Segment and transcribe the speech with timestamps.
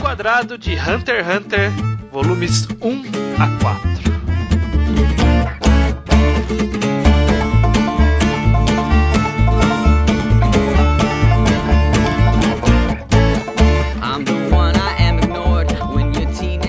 [0.00, 1.70] Quadrado de Hunter x Hunter,
[2.10, 3.02] volumes 1
[3.38, 3.90] a 4.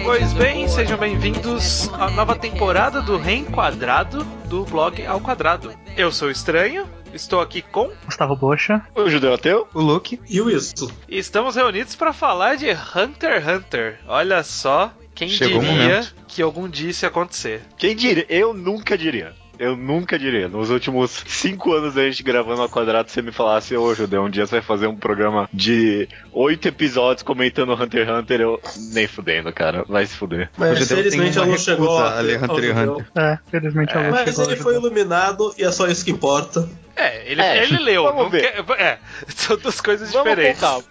[0.04, 5.74] Pois bem, sejam bem-vindos à nova temporada do Reenquadrado do blog Ao Quadrado.
[5.96, 10.42] Eu sou o Estranho, estou aqui com Gustavo Bocha, o Judeu Ateu, o Luke e
[10.42, 10.92] o Isso.
[11.08, 14.00] E estamos reunidos para falar de Hunter x Hunter.
[14.08, 17.62] Olha só, quem Chegou diria que algum dia isso ia acontecer?
[17.78, 18.26] Quem diria?
[18.30, 19.34] Eu nunca diria.
[19.62, 20.48] Eu nunca diria.
[20.48, 24.30] Nos últimos cinco anos da gente gravando ao quadrado, você me falasse, ô Judeu, um
[24.30, 28.60] dia você vai fazer um programa de oito episódios comentando Hunter x Hunter, eu
[28.92, 29.86] nem fudendo, cara.
[29.88, 30.50] Vai se fuder.
[30.58, 33.06] Mas felizmente ela não chegou a ler Hunter x Hunter.
[33.16, 34.10] É, felizmente ela é.
[34.10, 36.68] Mas ele foi iluminado e é só isso que importa.
[36.96, 38.04] É, ele, é, ele leu.
[38.04, 38.52] Vamos ver.
[38.52, 40.60] Quer, é, são duas coisas vamos diferentes.
[40.60, 40.86] Com calma.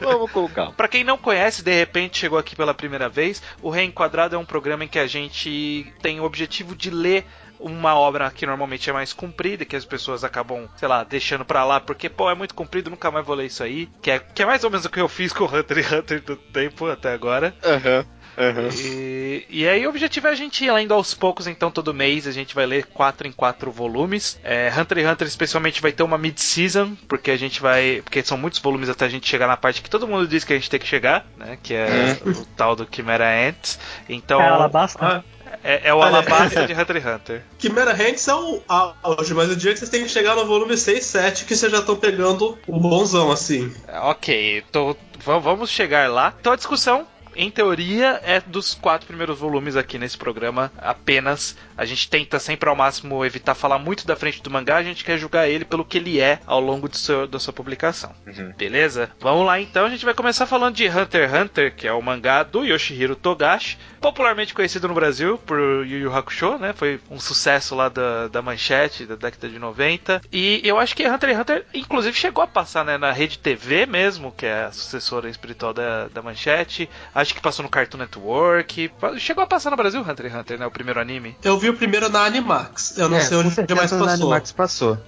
[0.00, 0.72] Vamos com calma.
[0.72, 4.44] pra quem não conhece, de repente chegou aqui pela primeira vez, o Reenquadrado é um
[4.44, 7.26] programa em que a gente tem o objetivo de ler
[7.58, 11.64] uma obra que normalmente é mais comprida, que as pessoas acabam, sei lá, deixando pra
[11.64, 13.88] lá, porque, pô, é muito comprido, nunca mais vou ler isso aí.
[14.02, 15.92] Que é, que é mais ou menos o que eu fiz com o Hunter x
[15.92, 17.54] Hunter do tempo até agora.
[17.64, 17.98] Aham.
[18.00, 18.14] Uhum.
[18.36, 18.68] Uhum.
[18.68, 22.26] E, e, aí o objetivo é a gente ir lendo aos poucos, então todo mês
[22.26, 24.38] a gente vai ler 4 em 4 volumes.
[24.42, 28.02] É, Hunter x Hunter especialmente vai ter uma mid-season, porque a gente vai.
[28.02, 30.52] Porque são muitos volumes até a gente chegar na parte que todo mundo diz que
[30.52, 31.58] a gente tem que chegar, né?
[31.62, 32.32] Que é uhum.
[32.32, 33.78] o tal do Chimera Ants.
[34.08, 34.40] Então.
[34.40, 35.24] É, Alabasta.
[35.64, 37.42] É, é, o Alabasta de Hunter x Hunter.
[37.58, 38.60] Chimera Hanks é o
[39.02, 41.72] auge, mas o dia que vocês têm que chegar no volume 6, 7, que vocês
[41.72, 43.74] já estão pegando o bonzão, assim.
[44.02, 46.34] Ok, tô, vamos chegar lá.
[46.38, 47.06] Então a discussão
[47.36, 51.56] em teoria, é dos quatro primeiros volumes aqui nesse programa apenas.
[51.76, 55.04] A gente tenta sempre ao máximo evitar falar muito da frente do mangá, a gente
[55.04, 58.14] quer julgar ele pelo que ele é ao longo seu, da sua publicação.
[58.26, 58.52] Uhum.
[58.56, 59.10] Beleza?
[59.20, 62.02] Vamos lá então, a gente vai começar falando de Hunter x Hunter, que é o
[62.02, 66.72] mangá do Yoshihiro Togashi, popularmente conhecido no Brasil por Yu Yu Hakusho, né?
[66.74, 70.20] Foi um sucesso lá da, da manchete da década de 90.
[70.30, 73.86] E eu acho que Hunter x Hunter, inclusive, chegou a passar né, na rede TV
[73.86, 76.88] mesmo, que é a sucessora espiritual da, da manchete.
[77.24, 78.90] Acho que passou no Cartoon Network.
[79.18, 80.66] Chegou a passar no Brasil Hunter x Hunter, né?
[80.66, 81.34] O primeiro anime.
[81.42, 82.98] Eu vi o primeiro na Animax.
[82.98, 84.06] Eu não é, sei onde mais passou.
[84.06, 84.98] Na Animax passou.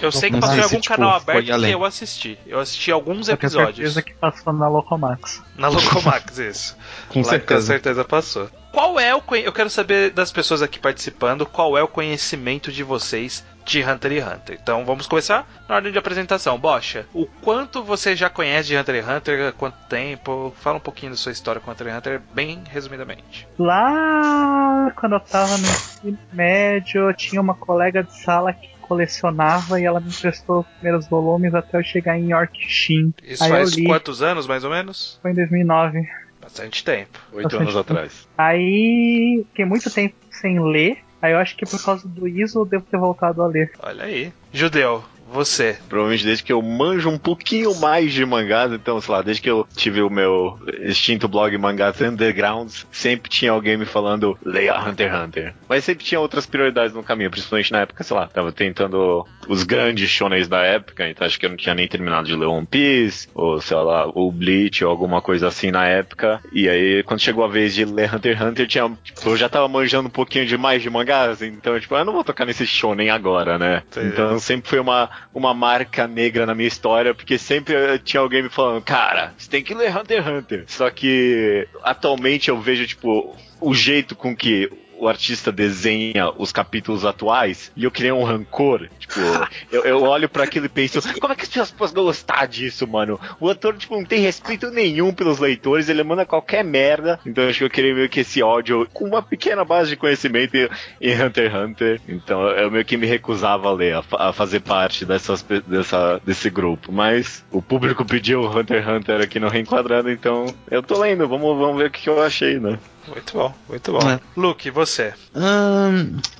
[0.00, 2.38] Eu sei que passou em algum tipo, canal aberto que eu assisti.
[2.46, 3.76] Eu assisti alguns episódios.
[3.76, 5.42] Com certeza que passou na Locomax.
[5.54, 6.76] Na Locomax, isso.
[7.10, 7.60] com Lá certeza.
[7.60, 8.48] Com certeza passou.
[8.72, 12.82] Qual é o eu quero saber das pessoas aqui participando, qual é o conhecimento de
[12.82, 14.58] vocês de Hunter x Hunter.
[14.62, 16.58] Então vamos começar na ordem de apresentação.
[16.58, 20.54] Bocha, o quanto você já conhece de Hunter x Hunter, quanto tempo?
[20.60, 23.46] Fala um pouquinho da sua história com Hunter x Hunter, bem resumidamente.
[23.58, 29.80] Lá quando eu tava no ensino médio, eu tinha uma colega de sala que colecionava
[29.80, 33.12] e ela me emprestou os primeiros volumes até eu chegar em Yorkshire.
[33.22, 35.18] Isso Aí faz quantos anos, mais ou menos?
[35.20, 36.06] Foi em 2009.
[36.40, 37.18] Bastante tempo.
[37.32, 37.80] Oito anos tempo.
[37.80, 38.28] atrás.
[38.38, 40.98] Aí fiquei muito tempo sem ler.
[41.20, 43.70] Aí eu acho que por causa do ISO eu devo ter voltado a ler.
[43.82, 44.32] Olha aí.
[44.52, 45.76] Judeu, você?
[45.88, 49.50] Provavelmente desde que eu manjo um pouquinho mais de mangás, então, sei lá, desde que
[49.50, 55.12] eu tive o meu extinto blog Mangás Undergrounds, sempre tinha alguém me falando, leia Hunter
[55.12, 55.54] x Hunter.
[55.68, 59.62] Mas sempre tinha outras prioridades no caminho, principalmente na época, sei lá, tava tentando os
[59.62, 62.66] grandes shonens da época, então acho que eu não tinha nem terminado de ler One
[62.66, 66.40] Piece, ou sei lá, o Bleach, ou alguma coisa assim na época.
[66.52, 69.48] E aí, quando chegou a vez de ler Hunter x Hunter, tinha, tipo, eu já
[69.48, 72.66] tava manjando um pouquinho de mais de mangás, então, tipo, eu não vou tocar nesse
[72.66, 73.82] shonen agora, né?
[73.96, 78.48] Então sempre foi uma uma marca negra na minha história, porque sempre tinha alguém me
[78.48, 80.64] falando, cara, você tem que ler Hunter x Hunter.
[80.66, 87.04] Só que atualmente eu vejo, tipo, o jeito com que o artista desenha os capítulos
[87.04, 88.88] atuais e eu criei um rancor.
[88.98, 89.20] Tipo,
[89.70, 92.86] eu, eu olho para aquilo e penso, como é que as pessoas podem gostar disso,
[92.86, 93.20] mano?
[93.40, 97.18] O ator, tipo, não tem respeito nenhum pelos leitores, ele manda qualquer merda.
[97.24, 100.56] Então acho que eu queria meio que esse ódio com uma pequena base de conhecimento
[101.00, 102.00] em Hunter x Hunter.
[102.08, 106.50] Então eu meio que me recusava a ler, a, a fazer parte dessas, dessa, desse
[106.50, 106.92] grupo.
[106.92, 111.56] Mas o público pediu Hunter x Hunter aqui no Reenquadrado, então eu tô lendo, vamos,
[111.58, 112.78] vamos ver o que eu achei, né?
[113.08, 114.10] Muito bom, muito bom.
[114.10, 114.20] É.
[114.36, 115.14] Luke, você?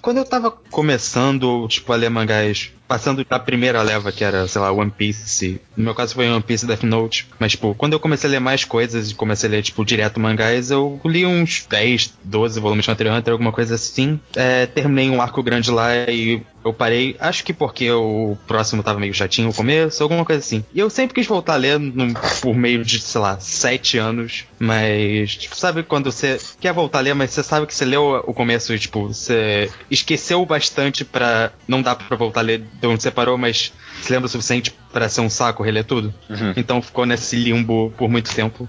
[0.00, 4.60] quando eu tava começando, tipo, a ler mangás passando da primeira leva, que era, sei
[4.60, 5.60] lá, One Piece.
[5.76, 7.26] No meu caso foi One Piece Death Note.
[7.38, 10.20] Mas, tipo, quando eu comecei a ler mais coisas e comecei a ler, tipo, direto
[10.20, 14.20] mangás, eu li uns 10, 12 volumes de Hunter x Hunter, alguma coisa assim.
[14.34, 18.98] É, terminei um arco grande lá e eu parei, acho que porque o próximo tava
[18.98, 20.64] meio chatinho no começo, alguma coisa assim.
[20.74, 24.44] E eu sempre quis voltar a ler num, por meio de, sei lá, sete anos,
[24.58, 28.20] mas, tipo, sabe quando você quer voltar a ler, mas você sabe que você leu
[28.26, 32.86] o começo e, tipo, você esqueceu bastante para não dar para voltar a ler de
[32.86, 33.72] onde você parou, mas
[34.02, 36.12] se lembra o suficiente para ser um saco reler tudo.
[36.28, 36.52] Uhum.
[36.56, 38.68] Então ficou nesse limbo por muito tempo.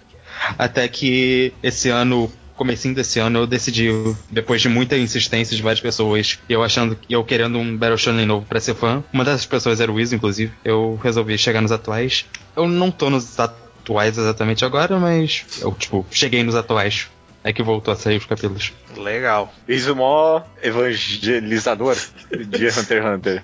[0.57, 3.89] Até que esse ano comecinho desse ano eu decidi,
[4.29, 8.45] depois de muita insistência de várias pessoas, eu achando eu querendo um Battle Shonen novo
[8.45, 9.03] para ser fã.
[9.13, 10.51] Uma dessas pessoas era o Wiz, inclusive.
[10.65, 12.25] Eu resolvi chegar nos atuais.
[12.55, 17.07] Eu não tô nos atuais exatamente agora, mas eu, tipo, cheguei nos atuais.
[17.43, 18.73] É que voltou a sair os capítulos.
[18.97, 19.53] Legal.
[19.67, 21.95] Isso é o maior evangelizador
[22.29, 23.43] de Hunter x Hunter.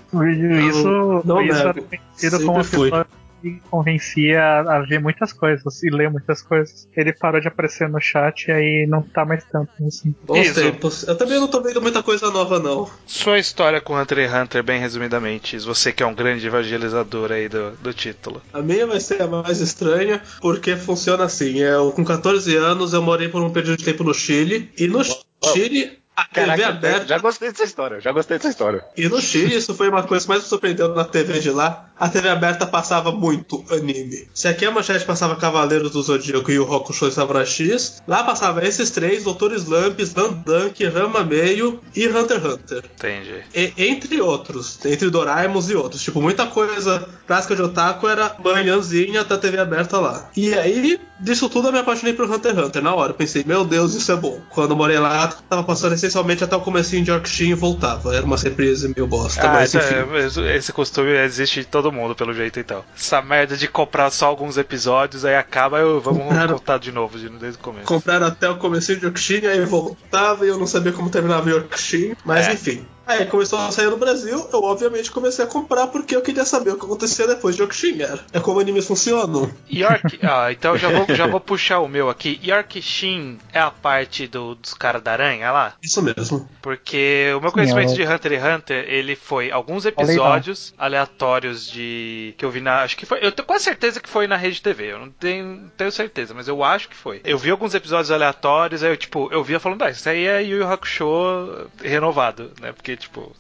[0.68, 1.88] Isso, não isso era nego.
[1.88, 3.08] conhecido como uma pessoa
[3.44, 6.88] que convencia a ver muitas coisas e ler muitas coisas.
[6.96, 10.16] Ele parou de aparecer no chat e aí não tá mais tanto assim.
[10.24, 10.62] Bons Isso.
[10.62, 11.04] tempos.
[11.06, 12.90] Eu também não tô vendo muita coisa nova, não.
[13.06, 15.60] Sua história com Hunter x Hunter, bem resumidamente.
[15.60, 18.42] Você que é um grande evangelizador aí do, do título.
[18.54, 21.60] A minha vai ser a mais estranha, porque funciona assim.
[21.60, 24.72] Eu, com 14 anos, eu morei por um período de tempo no Chile.
[24.78, 27.08] E no Chile, a TV Caraca, aberta.
[27.08, 28.84] já gostei dessa história, já gostei dessa história.
[28.96, 31.90] E no Chile, isso foi uma coisa que mais me surpreendeu na TV de lá.
[32.00, 34.28] A TV aberta passava muito anime.
[34.34, 38.66] Se aqui a manchete passava Cavaleiros do Zodíaco e o Rokusho Samurai X, lá passava
[38.66, 42.84] esses três, Doutor Slump, Slandunk, Rama Meio e Hunter x Hunter.
[42.96, 43.44] Entendi.
[43.56, 46.02] E- entre outros, entre Doraemons e outros.
[46.02, 50.30] Tipo, muita coisa clássica de otaku era manhãzinha da TV aberta lá.
[50.36, 52.84] E aí, disso tudo, eu me apaixonei por Hunter x Hunter.
[52.84, 54.40] Na hora, eu pensei, meu Deus, isso é bom.
[54.50, 58.16] Quando eu morei lá, tava passando essencialmente até o comecinho de Yorkshire e voltava.
[58.16, 60.42] Era uma reprise meio bosta, Ah, mas esse, enfim.
[60.50, 62.84] é- esse- costume existe de todo mundo, pelo jeito, então.
[62.96, 67.18] Essa merda de comprar só alguns episódios, aí acaba, eu, vamos Compraram- contar de novo,
[67.18, 67.86] de- desde o começo.
[67.86, 72.18] Compraram até o comecinho de Yorkshire, aí voltava e eu não sabia como terminava Yorkshire.
[72.26, 72.54] Mas É.
[72.54, 72.86] enfim.
[73.06, 76.72] Aí começou a sair no Brasil, eu obviamente comecei a comprar porque eu queria saber
[76.72, 78.22] o que acontecia depois de Yorkshire.
[78.32, 79.52] É como animes funcionam.
[79.72, 82.40] York, ah, então já vou, já vou puxar o meu aqui.
[82.44, 85.74] York Shin é a parte do- dos caras da aranha lá?
[85.84, 86.48] Isso mesmo.
[86.62, 90.74] Porque o meu Sim, conhecimento é o- de Hunter x Hunter, ele foi alguns episódios
[90.78, 92.34] aleatórios de.
[92.38, 92.84] que eu vi na.
[92.84, 93.20] Acho que foi.
[93.22, 94.94] Eu tenho quase certeza que foi na rede TV.
[94.94, 97.22] Eu não tenho, tenho certeza, mas eu acho que foi.
[97.26, 100.42] Eu vi alguns episódios aleatórios, aí eu, tipo, eu via falando, ah, isso aí é
[100.42, 102.72] Yu Yu Hakusho renovado, né?
[102.72, 103.32] Porque, tipo,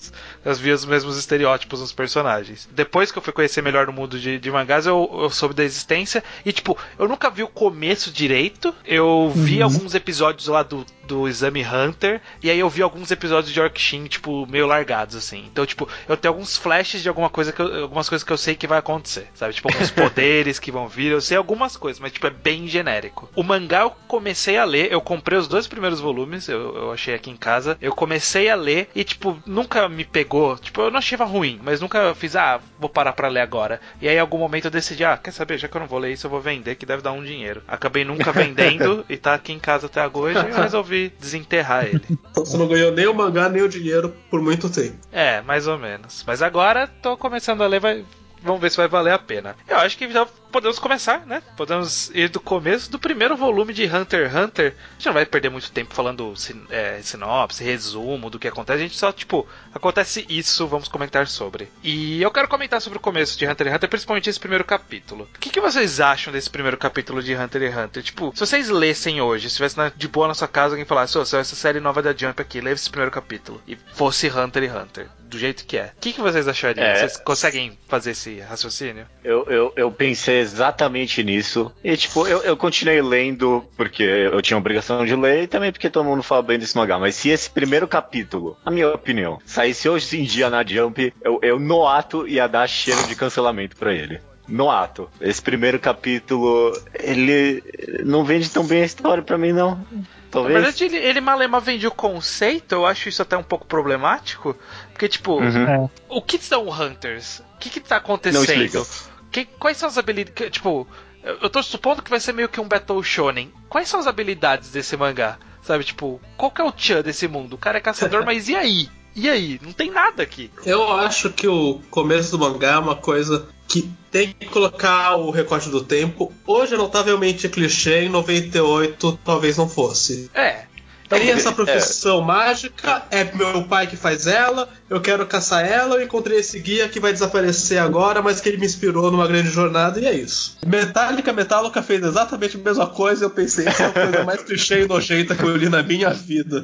[0.45, 2.67] eu via os mesmos estereótipos nos personagens.
[2.71, 5.63] Depois que eu fui conhecer melhor o mundo de, de mangás, eu, eu soube da
[5.63, 6.23] existência.
[6.45, 8.73] E, tipo, eu nunca vi o começo direito.
[8.85, 12.21] Eu vi alguns episódios lá do, do Exame Hunter.
[12.41, 15.45] E aí eu vi alguns episódios de Orkshin, tipo, meio largados, assim.
[15.51, 18.37] Então, tipo, eu tenho alguns flashes de alguma coisa que eu- algumas coisas que eu
[18.37, 19.27] sei que vai acontecer.
[19.33, 19.53] Sabe?
[19.53, 21.11] Tipo, alguns poderes que vão vir.
[21.11, 23.29] Eu sei algumas coisas, mas, tipo, é bem genérico.
[23.35, 24.91] O mangá eu comecei a ler.
[24.91, 26.47] Eu comprei os dois primeiros volumes.
[26.49, 27.77] Eu, eu achei aqui em casa.
[27.81, 30.32] Eu comecei a ler e, tipo, nunca me pegou.
[30.61, 33.79] Tipo, eu não achava ruim, mas nunca fiz, ah, vou parar pra ler agora.
[34.01, 35.99] E aí, em algum momento eu decidi, ah, quer saber, já que eu não vou
[35.99, 37.61] ler isso, eu vou vender, que deve dar um dinheiro.
[37.67, 42.03] Acabei nunca vendendo e tá aqui em casa até agora e eu resolvi desenterrar ele.
[42.33, 44.97] Então você não ganhou nem o mangá nem o dinheiro por muito tempo.
[45.11, 46.23] É, mais ou menos.
[46.25, 48.03] Mas agora tô começando a ler, vai.
[48.41, 49.55] Vamos ver se vai valer a pena.
[49.67, 51.41] Eu acho que já podemos começar, né?
[51.57, 54.75] Podemos ir do começo do primeiro volume de Hunter x Hunter.
[54.91, 56.33] A gente não vai perder muito tempo falando
[56.69, 58.79] é, sinopse, resumo do que acontece.
[58.79, 61.67] A gente só, tipo, acontece isso, vamos comentar sobre.
[61.81, 65.27] E eu quero comentar sobre o começo de Hunter x Hunter, principalmente esse primeiro capítulo.
[65.35, 68.03] O que, que vocês acham desse primeiro capítulo de Hunter x Hunter?
[68.03, 71.17] Tipo, se vocês lessem hoje, se estivesse na- de boa na sua casa, alguém falasse,
[71.17, 73.59] ô, saiu essa série nova da Jump aqui, lê esse primeiro capítulo.
[73.67, 75.91] E fosse Hunter x Hunter, do jeito que é.
[75.97, 76.85] O que, que vocês achariam?
[76.85, 76.99] É.
[76.99, 79.07] Vocês conseguem fazer esse raciocínio?
[79.23, 81.71] Eu, eu, eu pensei exatamente nisso.
[81.83, 85.71] E, tipo, eu, eu continuei lendo porque eu tinha a obrigação de ler e também
[85.71, 86.99] porque todo mundo fala bem desse mangá.
[86.99, 91.39] Mas se esse primeiro capítulo, na minha opinião, saísse hoje em dia na Jump, eu,
[91.41, 94.19] eu no ato ia dar cheiro de cancelamento pra ele.
[94.47, 95.09] No ato.
[95.21, 97.63] Esse primeiro capítulo, ele
[98.05, 99.75] não vende tão bem a história pra mim, não.
[99.91, 100.53] Na Talvez.
[100.55, 104.55] verdade, ele, ele malema vende o conceito, eu acho isso até um pouco problemático.
[104.91, 105.85] Porque, tipo, Uhum.
[105.85, 105.89] É.
[106.09, 107.39] o que são Hunters?
[107.39, 108.85] O que que tá Não acontecendo?
[109.33, 110.51] Que- quais são as habilidades.
[110.51, 110.87] Tipo,
[111.23, 113.51] eu tô supondo que vai ser meio que um Battle Shonen.
[113.67, 115.37] Quais são as habilidades desse mangá?
[115.63, 117.53] Sabe, tipo, qual que é o Chan desse mundo?
[117.53, 118.89] O cara é caçador, mas e aí?
[119.15, 119.59] E aí?
[119.61, 120.49] Não tem nada aqui.
[120.65, 125.31] Eu acho que o começo do mangá é uma coisa que tem que colocar o
[125.31, 126.31] recorte do tempo.
[126.45, 130.29] Hoje é notavelmente clichê, em 98 talvez não fosse.
[130.33, 130.65] É.
[131.13, 135.95] Tem Talvez, essa profissão mágica, é meu pai que faz ela, eu quero caçar ela,
[135.95, 139.49] eu encontrei esse guia que vai desaparecer agora, mas que ele me inspirou numa grande
[139.49, 140.57] jornada, e é isso.
[140.65, 144.81] Metallica Metallica fez exatamente a mesma coisa, eu pensei, essa é a coisa mais clichê
[144.83, 146.63] e nojenta que eu li na minha vida.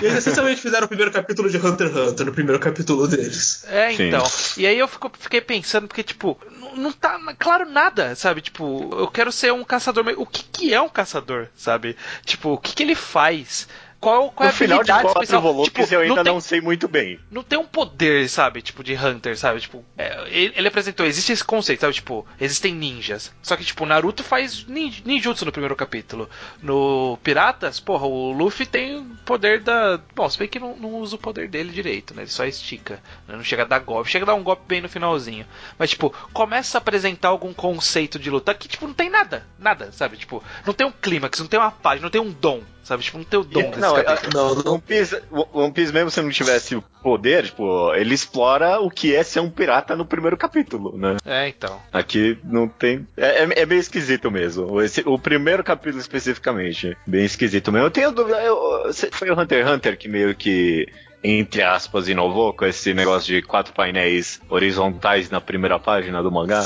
[0.00, 3.64] E eles essencialmente fizeram o primeiro capítulo de Hunter x Hunter, no primeiro capítulo deles.
[3.68, 4.08] É, Sim.
[4.08, 4.24] então.
[4.56, 8.40] E aí eu fico- fiquei pensando, porque, tipo, não, não tá claro nada, sabe?
[8.40, 11.96] Tipo, eu quero ser um caçador, mas o que, que é um caçador, sabe?
[12.24, 13.68] Tipo, o que, que ele faz?
[14.00, 15.42] Qual, qual é a final de habilidade quatro especial?
[15.42, 17.18] volumes Tipo, eu ainda não não, tem- sei muito bem.
[17.30, 18.62] não tem um poder, sabe?
[18.62, 19.60] Tipo, de Hunter, sabe?
[19.60, 21.94] Tipo, é, ele, ele apresentou, existe esse conceito, sabe?
[21.94, 23.32] Tipo, existem ninjas.
[23.42, 26.28] Só que, tipo, Naruto faz nin, ninjutsu no primeiro capítulo.
[26.62, 29.98] No Piratas, porra, o Luffy tem o poder da.
[30.14, 32.22] Bom, se bem que não, não usa o poder dele direito, né?
[32.22, 33.02] Ele só estica.
[33.26, 33.36] né?
[33.36, 34.10] Não chega a dar golpe.
[34.10, 35.46] Chega a dar um golpe bem no finalzinho.
[35.78, 39.46] Mas, tipo, começa a apresentar algum conceito de luta que, tipo, não tem nada.
[39.58, 40.16] Nada, sabe?
[40.16, 43.02] Tipo, não tem um clímax, não tem uma página, não tem um dom, sabe?
[43.04, 44.32] Tipo, não tem o dom desse não, capítulo.
[44.34, 44.72] Não, não.
[44.72, 49.14] One Piece, One Piece, mesmo se não tivesse o poder, tipo, ele explora o que
[49.14, 51.16] é ser um pirata no primeiro capítulo, né?
[51.24, 51.80] É, então.
[51.92, 53.06] Aqui não tem.
[53.16, 54.80] É, é, é meio esquisito mesmo.
[54.80, 56.96] Esse- o primeiro capítulo especificamente.
[57.06, 57.86] Bem esquisito mesmo.
[57.86, 58.42] Eu tenho dúvida.
[58.42, 60.86] eu- foi o Hunter x Hunter que meio que.
[61.22, 66.64] Entre aspas, inovou com esse negócio de quatro painéis horizontais na primeira página do mangá.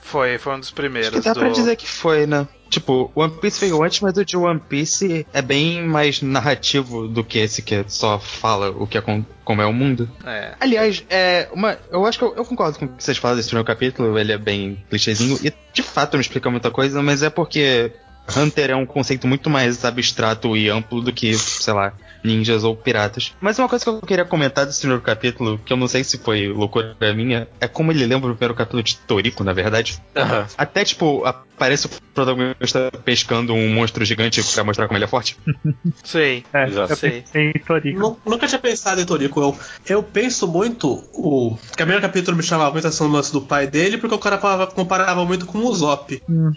[0.00, 1.08] Foi, foi um dos primeiros.
[1.12, 1.40] Acho que dá do...
[1.40, 2.46] pra dizer que foi, né?
[2.68, 7.22] Tipo, One Piece veio antes, mas o de One Piece é bem mais narrativo do
[7.22, 10.10] que esse que só fala o que é com- como é o mundo.
[10.24, 10.54] É.
[10.58, 13.48] Aliás, é uma, eu acho que eu, eu concordo com o que vocês falam desse
[13.48, 17.30] primeiro capítulo, ele é bem clichêzinho e de fato não explica muita coisa, mas é
[17.30, 17.92] porque
[18.36, 21.92] Hunter é um conceito muito mais abstrato e amplo do que, sei lá,
[22.26, 23.32] ninjas ou piratas.
[23.40, 26.18] Mas uma coisa que eu queria comentar desse primeiro capítulo, que eu não sei se
[26.18, 30.02] foi loucura minha, é como ele lembra o primeiro capítulo de Toriko, na verdade.
[30.58, 35.36] Até, tipo, aparece o protagonista pescando um monstro gigante pra mostrar como ele é forte.
[36.04, 36.44] Sei.
[36.52, 37.24] É, eu Sei.
[37.34, 37.98] em Toriko.
[37.98, 39.40] Nu- Nunca tinha pensado em Toriko.
[39.40, 41.04] Eu, eu penso muito.
[41.14, 43.98] O que o primeiro capítulo me chamava muito a atenção no lance do pai dele,
[43.98, 46.22] porque o cara falava- comparava muito com o Zop.
[46.28, 46.52] Hum.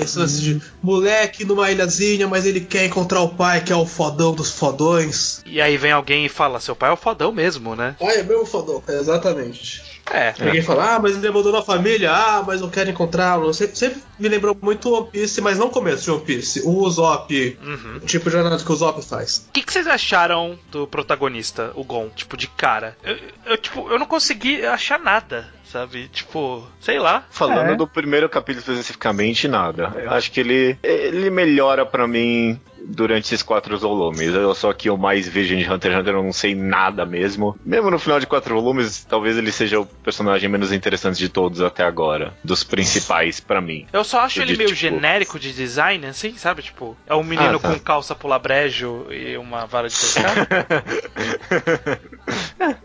[0.00, 3.86] Esse lance de moleque numa ilhazinha, mas ele quer encontrar o pai, que é o
[3.86, 5.40] fodão dos fodões.
[5.46, 7.96] E aí vem alguém e fala, seu pai é o fodão mesmo, né?
[7.98, 9.82] Pai é meu fodão, exatamente.
[10.08, 10.32] É.
[10.38, 13.52] Ninguém fala, ah, mas ele abandonou a família, ah, mas eu quero encontrá-lo.
[13.52, 16.62] Sempre, sempre me lembrou muito One Piece, mas não o começo de One Piece.
[16.64, 17.96] O Zop, Uhum.
[17.96, 19.46] o tipo de jornada que o Zop faz.
[19.48, 22.08] O que, que vocês acharam do protagonista, o Gon?
[22.14, 22.96] Tipo, de cara.
[23.02, 26.08] Eu, eu, tipo, eu não consegui achar nada, sabe?
[26.08, 27.24] Tipo, sei lá.
[27.30, 27.76] Falando É.
[27.76, 29.92] do primeiro capítulo especificamente, nada.
[29.96, 34.32] Eu acho que ele, ele melhora pra mim durante esses quatro volumes.
[34.32, 37.58] Eu só que eu mais vejo de Hunter x Hunter, eu não sei nada mesmo.
[37.64, 41.60] Mesmo no final de quatro volumes, talvez ele seja o personagem menos interessante de todos
[41.60, 42.32] até agora.
[42.44, 43.86] Dos principais pra mim.
[43.92, 46.62] Eu só acho Eu ele de, meio tipo- genérico de design, assim, sabe?
[46.62, 47.72] Tipo, é um menino Ah, tá.
[47.72, 50.32] com calça pula-brejo e uma vara de pescar.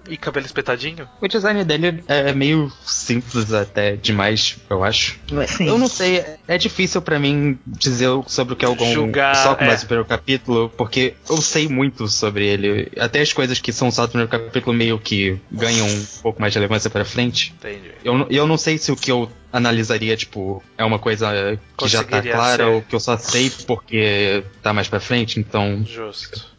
[0.10, 1.08] e cabelo espetadinho.
[1.22, 5.20] O design dele é meio simples até demais, eu acho.
[5.48, 5.68] Sim.
[5.68, 9.36] Eu não sei, é difícil pra mim dizer sobre o que é o Gon Julgar,
[9.36, 9.68] só com é.
[9.68, 12.92] base no primeiro capítulo, porque eu sei muito sobre ele.
[13.00, 16.54] Até as coisas que são só do primeiro capítulo meio que ganham um pouco mais
[16.54, 17.54] de relevância pra frente.
[17.58, 17.92] Entendi.
[18.04, 21.88] Eu, não- eu não sei se o que eu analisaria, tipo, é uma coisa que
[21.88, 22.70] já tá clara ser.
[22.70, 25.84] ou que eu só sei porque tá mais pra frente, então.
[25.86, 26.51] Justo.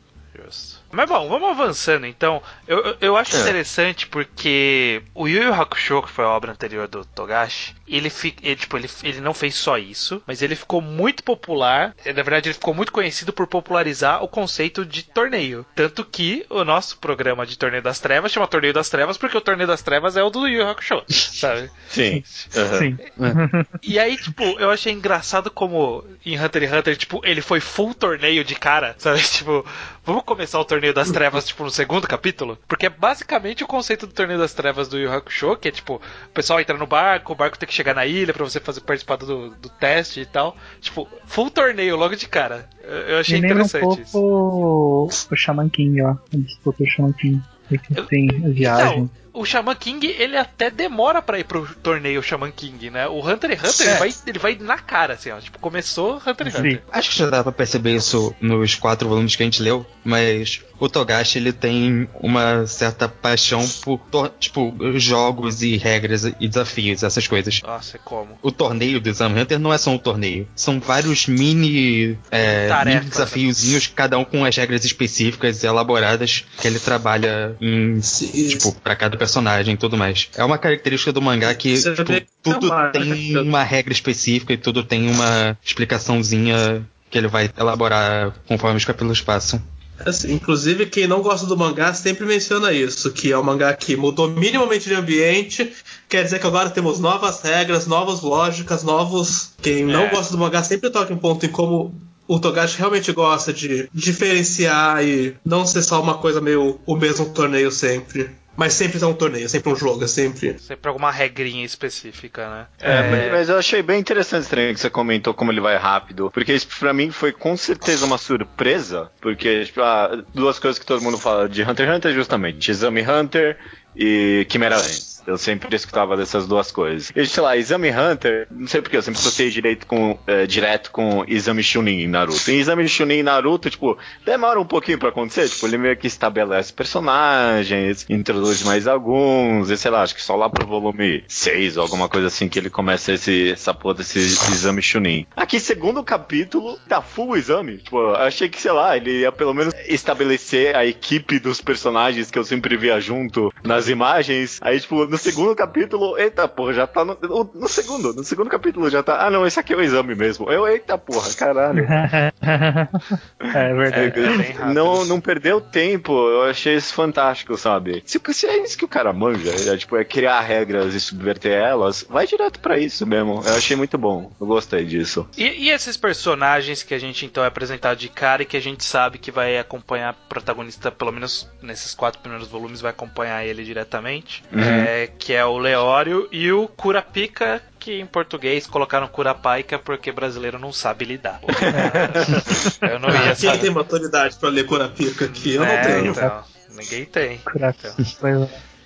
[0.93, 2.43] Mas bom, vamos avançando então.
[2.69, 3.41] Eu, eu, eu acho É.
[3.41, 8.35] interessante porque o Yu Yu Hakusho, que foi a obra anterior do Togashi, ele, fi,
[8.43, 11.95] ele, tipo, ele, ele não fez só isso, mas ele ficou muito popular.
[12.05, 15.65] eh, Na verdade, ele ficou muito conhecido por popularizar o conceito de torneio.
[15.75, 19.41] Tanto que o nosso programa de Torneio das Trevas chama Torneio das Trevas porque o
[19.41, 21.71] Torneio das Trevas é o do Yu Yu Hakusho, sabe?
[21.89, 22.23] Sim.
[22.27, 22.99] Sim.
[23.83, 27.95] E aí, tipo, eu achei engraçado como em Hunter x Hunter, tipo, ele foi full
[27.95, 29.23] torneio de cara, sabe?
[29.43, 29.65] Tipo,
[30.05, 32.59] vamos começar o torneio das trevas, tipo, no segundo capítulo?
[32.67, 35.97] Porque é basicamente o conceito do torneio das trevas do Yu Hakusho, que é tipo,
[35.97, 38.81] o pessoal entra no barco, o barco tem que chegar na ilha pra você fazer
[38.81, 40.57] participar do, do teste e tal.
[40.81, 42.69] Tipo, full torneio logo de cara.
[42.83, 44.19] Eu, achei Me lembra um interessante pouco isso.
[44.19, 46.11] o, o Shaman King, ó.
[46.11, 47.43] A disputa do Shaman King.
[47.69, 49.05] Que tem viagem.
[49.05, 53.09] Então, o Shaman King, ele até demora pra ir pro torneio Shaman King, né?
[53.09, 53.91] O Hunter x Hunter, É.
[53.91, 55.41] ele, vai, ele vai na cara, assim, ó.
[55.41, 56.61] Tipo, começou Hunter x Sim.
[56.61, 56.83] Hunter.
[56.93, 60.63] Acho que já dá pra perceber isso nos quatro volumes que a gente leu, mas
[60.85, 64.01] o Togashi ele tem uma certa paixão por
[64.41, 67.61] tipo jogos e regras e desafios, essas coisas.
[67.63, 68.37] Nossa, é como?
[68.43, 73.11] O torneio do Exam Hunter não é só um torneio, são vários mini, é, mini
[73.11, 78.97] desafiozinhos, cada um com as regras específicas e elaboradas que ele trabalha em tipo para
[78.97, 80.29] cada personagem e tudo mais.
[80.37, 84.57] É uma característica do mangá que tipo, tudo é uma- tem uma regra específica e
[84.57, 89.63] tudo tem uma explicaçãozinha que ele vai elaborar conforme os capítulos passam.
[90.07, 93.97] Assim, inclusive, quem não gosta do mangá sempre menciona isso, que é um mangá que
[93.97, 95.73] mudou minimamente de ambiente,
[96.09, 99.51] quer dizer que agora temos novas regras, novas lógicas, novos.
[99.63, 100.11] Quem não É.
[100.11, 101.95] gosta do mangá sempre toca em ponto em como
[102.29, 107.27] o Togashi realmente gosta de diferenciar e não ser só uma coisa meio o mesmo
[107.27, 108.31] torneio sempre.
[108.57, 110.59] Mas sempre é um torneio, sempre um jogo, é sempre.
[110.59, 112.67] Sempre alguma regrinha específica, né?
[112.81, 116.31] É, mas- mas eu achei bem interessante também que você comentou como ele vai rápido.
[116.33, 119.11] Porque isso pra mim foi com certeza uma surpresa.
[119.21, 123.03] Porque, tipo, ah, duas coisas que todo mundo fala de Hunter x Hunter justamente: Exame
[123.03, 123.57] Hunter
[123.97, 125.12] e Chimera Ant.
[125.27, 127.13] Eu sempre escutava dessas duas coisas.
[127.15, 130.91] E, sei lá, Exame Hunter, não sei porquê, eu sempre associei direito com, eh, direto
[130.91, 132.51] com Exame Chunin em Naruto.
[132.51, 135.49] Em Exame Chunin em Naruto, tipo, demora um pouquinho pra acontecer.
[135.49, 140.37] Tipo, ele meio que estabelece personagens, introduz mais alguns, e sei lá, acho que só
[140.37, 144.19] lá pro volume 6 ou alguma coisa assim que ele começa esse, essa porra desse
[144.19, 145.27] Exame Chunin.
[145.37, 147.79] Aqui, segundo capítulo, tá full exame.
[147.79, 152.39] Tipo, achei que, sei lá, ele ia pelo menos estabelecer a equipe dos personagens que
[152.39, 154.59] eu sempre via junto nas imagens.
[154.63, 158.49] Aí, tipo, no segundo capítulo, eita porra, já tá no, no, no segundo, no segundo
[158.49, 159.27] capítulo já tá.
[159.27, 160.51] Ah, não, esse aqui é o exame mesmo.
[160.51, 161.87] Eu, eita porra, caralho.
[162.41, 164.21] é verdade.
[164.59, 164.73] É.
[164.73, 168.03] Não, não perdeu tempo, eu achei isso fantástico, sabe?
[168.07, 171.53] Se, se é isso que o cara manja, é, tipo, é criar regras e subverter
[171.53, 173.43] elas, vai direto pra isso mesmo.
[173.45, 175.29] Eu achei muito bom, eu gostei disso.
[175.37, 178.61] E, e esses personagens que a gente então é apresentado de cara e que a
[178.61, 183.45] gente sabe que vai acompanhar o protagonista, pelo menos nesses quatro primeiros volumes, vai acompanhar
[183.45, 184.43] ele diretamente.
[184.51, 184.63] Uhum.
[184.63, 190.59] É, que é o Leório e o Curapica, que em português colocaram Curapaica porque brasileiro
[190.59, 191.41] não sabe lidar.
[192.83, 195.55] Eu não ia Quem tem maturidade pra ler Curapica aqui?
[195.55, 196.13] Eu não É, tenho.
[196.13, 197.41] então, ninguém tem.
[197.61, 198.37] É.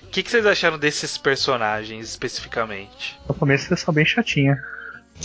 [0.02, 3.18] O que, que vocês acharam desses personagens especificamente?
[3.28, 4.58] No começo eles são bem chatinhos.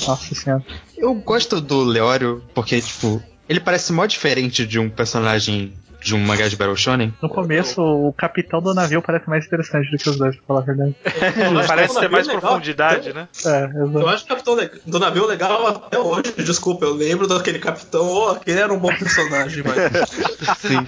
[0.07, 0.63] Nossa senhora.
[0.97, 6.19] Eu gosto do Leório porque, tipo, ele parece mó diferente de um personagem de um
[6.19, 7.13] mangá de Battle Shonen.
[7.21, 10.59] No começo, o capitão do navio parece mais interessante do que os dois, pra falar
[10.61, 10.95] a verdade.
[11.61, 13.27] Eu Parece ter mais é profundidade, né?
[13.45, 14.07] É, Eu exato.
[14.09, 16.33] acho que o Capitão do Navio legal até hoje.
[16.37, 18.05] Desculpa, eu lembro daquele capitão.
[18.07, 20.09] Oh, aquele era um bom personagem, mas.
[20.59, 20.87] Sim.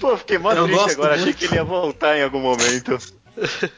[0.00, 1.38] Pô, fiquei mó Eu triste agora, achei muito.
[1.38, 2.98] que ele ia voltar em algum momento.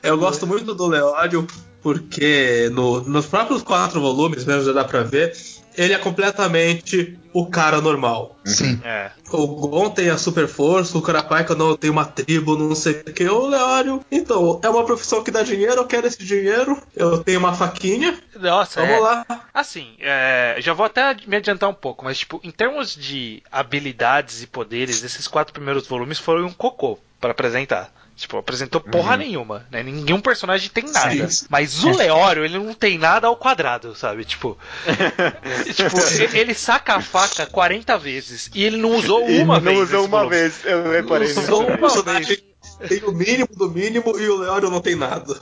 [0.02, 1.46] Eu gosto muito do Leório
[1.82, 5.32] porque no- nos próprios quatro volumes, mesmo já dá pra ver,
[5.76, 8.36] ele é completamente o cara normal.
[8.44, 8.80] Sim.
[8.84, 9.10] É.
[9.30, 13.12] O Gon tem a super força, o Carapaika não tem uma tribo, não sei o
[13.12, 13.24] que.
[13.28, 17.38] O Leório, então, é uma profissão que dá dinheiro, eu quero esse dinheiro, eu tenho
[17.38, 19.00] uma faquinha, Nossa, vamos é.
[19.00, 19.26] lá.
[19.54, 24.42] Assim, é, já vou até me adiantar um pouco, mas tipo, em termos de habilidades
[24.42, 27.92] e poderes, esses quatro primeiros volumes foram um cocô pra apresentar.
[28.20, 29.82] Tipo, apresentou porra nenhuma, né?
[29.82, 31.30] Nenhum personagem tem nada.
[31.30, 31.46] Sim.
[31.48, 34.26] Mas o Leório, ele não tem nada ao quadrado, sabe?
[34.26, 34.58] Tipo,
[35.74, 39.78] tipo, ele saca a faca 40 vezes e ele não usou uma não vez.
[39.78, 41.40] usou nesse uma vez, eu reparei nisso.
[41.40, 41.88] Usou uma
[42.20, 42.49] vez.
[42.88, 45.34] Tem o mínimo do mínimo e o Leório não tem nada.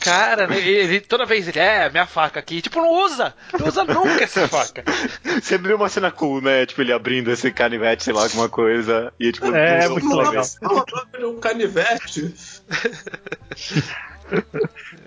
[0.00, 2.60] Cara, né, ele, toda vez ele, é, minha faca aqui.
[2.62, 3.34] Tipo, não usa!
[3.58, 4.84] Não usa nunca essa faca.
[5.42, 6.66] Sempre uma cena cool, né?
[6.66, 9.12] Tipo, ele abrindo esse canivete, sei lá, alguma coisa.
[9.18, 10.44] E tipo, É, não- muito legal.
[10.62, 12.34] Uma troca de um canivete.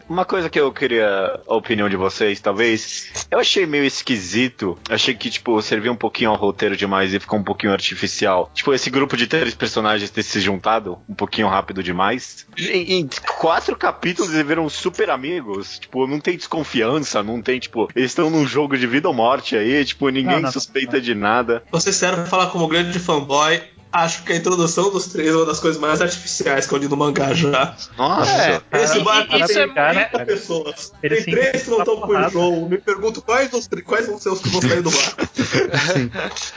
[0.10, 3.12] Uma coisa que eu queria a opinião de vocês, talvez.
[3.30, 4.78] Eu achei meio esquisito.
[4.90, 8.50] Achei que, tipo, servia um pouquinho ao roteiro demais e ficou um pouquinho artificial.
[8.54, 12.48] Tipo, esse grupo de três personagens ter se juntado um pouquinho rápido demais.
[12.58, 15.80] Em, em quatro capítulos eles viram super amigos.
[15.80, 19.58] Tipo, não tem desconfiança, não tem, tipo, eles estão num jogo de vida ou morte
[19.58, 21.64] aí, tipo, ninguém Não, não, suspeita de nada.
[21.70, 25.46] Vou ser sincero, falar como grande fanboy, acho que a introdução dos três é uma
[25.46, 27.76] das coisas mais artificiais que eu li no mangá já.
[27.98, 28.64] Nossa!
[28.72, 30.92] É, Esse E- barco tem é 30 muito- pessoas.
[31.02, 32.28] Ele tem três que não tá estão com porrada.
[32.28, 32.70] enjoo.
[32.70, 35.28] Me pergunto quais, tri- quais vão ser os que vão sair do barco.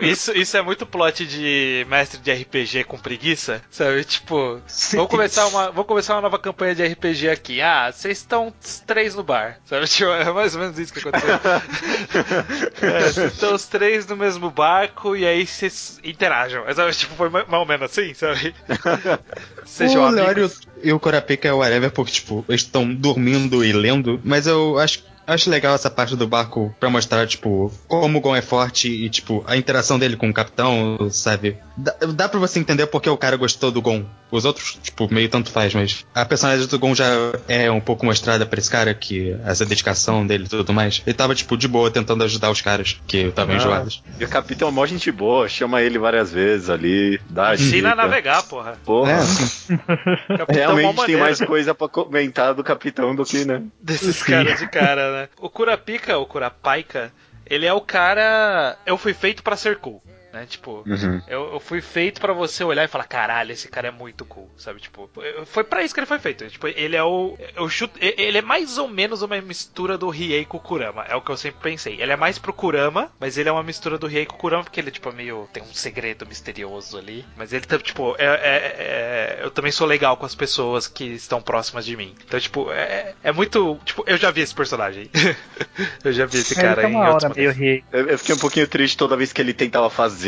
[0.00, 4.04] O- isso, isso é muito plot de mestre de RPG com preguiça, sabe?
[4.04, 4.60] Tipo,
[4.94, 7.60] vou começar uma, vou começar uma nova campanha de RPG aqui.
[7.60, 9.86] Ah, vocês estão os três no bar, sabe?
[9.92, 11.34] Tipo, é mais ou menos isso que aconteceu.
[12.82, 16.51] é, vocês estão os três no mesmo barco e aí vocês interagem.
[16.60, 16.92] Mas, sabe?
[16.92, 18.54] Tipo, foi mais ou menos assim, sabe?
[19.64, 20.10] Sejam o.
[20.10, 20.50] Leório
[20.82, 25.10] e o Kurapika é whatever porque, tipo, eles estão dormindo e lendo, mas eu acho.
[25.24, 29.08] Acho legal essa parte do barco pra mostrar, tipo, como o Gon é forte e,
[29.08, 31.56] tipo, a interação dele com o capitão, sabe?
[31.76, 34.04] Dá, dá pra você entender porque o cara gostou do Gon.
[34.32, 37.04] Os outros, tipo, meio tanto faz, mas a personagem do Gon já
[37.46, 41.02] é um pouco mostrada pra esse cara, que essa dedicação dele e tudo mais.
[41.06, 43.58] Ele tava, tipo, de boa tentando ajudar os caras que estavam Ah.
[43.58, 44.02] enjoados.
[44.18, 47.94] E o capitão é mó gente boa, chama ele várias vezes ali, dá Ensina a
[47.94, 48.78] navegar, porra.
[48.84, 49.12] Porra.
[49.12, 50.36] É.
[50.38, 53.62] Capitão Realmente tem mais coisa pra comentar do capitão do que, né?
[53.80, 54.32] desses Sim.
[54.32, 55.28] caras de cara, né?
[55.40, 57.12] O Kurapika, o Kurapika,
[57.44, 58.76] ele é o cara.
[58.86, 60.02] Eu fui feito pra ser cool.
[60.32, 60.46] Né?
[60.48, 61.22] Tipo, Uhum.
[61.28, 64.50] eu, eu fui feito pra você olhar e falar, caralho, esse cara é muito cool,
[64.56, 64.80] sabe?
[64.80, 65.10] Tipo,
[65.46, 66.48] foi pra isso que ele foi feito.
[66.48, 67.36] Tipo, ele é o.
[67.54, 71.04] Eu chuto, ele é mais ou menos uma mistura do Riei com o Kurama.
[71.08, 72.00] É o que eu sempre pensei.
[72.00, 74.64] Ele é mais pro Kurama, mas ele é uma mistura do Riei com o Kurama,
[74.64, 75.48] porque ele, tipo, é meio.
[75.52, 77.24] tem um segredo misterioso ali.
[77.36, 81.04] Mas ele, tá, tipo, é, é- é- eu também sou legal com as pessoas que
[81.04, 82.14] estão próximas de mim.
[82.24, 83.78] Então, tipo, é, é muito.
[83.84, 85.10] Tipo, eu já vi esse personagem.
[86.04, 87.84] eu já vi esse cara em outros rei.
[87.92, 90.21] Eu, eu fiquei um pouquinho triste toda vez que ele tentava fazer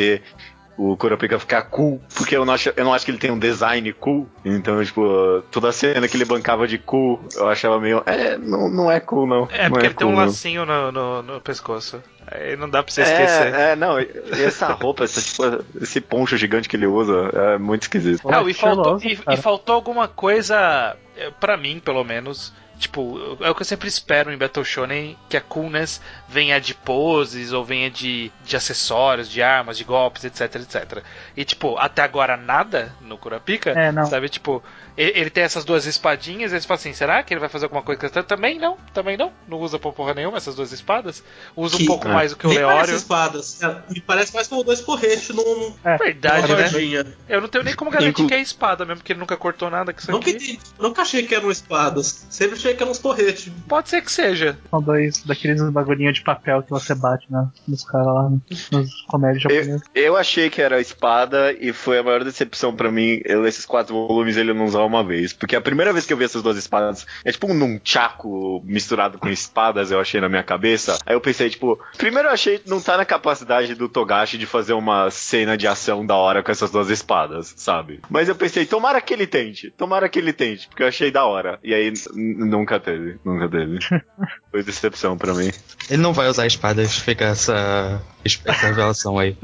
[0.77, 3.39] o Kurapika ficar cool, porque eu não, acho, eu não acho que ele tem um
[3.39, 4.29] design cool.
[4.45, 8.03] Então, tipo, toda cena que ele bancava de cool, eu achava meio.
[8.07, 9.49] É, não, não é cool, não.
[9.53, 10.27] É, não porque é ele tem cool, um não.
[10.27, 12.03] lacinho no, no, no pescoço.
[12.27, 13.55] Aí não dá pra você esquecer.
[13.55, 14.09] É, é, não, e
[14.43, 18.29] essa roupa, essa, tipo, esse poncho gigante que ele usa, é muito esquisito.
[18.29, 22.53] Não, e faltou, estiloso, e, e faltou alguma coisa, eh, pra mim, pelo menos.
[22.79, 26.01] Tipo, é o que eu sempre espero em Battle Shonen, que a coolness
[26.35, 31.03] venha de poses ou venha de, de acessórios, de armas, de golpes, etc, etc.
[31.37, 34.05] E, tipo, até agora nada no Kurapika, É, não.
[34.07, 34.29] sabe?
[34.29, 34.61] Tipo,
[34.97, 37.83] ele, tem essas duas espadinhas, e eles falam assim, será que ele vai fazer alguma
[37.83, 38.23] coisa com essa?
[38.23, 39.33] Também não, também não.
[39.49, 41.23] Não usa pra porra nenhuma essas duas espadas.
[41.57, 42.13] Usa um Que- pouco é.
[42.13, 42.97] mais do que o Nem parece Leório.
[42.97, 43.63] espadas.
[43.63, 47.05] É, me parece mais como dois porretes num, É, Verdade, né?
[47.29, 49.71] Eu não tenho nem como garantir Inclu- que é espada, mesmo porque ele nunca cortou
[49.71, 50.37] nada com isso Nunca, aqui.
[50.37, 52.27] entendi, nunca achei que eram espadas.
[52.31, 53.53] Sempre achei que eram uns porretes.
[53.69, 54.59] Pode ser que seja.
[54.71, 58.31] São dois daqueles bagulhinhos de papel que você bate né, nos caras lá,
[58.73, 59.83] nos comédias japoneses.
[59.95, 63.21] Eu achei que era espada e foi a maior decepção pra mim.
[63.25, 65.33] Eu, esses quatro volumes ele não usava uma vez.
[65.33, 69.19] Porque a primeira vez que eu vi essas duas espadas é tipo um nunchaku misturado
[69.19, 70.99] com espadas, eu achei na minha cabeça.
[71.05, 74.73] Aí eu pensei, tipo, primeiro eu achei não tá na capacidade do Togashi de fazer
[74.73, 78.01] uma cena de ação da hora com essas duas espadas, sabe?
[78.09, 81.25] Mas eu pensei, tomara que ele tente, tomara que ele tente, porque eu achei da
[81.25, 81.59] hora.
[81.63, 83.79] E aí nunca teve, nunca teve.
[84.51, 85.51] Foi decepção pra mim.
[85.91, 89.37] Ele não vai usar espadas, fica essa, essa revelação aí.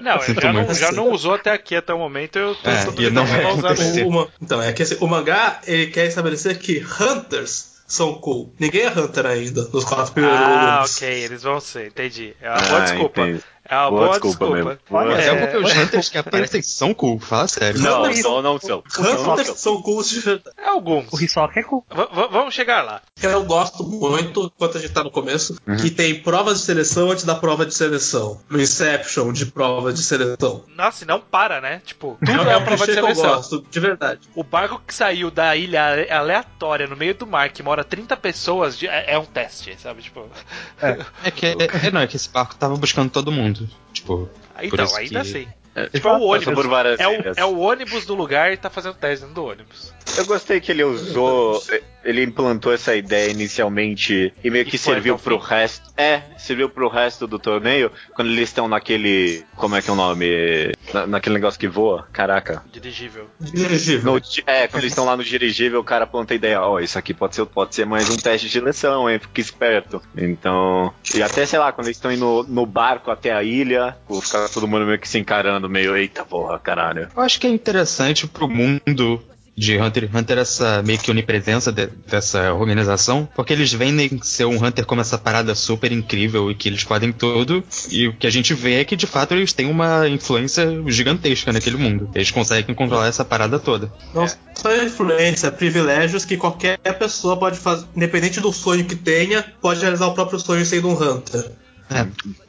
[0.00, 2.38] Não, ele Sinto já não, já não usou até aqui, até o momento.
[2.38, 3.74] Eu tô, É, tô e não vai usar.
[4.04, 8.54] O, uma- então, é que o mangá ele quer estabelecer que Hunters são cool.
[8.58, 10.96] Ninguém é Hunter ainda, nos quatro primeiros Ah, volumes.
[10.96, 12.34] ok, eles vão ser, entendi.
[12.40, 13.20] É uma boa Ah, desculpa.
[13.22, 13.42] entendi.
[13.66, 14.54] É uma Boa boa, desculpa desculpa.
[14.56, 14.78] mesmo.
[14.90, 17.80] Olha, É, é porque os Hunters que aparecem são cool, fala sério.
[17.80, 18.82] Não, não, não são.
[18.98, 19.82] Não, não Hunters são.
[20.22, 20.56] verdade.
[20.58, 21.12] É alguns.
[21.12, 21.84] O Hisoka é cool.
[21.90, 23.00] V- vamos chegar lá.
[23.22, 25.76] Eu gosto muito, enquanto a gente tá no começo, Uhum.
[25.76, 28.38] que tem provas de seleção antes da prova de seleção.
[28.50, 30.64] No Inception de prova de seleção.
[30.76, 31.80] Nossa, e não para, né?
[31.84, 33.34] Tipo, tudo é é um uma prova de que eu seleção.
[33.36, 34.20] gosto, de verdade.
[34.34, 38.16] O barco que saiu da ilha ale- aleatória no meio do mar, que mora 30
[38.16, 40.02] pessoas, de- é, é um teste, sabe?
[40.02, 40.26] Tipo.
[41.24, 41.52] É que, é,
[41.86, 43.53] é- não, é que esse barco tava buscando todo mundo.
[43.92, 44.28] Tipo,
[44.70, 45.63] Por Então, ainda que-.
[45.74, 46.54] É, Tipo, é o ônibus.
[46.54, 49.44] por várias É o, é o ônibus do lugar e tá fazendo teste dentro do
[49.44, 49.92] ônibus.
[50.16, 51.60] Eu gostei que ele usou,
[52.04, 55.46] ele implantou essa ideia inicialmente e meio E que foi serviu pro fim.
[55.48, 55.84] resto.
[55.96, 59.96] É, serviu pro resto do torneio quando eles estão naquele, como é que é o
[59.96, 62.06] nome, Na- naquele negócio que voa.
[62.12, 62.62] Caraca.
[62.72, 63.28] Dirigível.
[63.40, 64.12] Dirigível.
[64.14, 66.98] No é, quando eles estão lá no dirigível, o cara planta a ideia, ó, isso
[66.98, 69.18] aqui pode ser, pode ser mais um teste de seleção, hein?
[69.18, 70.00] Fica esperto.
[70.16, 74.20] Então, e até sei lá, quando eles estão indo no barco até a ilha, pô,
[74.20, 77.08] fica todo mundo meio que se encarando, meio, eita porra, caralho.
[77.16, 79.22] eu acho que é interessante pro mundo
[79.56, 84.46] de Hunter x Hunter essa meio que onipresença de- dessa organização, porque eles vendem ser
[84.46, 88.26] um Hunter como essa parada super incrível e que eles podem tudo, e o que
[88.26, 92.10] a gente vê é que de fato eles têm uma influência gigantesca naquele mundo.
[92.16, 93.92] Eles conseguem controlar essa parada toda.
[94.12, 99.80] Não só influência, privilégios que qualquer pessoa pode fazer, independente do sonho que tenha, pode
[99.80, 101.52] realizar o próprio sonho sendo um Hunter.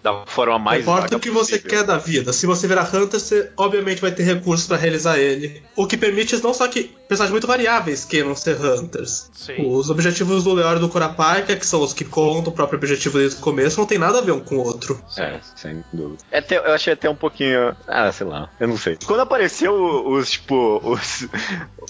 [0.01, 1.69] Da forma mais importa o que você possível.
[1.69, 2.31] quer da vida.
[2.31, 5.61] Se você virar Hunter, você obviamente vai ter recursos pra realizar ele.
[5.75, 9.29] O que permite não só que personagens muito variáveis queiram ser Hunters.
[9.33, 9.55] Sim.
[9.67, 13.17] Os objetivos do Leor e do Kurapika, que são os que contam o próprio objetivo
[13.17, 14.99] desde o começo, não tem nada a ver um com o outro.
[15.17, 16.23] É, sem dúvida.
[16.31, 17.75] É até- eu achei até um pouquinho.
[17.87, 18.97] Ah, sei lá, eu não sei.
[19.05, 19.73] Quando apareceu
[20.07, 21.27] os, tipo, os.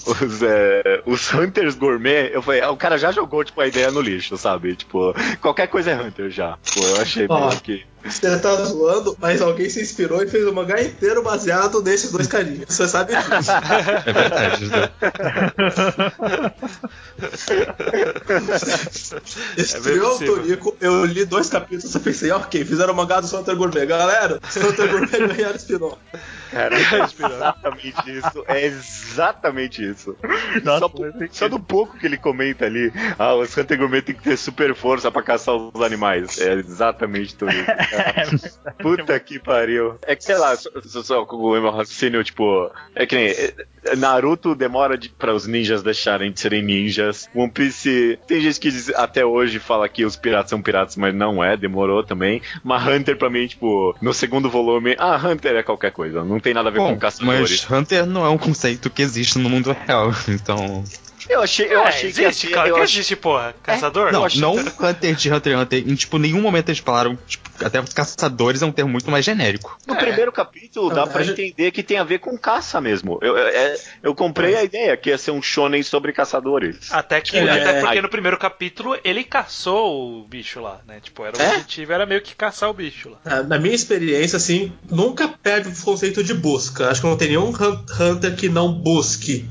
[0.06, 3.90] Os, é, os Hunters Gourmet, eu falei, ah, o cara já jogou, tipo, a ideia
[3.90, 4.76] no lixo, sabe?
[4.76, 6.58] Tipo, qualquer coisa é Hunter já.
[6.74, 7.84] Pô, eu achei meio que.
[8.08, 12.26] Você tá zoando, mas alguém se inspirou e fez o mangá inteiro baseado nesses dois
[12.26, 12.66] carinhos.
[12.68, 13.50] Você sabe disso.
[14.06, 14.66] É verdade.
[14.66, 14.90] né?
[19.56, 20.18] Estreou o.
[20.18, 23.86] Torico, eu li dois capítulos e pensei, ok, fizeram o mangá do Hunter Gourmet.
[23.86, 25.98] Galera, Hunter Gourmet ganharam spin-off.
[26.50, 28.44] Cara, é exatamente isso.
[28.46, 30.16] É exatamente isso.
[30.64, 30.92] Nossa, só,
[31.30, 34.74] só do pouco que ele comenta ali, ah, os Hunter Gourmet tem que ter super
[34.74, 36.40] força pra caçar os animais.
[36.40, 37.64] É exatamente tudo isso.
[37.64, 38.74] cara.
[38.78, 39.98] Puta que pariu.
[40.02, 43.28] É que sei lá, só, só, só com o meu raciocínio, tipo, é que nem.
[43.28, 43.54] é,
[43.96, 47.28] Naruto demora de, para os ninjas deixarem de serem ninjas.
[47.34, 51.14] One Piece tem gente que diz, até hoje fala que os piratas são piratas, mas
[51.14, 52.42] não é, demorou também.
[52.64, 56.54] Mas Hunter pra mim, tipo, no segundo volume, ah, Hunter é qualquer coisa, não tem
[56.54, 57.66] nada a ver Bom, com caçadores.
[57.68, 60.84] mas Hunter não é um conceito que existe no mundo real, então...
[61.28, 63.54] Eu achei, eu É, achei que existe, assim, claro eu que achei- existe, porra.
[63.62, 64.12] Caçador?
[64.12, 65.78] Não, acho- não Hunter de Hunter x Hunter.
[65.86, 69.24] Em, tipo, nenhum momento eles falaram, tipo, até os caçadores é um termo muito mais
[69.24, 69.78] genérico.
[69.86, 69.98] No É.
[69.98, 73.18] primeiro capítulo dá Não, pra a gente- entender que tem a ver com caça mesmo.
[73.22, 76.92] Eu, eu, é- eu comprei a ideia que ia ser um shonen sobre caçadores.
[76.92, 77.50] Até que, É.
[77.50, 81.00] até porque no primeiro capítulo ele caçou o bicho lá, né?
[81.02, 81.48] Tipo, era o É?
[81.50, 83.18] objetivo, era meio que caçar o bicho lá.
[83.24, 86.88] Na- Na minha experiência, assim, nunca perde o conceito de busca.
[86.90, 89.48] Acho que não tem nenhum hun- Hunter que não busque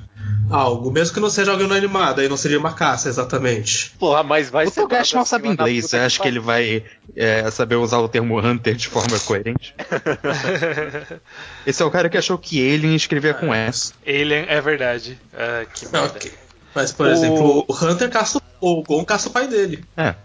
[0.50, 3.92] algo, mesmo que não seja algo animado, aí não seria uma caça exatamente.
[4.00, 6.84] Porra, mas vai O Togashi mal sabe inglês, você acha que ele vai
[7.16, 9.74] é, saber usar o termo Hunter de forma coerente?
[11.66, 13.94] Esse é o cara que achou que Alien escrevia com S.
[14.06, 15.20] Alien é verdade.
[15.34, 16.18] Ah, que Não, merda.
[16.18, 16.32] ok.
[16.76, 19.84] Mas, por O- exemplo, o Hunter caça o Gon caça o pai dele.
[19.96, 20.16] É.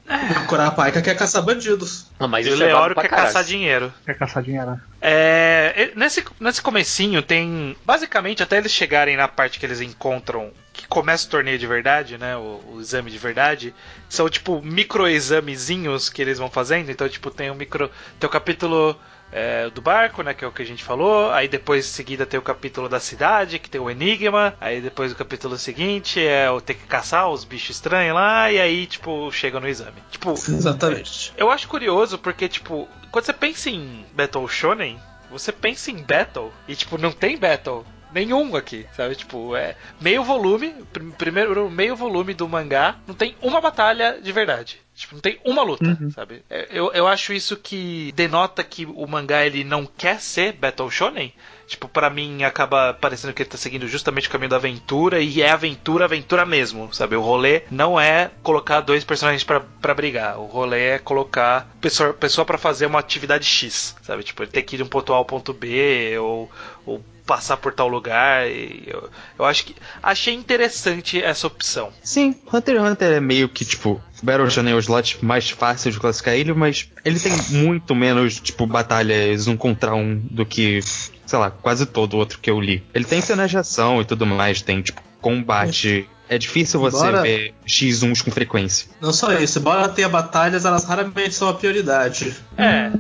[0.43, 2.07] O Kurapika quer caçar bandidos.
[2.19, 3.27] Ah, mas E o é Leório quer caralho.
[3.29, 3.93] caçar dinheiro.
[4.07, 4.81] Quer caçar dinheiro.
[5.01, 7.77] É, e- nesse, nesse comecinho tem.
[7.85, 10.51] Basicamente, até eles chegarem na parte que eles encontram.
[10.73, 12.37] Que começa o torneio de verdade, né?
[12.37, 13.75] O, o exame de verdade.
[14.09, 16.91] São tipo microexamezinhos que eles vão fazendo.
[16.91, 17.91] Então, tipo, tem o micro.
[18.19, 18.99] Tem o capítulo.
[19.33, 20.35] É, do barco, né?
[20.35, 21.31] Que é o que a gente falou.
[21.31, 24.55] Aí depois em seguida tem o capítulo da cidade, que tem o enigma.
[24.61, 28.51] Aí depois o capítulo seguinte é o ter que caçar os bichos estranhos lá.
[28.51, 30.03] E aí, tipo, chega no exame.
[30.11, 31.33] Tipo, Exatamente.
[31.37, 34.99] eu acho curioso porque, tipo, quando você pensa em Battle Shonen,
[35.31, 36.53] você pensa em Battle.
[36.67, 37.85] E, tipo, não tem Battle.
[38.13, 39.15] Nenhum aqui, sabe?
[39.15, 44.33] Tipo, é meio volume, pr- primeiro meio volume do mangá, não tem uma batalha de
[44.33, 44.81] verdade.
[44.95, 46.11] Tipo, não tem uma luta, Uhum.
[46.11, 46.43] sabe?
[46.51, 50.91] É, Eu, eu acho isso que denota que o mangá ele não quer ser Battle
[50.91, 51.33] Shonen.
[51.67, 55.41] Tipo, pra mim acaba parecendo que ele tá seguindo justamente o caminho da aventura e
[55.41, 57.15] é aventura, aventura mesmo, sabe?
[57.15, 60.39] O rolê não é colocar dois personagens pra pra brigar.
[60.39, 64.25] O rolê é colocar pessoa, pessoa para fazer uma atividade X, sabe?
[64.25, 66.51] Tipo, ele tem que ir de um ponto A ao ponto B ou,
[66.85, 68.49] ou passar por tal lugar.
[68.51, 71.93] E eu, eu acho que achei interessante essa opção.
[72.03, 75.93] Sim, Hunter x Hunter é meio que, tipo, Battle Shonen é o slot mais fácil
[75.93, 80.81] de classificar ele, mas ele tem muito menos, tipo, batalhas um contra um do que,
[81.25, 82.83] sei lá, quase todo outro que eu li.
[82.93, 86.09] Ele tem cenas de ação e tudo mais, tem, tipo, combate.
[86.29, 88.89] É difícil você Embora- ver X1s com frequência.
[89.01, 92.35] Não só isso, embora tenha batalhas, elas raramente são a prioridade.
[92.59, 92.91] É.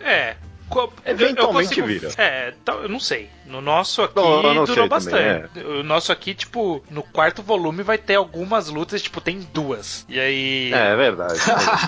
[0.00, 0.36] É.
[0.74, 2.22] Co- Eventualmente eu consigo- vira.
[2.22, 3.30] É, eu não sei.
[3.46, 5.58] No nosso aqui Não, durou sei também, bastante.
[5.60, 10.04] O nosso aqui, tipo, no quarto volume vai ter algumas lutas, tipo, tem duas.
[10.08, 10.72] E aí.
[10.72, 11.38] É, é verdade.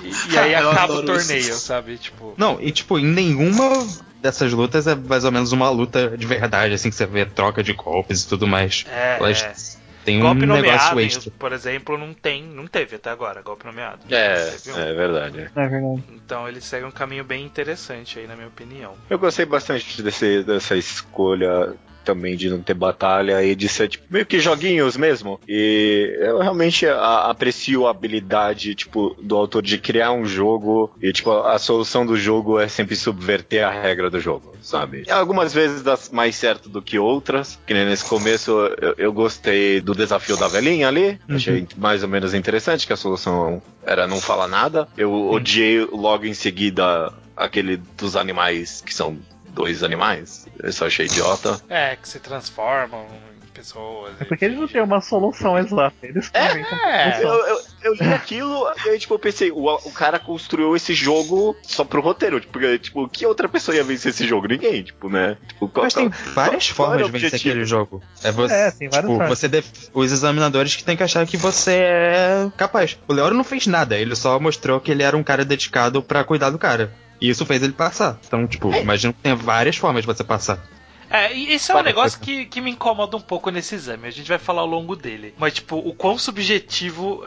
[0.05, 1.59] E, e aí acaba o torneio, isso.
[1.61, 1.99] sabe?
[1.99, 2.35] Tipo.
[2.37, 3.87] Não, e tipo, em nenhuma
[4.23, 7.63] dessas lutas é mais ou menos uma luta de verdade, assim, que você vê troca
[7.63, 8.85] de golpes e tudo mais.
[8.91, 9.76] É, Elas
[10.19, 11.33] um Golpe negócio nomeado, extra.
[11.39, 14.01] por exemplo, não tem, não teve até agora, golpe nomeado.
[14.11, 14.79] É, um.
[14.79, 15.51] é verdade.
[15.55, 16.05] É verdade.
[16.11, 18.95] Então ele segue um caminho bem interessante aí, na minha opinião.
[19.11, 21.75] Eu gostei bastante desse, dessa escolha
[22.07, 25.41] também de não ter batalha e de ser tipo, meio que joguinhos mesmo.
[25.49, 31.13] E eu realmente a- aprecio a habilidade tipo do autor de criar um jogo e
[31.13, 35.03] tipo a solução do jogo é sempre subverter a regra do jogo, sabe?
[35.07, 37.59] E algumas vezes dá mais certo do que outras.
[37.67, 42.33] Que nesse começo eu, eu gostei do desafio da velhinha ali, achei mais ou menos
[42.35, 44.87] interessante que a solução era não falar nada.
[44.97, 49.19] Eu odiei logo em seguida aquele dos animais que são
[49.57, 50.47] dois animais.
[50.63, 51.61] Eu só achei idiota.
[51.69, 53.07] É, que se transformam
[53.43, 54.13] em pessoas.
[54.21, 55.97] É porque eles não têm uma solução exata.
[56.03, 57.23] Eles inventam É.
[57.23, 60.93] Eu, eu, eu li aquilo e aí, tipo, eu pensei, o, o cara construiu esse
[60.93, 62.39] jogo só pro roteiro.
[62.39, 64.47] Tipo, porque, tipo, que outra pessoa ia vencer esse jogo?
[64.47, 65.39] Ninguém, tipo, né?
[65.49, 67.51] Tipo, qual- Mas tem qual- várias qual era formas de vencer objetivo?
[67.51, 68.03] aquele jogo.
[68.23, 69.39] É você, É, tem várias tipo, formas.
[69.39, 72.99] você def- os examinadores que tem que achar que você é capaz.
[73.09, 76.23] O Leoro não fez nada, ele só mostrou que ele era um cara dedicado pra
[76.25, 76.93] cuidar do cara.
[77.21, 78.19] E isso fez ele passar.
[78.27, 80.63] Então, tipo, imagina que tem várias formas de você passar.
[81.09, 84.09] É, e isso é um negócio que, que me incomoda um pouco nesse exame.
[84.09, 85.35] A gente vai falar ao longo dele.
[85.39, 87.27] Mas, tipo, o quão subjetivo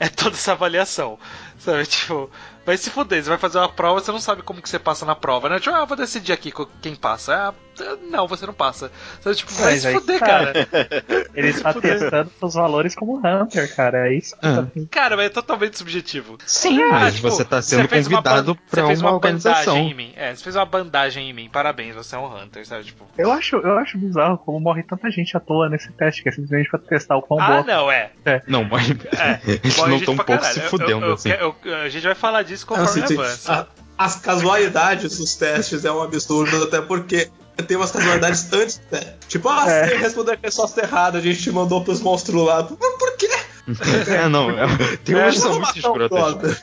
[0.00, 1.18] é toda essa avaliação.
[1.58, 2.30] Sabe, tipo,
[2.64, 3.22] vai se fuder.
[3.22, 5.60] Você vai fazer uma prova, você não sabe como que você passa na prova, né?
[5.60, 7.34] Tipo, ah, vou decidir aqui quem passa.
[7.34, 7.54] Ah,
[8.10, 8.90] não, você não passa.
[9.20, 10.26] Sabe, tipo, vai Mas se fuder, tá.
[10.26, 10.52] cara.
[11.34, 14.08] Ele está testando seus valores como Hunter, cara.
[14.08, 14.62] É isso que Ah.
[14.62, 16.38] tá Cara, mas é totalmente subjetivo.
[16.46, 19.74] Sim, Ah, mas tipo, você tá sendo uma convidado você fez uma, uma organização.
[19.74, 20.12] bandagem em mim.
[20.16, 21.48] É, você fez uma bandagem em mim.
[21.50, 22.84] Parabéns, você é um Hunter, sabe?
[22.84, 23.06] Tipo.
[23.18, 26.32] Eu acho, eu acho bizarro como morre tanta gente à toa nesse teste, que é
[26.32, 27.62] simplesmente pra testar o quão Ah, boa.
[27.64, 28.10] não, é.
[28.46, 30.54] Não, mas É, eles morre não estão um pouco caralho.
[30.54, 31.28] se Eu- fudendo, eu- eu- assim.
[31.30, 33.52] eu- a gente vai falar disso Não, conforme assim, avança.
[33.52, 33.66] a-
[34.04, 37.28] as casualidades dos testes é um absurdo, até porque
[37.66, 39.14] tem umas casualidades antes, né?
[39.28, 39.88] Tipo, ah, É.
[39.88, 42.62] você respondeu a resposta errada, a gente te mandou pros monstros lá.
[42.62, 43.28] Mas por quê?
[44.08, 44.50] É, não.
[44.50, 46.08] é- tem umas que são muito o escrotas.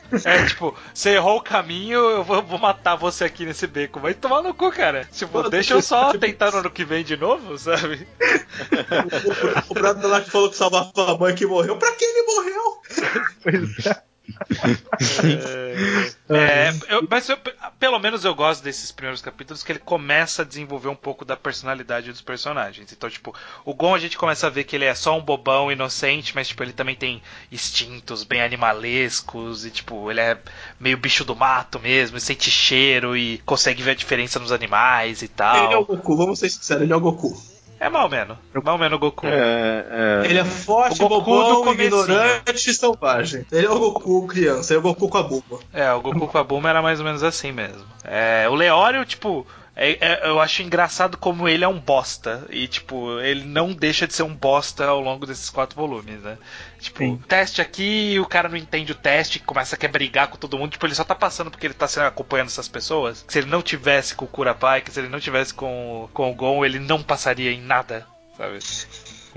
[0.24, 4.00] É tipo, você errou o caminho, eu vou, vou matar você aqui nesse beco.
[4.00, 5.06] Vai tomar no cu, cara.
[5.12, 8.06] Tipo, Pô, deixa eu só tentar no ano que vem de novo, sabe?
[9.68, 11.76] O, o brother lá que falou que salvava a mãe que morreu.
[11.76, 12.78] Pra que ele morreu?
[13.42, 14.02] Pois é.
[16.30, 17.38] É, eu- mas eu-
[17.78, 21.34] pelo menos eu gosto desses primeiros capítulos que ele começa a desenvolver um pouco da
[21.36, 22.92] personalidade dos personagens.
[22.92, 25.72] Então, tipo, o Gon a gente começa a ver que ele é só um bobão
[25.72, 30.38] inocente, mas tipo, ele também tem instintos bem animalescos e tipo, ele é
[30.78, 35.22] meio bicho do mato mesmo, e sente cheiro e consegue ver a diferença nos animais
[35.22, 35.64] e tal.
[35.64, 37.40] Ele é o Goku, vamos ser sinceros, ele é o Goku.
[37.80, 38.36] É mal menos.
[38.64, 39.26] Mal menos Goku.
[39.26, 39.84] É,
[40.22, 43.46] é, Ele é forte, O Goku bobão, ignorante e selvagem.
[43.52, 45.58] Ele é o Goku criança, ele é o Goku com a buba.
[45.72, 47.84] É, o Goku com a Bulma era mais ou menos assim mesmo.
[48.04, 49.46] É, o Leório, tipo,
[49.78, 52.44] é- é- eu acho engraçado como ele é um bosta.
[52.50, 56.36] E, tipo, ele não deixa de ser um bosta ao longo desses quatro volumes, né?
[56.80, 57.22] Tipo, Sim.
[57.28, 60.72] teste aqui o cara não entende o teste, começa a quer brigar com todo mundo.
[60.72, 63.24] Tipo, ele só tá passando porque ele tá sendo, acompanhando essas pessoas.
[63.28, 66.34] Se ele não tivesse com o Kurapai, que se ele não tivesse com, com o
[66.34, 68.58] Gon, ele não passaria em nada, sabe?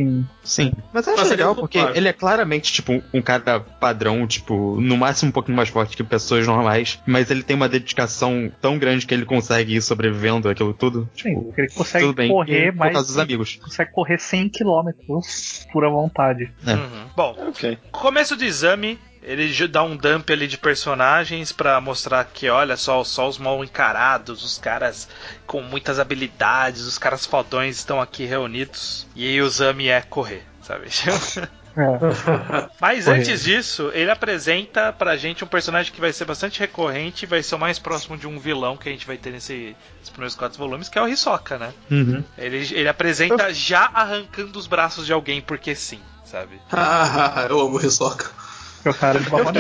[0.02, 0.26] Sim.
[0.44, 0.72] Sim.
[0.94, 4.80] Mas eu acho Mas legal é porque ele é claramente, tipo, um cara padrão, tipo,
[4.80, 8.78] no máximo um pouquinho mais forte que pessoas normais, mas ele tem uma dedicação tão
[8.78, 11.10] grande que ele consegue ir sobrevivendo aquilo tudo.
[11.16, 12.94] Sim, Tipo, porque ele consegue tudo bem, correr por mais.
[12.94, 13.60] causa dos amigos.
[13.62, 14.90] Consegue correr 100 km
[15.72, 16.52] pura vontade.
[16.66, 16.74] É.
[16.74, 17.06] Uhum.
[17.16, 17.78] Bom, ok.
[17.92, 23.04] Começo do exame, ele dá um dump ali de personagens pra mostrar que, olha só,
[23.04, 25.08] só os mal encarados, os caras
[25.46, 29.08] com muitas habilidades, os caras fodões estão aqui reunidos.
[29.16, 30.88] E aí o exame é correr, sabe?
[31.38, 31.52] É.
[32.82, 37.28] Mas antes disso, ele apresenta pra gente um personagem que vai ser bastante recorrente e
[37.28, 40.10] vai ser o mais próximo de um vilão que a gente vai ter nesse- nesses
[40.10, 41.74] primeiros quatro volumes, que é o Hisoka, né?
[41.90, 42.22] Uhum.
[42.38, 46.60] Ele, ele apresenta já arrancando os braços de alguém porque sim, sabe?
[47.50, 48.30] eu amo o Hisoka.
[48.86, 49.20] O cara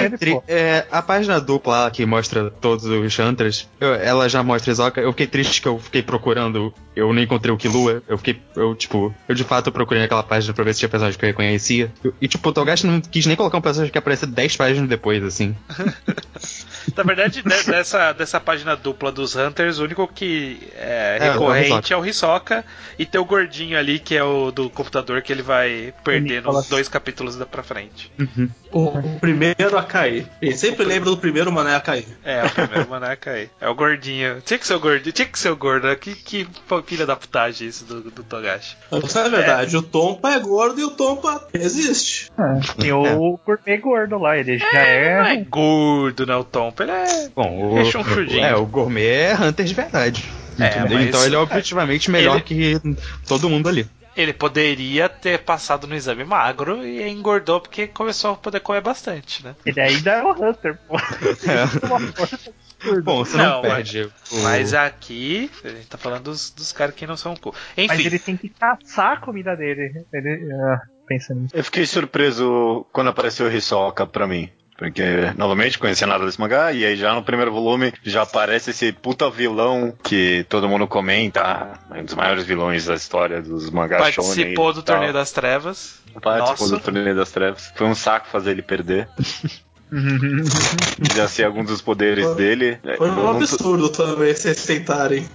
[0.09, 0.43] de Tri- pô.
[0.47, 4.99] é, a página dupla lá que mostra todos os Hunters, eu- ela já mostra Isoka.
[5.01, 8.01] Eu fiquei triste que eu fiquei procurando, eu não encontrei o Killua.
[8.07, 11.17] Eu fiquei, eu tipo, eu de fato procurei naquela página pra ver se tinha personagem
[11.19, 11.91] que eu reconhecia.
[12.03, 14.89] Eu- e tipo, o Togashi não quis nem colocar um personagem que aparece 10 páginas
[14.89, 15.55] depois, assim.
[16.95, 21.29] Na verdade, de- dessa, dessa página dupla dos Hunters, o único que é É, é
[21.29, 22.63] o recorrente é o Hisoka.
[22.99, 26.45] E tem o gordinho ali, que é o do computador, que ele vai perder nos
[26.47, 26.67] Nicolas.
[26.69, 28.11] dois capítulos da pra frente.
[28.71, 30.27] O primeiro a cair.
[30.41, 32.07] Ele sempre lembra do primeiro mané a cair.
[32.23, 33.49] É, o primeiro manaca aí.
[33.59, 34.41] É o gordinho.
[34.45, 35.11] Tinha que ser o gordinho.
[35.13, 35.87] Tinha que ser o gordo.
[35.87, 35.95] né?
[35.95, 36.47] Que, que
[36.85, 38.75] filha da putagem isso do, do Togashi.
[39.03, 42.31] Isso é verdade, o Tompa é gordo e o Tompa existe.
[42.37, 45.43] É, Tem o gourmet gordo lá, ele já Não é é.
[45.43, 46.35] gordo, né?
[46.35, 46.70] O Tompa.
[46.79, 47.29] Ele é.
[47.35, 50.29] Bom, o, É é, o gourmet é Hunter de verdade.
[50.59, 52.81] É, mas- Então ele é objetivamente melhor Ele- que
[53.27, 53.87] todo mundo ali.
[54.15, 59.43] Ele poderia ter passado no exame magro e engordou porque começou a poder comer bastante,
[59.43, 59.55] né?
[59.65, 60.97] Ele ainda é o Hunter, pô.
[60.97, 62.91] É.
[63.03, 64.01] Bom, você não, Não, perde.
[64.03, 64.11] o-
[64.43, 67.53] Mas aqui, a gente tá falando dos, dos caras que não são cu.
[67.77, 70.03] Enfim, Mas ele tem que caçar a comida dele.
[70.11, 70.53] Ele,
[71.09, 71.33] nisso.
[71.53, 74.49] Eu fiquei surpreso quando apareceu o Hisoka pra mim.
[74.81, 75.03] Porque,
[75.37, 79.29] novamente, conhecia nada desse mangá, e aí já no primeiro volume já aparece esse puta
[79.29, 84.11] vilão que todo mundo comenta, ah, é um dos maiores vilões da história dos mangás
[84.11, 84.95] shonen participou do tal.
[84.95, 85.99] Torneio das Trevas.
[86.19, 86.79] Participou Nossa.
[86.79, 87.71] do Torneio das Trevas.
[87.75, 89.07] Foi um saco fazer ele perder.
[91.15, 92.79] Já sei alguns dos poderes Foi- dele.
[92.83, 95.29] É, Foi um não absurdo também vocês tentarem.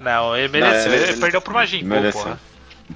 [0.00, 0.90] Não, ele mereceu.
[0.90, 2.22] Não, ele ele- perdeu pro Majin, mereceu.
[2.22, 2.40] porra.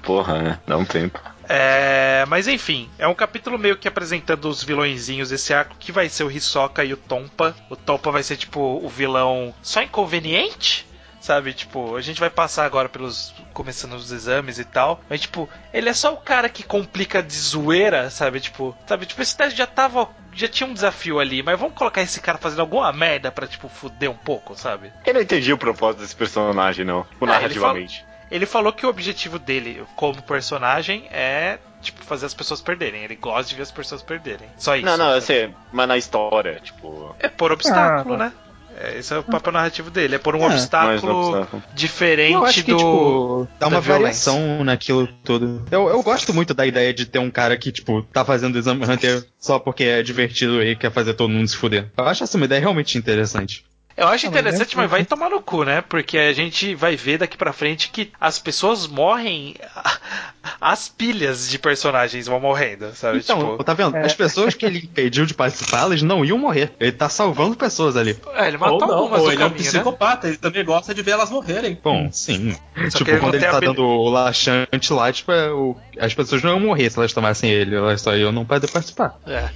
[0.03, 0.59] Porra, né?
[0.67, 1.21] Dá um tempo.
[1.47, 6.09] É, mas enfim, é um capítulo meio que apresentando os vilõezinhos desse arco, que vai
[6.09, 7.55] ser o Hisoka e o Tompa.
[7.69, 10.85] O Tompa vai ser tipo o vilão só inconveniente,
[11.25, 11.53] sabe?
[11.53, 13.33] Tipo, a gente vai passar agora pelos.
[13.53, 15.01] começando os exames e tal.
[15.09, 18.39] Mas, tipo, ele é só o cara que complica de zoeira, sabe?
[18.39, 19.05] Tipo, sabe?
[19.05, 20.07] Tipo, esse teste já tava.
[20.33, 23.69] Já tinha um desafio ali, mas vamos colocar esse cara fazendo alguma merda pra, tipo,
[23.69, 24.91] fuder um pouco, sabe?
[25.05, 27.03] Eu não entendi o propósito desse personagem, não.
[27.03, 28.04] Tipo, narrativamente.
[28.31, 33.03] Ele falou que o objetivo dele como personagem é, tipo, fazer as pessoas perderem.
[33.03, 34.47] Ele gosta de ver as pessoas perderem.
[34.57, 34.85] Só isso.
[34.85, 37.15] Não, não, eu sei, mas na história, tipo.
[37.19, 38.33] É por obstáculo, Ah, né?
[38.77, 40.15] É, esse é o papel narrativo dele.
[40.15, 41.63] É por um É, obstáculo obstáculo.
[41.73, 42.77] diferente Eu acho que, do.
[42.77, 44.33] tipo, dá uma violência.
[44.33, 45.63] variação naquilo tudo.
[45.71, 48.83] Eu, eu gosto muito da ideia de ter um cara que, tipo, tá fazendo exame
[48.83, 51.89] Hunter só porque é divertido e quer fazer todo mundo se fuder.
[51.97, 53.63] Eu acho essa uma ideia realmente interessante.
[53.97, 55.81] Eu acho Ah, interessante, é- mas vai tomar no cu, né?
[55.81, 59.55] Porque a gente vai ver daqui pra frente que as pessoas morrem
[60.61, 63.19] as pilhas de personagens vão morrendo, sabe?
[63.19, 63.95] Então, tipo, tá vendo?
[63.95, 64.05] é.
[64.05, 66.73] As pessoas que ele impediu de participar, elas não iam morrer.
[66.79, 68.17] Ele tá salvando pessoas ali.
[68.33, 69.71] é, ele Ou matou não, algumas ou ele é um caminho, né?
[69.71, 71.79] psicopata, ele também gosta de ver elas morrerem.
[71.83, 72.55] Bom, sim.
[72.89, 76.51] Só tipo, quando ele tá dando o laxante lá, tipo, é o- as pessoas não
[76.51, 77.75] iam morrer se elas tomassem ele.
[77.75, 79.15] Elas só iam não poder participar.
[79.25, 79.49] É.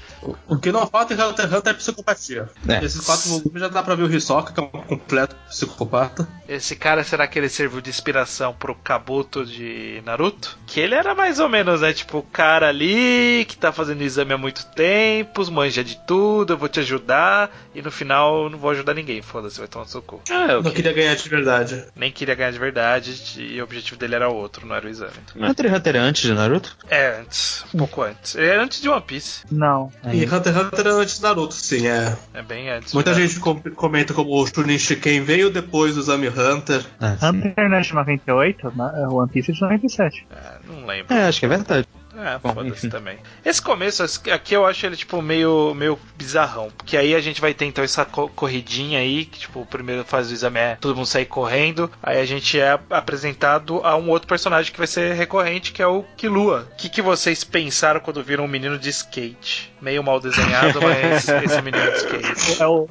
[0.47, 2.49] O que não falta em Hunter x Hunter é psicopatia.
[2.67, 2.83] É.
[2.83, 6.27] Esses quatro volumes já dá pra ver o Hisoka, que é um completo psicopata.
[6.47, 10.57] Esse cara, será que ele serviu de inspiração pro Kabuto de Naruto?
[10.67, 11.93] Que ele era mais ou menos, né?
[11.93, 16.57] Tipo, o cara ali que tá fazendo exame há muito tempo, manja de tudo, eu
[16.57, 19.91] vou te ajudar, e no final eu não vou ajudar ninguém, foda-se, vai tomar no
[19.91, 20.21] seu cu.
[20.29, 21.85] Ah, Eu não queria ganhar de verdade.
[21.95, 25.13] Nem queria ganhar de verdade, e o objetivo dele era outro, não era o exame.
[25.35, 26.77] Hunter x Hunter é antes de Naruto?
[26.89, 28.35] É, antes, um pouco antes.
[28.35, 29.43] É antes de One Piece.
[29.51, 29.91] Não.
[30.11, 32.17] E Hunter x Hunter é antes de Naruto, sim, é.
[32.33, 32.93] É bem antes.
[32.93, 36.85] Muita gente com- comenta como o Chunin Shiken veio depois do Exame Hunter.
[36.99, 37.15] Ah.
[37.21, 40.25] Hunter não é de 98, na- é One Piece é de 97.
[40.31, 41.13] É, não lembro.
[41.13, 41.87] É, acho que é verdade.
[42.17, 43.17] É, Bom, foda-se também.
[43.45, 46.69] Esse começo aqui eu acho ele, tipo, meio, meio bizarrão.
[46.75, 50.03] Porque aí a gente vai ter, então, essa co- corridinha aí, que, tipo, o primeiro
[50.03, 51.89] fase do exame é todo mundo sair correndo.
[52.03, 55.87] Aí a gente é apresentado a um outro personagem que vai ser recorrente, que é
[55.87, 56.67] o Killua.
[56.73, 59.71] O que, que vocês pensaram quando viram um menino de skate?
[59.81, 62.61] Meio mal desenhado, mas esse menino de skate.
[62.61, 62.85] É o.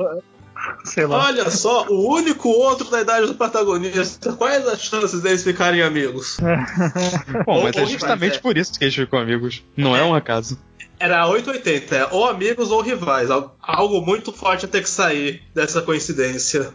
[0.85, 1.27] Sei lá.
[1.27, 4.33] Olha só, o único outro da idade do protagonista.
[4.35, 6.37] Quais as chances deles ficarem amigos?
[7.47, 8.41] Bom, Ou- mas é ou justamente rivais, é.
[8.41, 9.63] por isso que eles ficam amigos.
[9.77, 10.59] Não é um acaso.
[11.01, 13.31] Era 880, é ou amigos ou rivais.
[13.31, 16.73] Al- Algo muito forte a ter que sair dessa coincidência.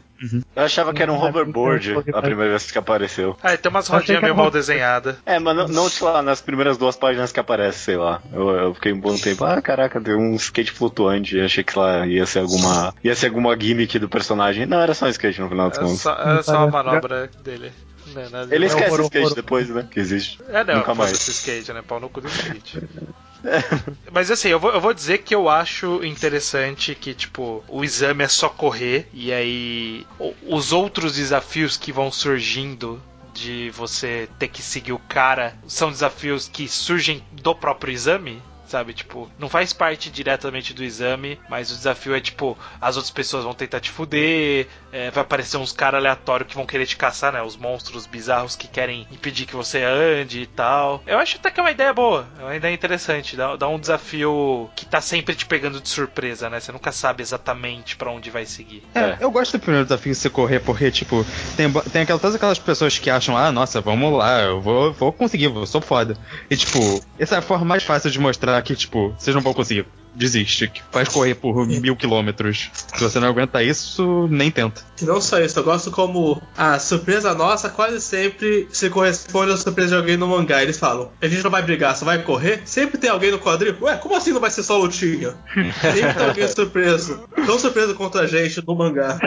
[0.55, 3.37] Eu achava que era um Não, hoverboard não, não, a primeira vez que apareceu.
[3.41, 5.15] Ah, tem umas rodinhas meio era mal desenhadas.
[5.25, 8.21] É, mas não, não, sei lá, nas primeiras duas páginas que aparece, sei lá.
[8.31, 11.35] Eu, eu fiquei um bom tempo, ah, caraca, tem um skate flutuante.
[11.37, 12.93] Eu achei que lá ia ser alguma.
[13.03, 14.65] ia ser alguma gimmick do personagem.
[14.65, 16.01] Não, era só um skate no final dos É contos.
[16.01, 17.71] só, é só uma manobra dele.
[18.13, 18.73] Não é nada Ele demais.
[18.73, 19.87] esquece o skate depois, né?
[19.89, 20.39] Que existe.
[20.49, 21.27] É, não, Nunca mais.
[21.27, 21.81] skate, né?
[21.81, 22.81] Pau no cu do skate.
[24.11, 28.23] Mas assim, eu vou, eu vou dizer que eu acho interessante que, tipo, o exame
[28.23, 30.05] é só correr, e aí
[30.47, 33.01] os outros desafios que vão surgindo
[33.33, 38.41] de você ter que seguir o cara são desafios que surgem do próprio exame.
[38.73, 43.11] Sabe, tipo, não faz parte diretamente do exame, mas o desafio é tipo, as outras
[43.11, 46.97] pessoas vão tentar te fuder, é, vai aparecer uns caras aleatórios que vão querer te
[46.97, 47.39] caçar, né?
[47.43, 51.03] Os monstros bizarros que querem impedir que você ande e tal.
[51.05, 53.35] Eu acho até que é uma ideia boa, é uma ideia interessante.
[53.35, 56.59] Dá, dá um desafio que tá sempre te pegando de surpresa, né?
[56.59, 58.81] Você nunca sabe exatamente pra onde vai seguir.
[58.95, 59.17] É, É.
[59.19, 61.23] eu gosto do primeiro desafio você correr, porque, tipo,
[61.55, 65.13] tem, tem aquela, todas aquelas pessoas que acham, ah, nossa, vamos lá, eu vou, vou
[65.13, 66.17] conseguir, eu sou foda.
[66.49, 66.79] E, tipo,
[67.19, 69.85] essa é a forma mais fácil de mostrar que, tipo, vocês não vão conseguir.
[70.15, 72.69] Desiste, que faz correr por mil quilômetros.
[72.95, 74.83] Se você não aguenta isso, nem tenta.
[75.01, 79.89] Não só isso, eu gosto como a surpresa nossa quase sempre se corresponde à surpresa
[79.89, 80.61] de alguém no mangá.
[80.61, 82.61] Eles falam, a gente não vai brigar, só vai correr?
[82.63, 83.75] Sempre tem alguém no quadril?
[83.81, 85.33] Ué, como assim não vai ser só lutinha?
[85.81, 87.27] Sempre tem alguém surpreso.
[87.47, 89.17] Tão surpreso contra a gente no mangá.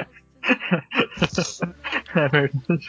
[2.15, 2.89] É verdade.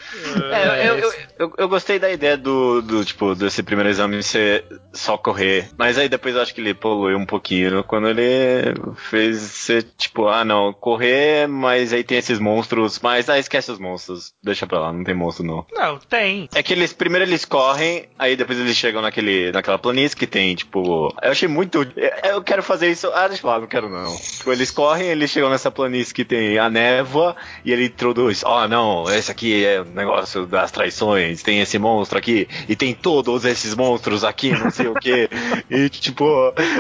[0.54, 4.64] É, eu, eu, eu, eu gostei da ideia do, do, tipo, desse primeiro exame ser
[4.94, 5.70] só correr.
[5.78, 10.28] Mas aí depois eu acho que ele poluiu um pouquinho quando ele fez ser, tipo,
[10.28, 14.34] ah não, correr, mas aí tem esses monstros, mas ah, esquece os monstros.
[14.42, 15.66] Deixa pra lá, não tem monstro não.
[15.74, 16.48] Não, tem.
[16.56, 20.56] É que eles, primeiro eles correm, aí depois eles chegam naquele, naquela planície que tem,
[20.56, 23.90] tipo, eu achei muito, eu- eu quero fazer isso, ah, deixa eu falar, não quero
[23.90, 24.16] não.
[24.18, 27.36] Tipo, eles correm, eles chegam nessa planície que tem a névoa,
[27.66, 32.18] e ele introduz, ó, não, esse aqui é o negócio das traições, tem esse monstro
[32.18, 35.30] aqui, e tem todos esses monstros aqui, não sei o que,
[35.70, 36.26] e tipo,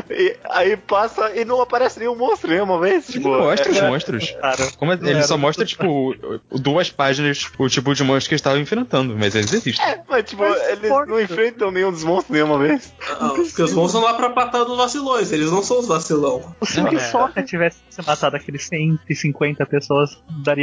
[0.09, 3.89] e aí passa e não aparece nenhum monstro nenhuma vez, Ele tipo, mostra os é-
[3.89, 4.31] monstros.
[4.41, 6.15] Cara, Como é- ele era só mostra, tipo,
[6.51, 9.85] duas páginas, o tipo de monstro que eles estavam enfrentando, mas eles existem.
[9.85, 12.93] é, mas tipo, Mas eles não enfrentam nenhum dos monstros nenhuma vez.
[13.19, 16.55] Ah, Porque os monstros são lá pra matar dos vacilões, eles não são os vacilão.
[16.63, 16.93] se o É.
[16.93, 20.17] Hisoka tivesse matado aqueles 150 pessoas,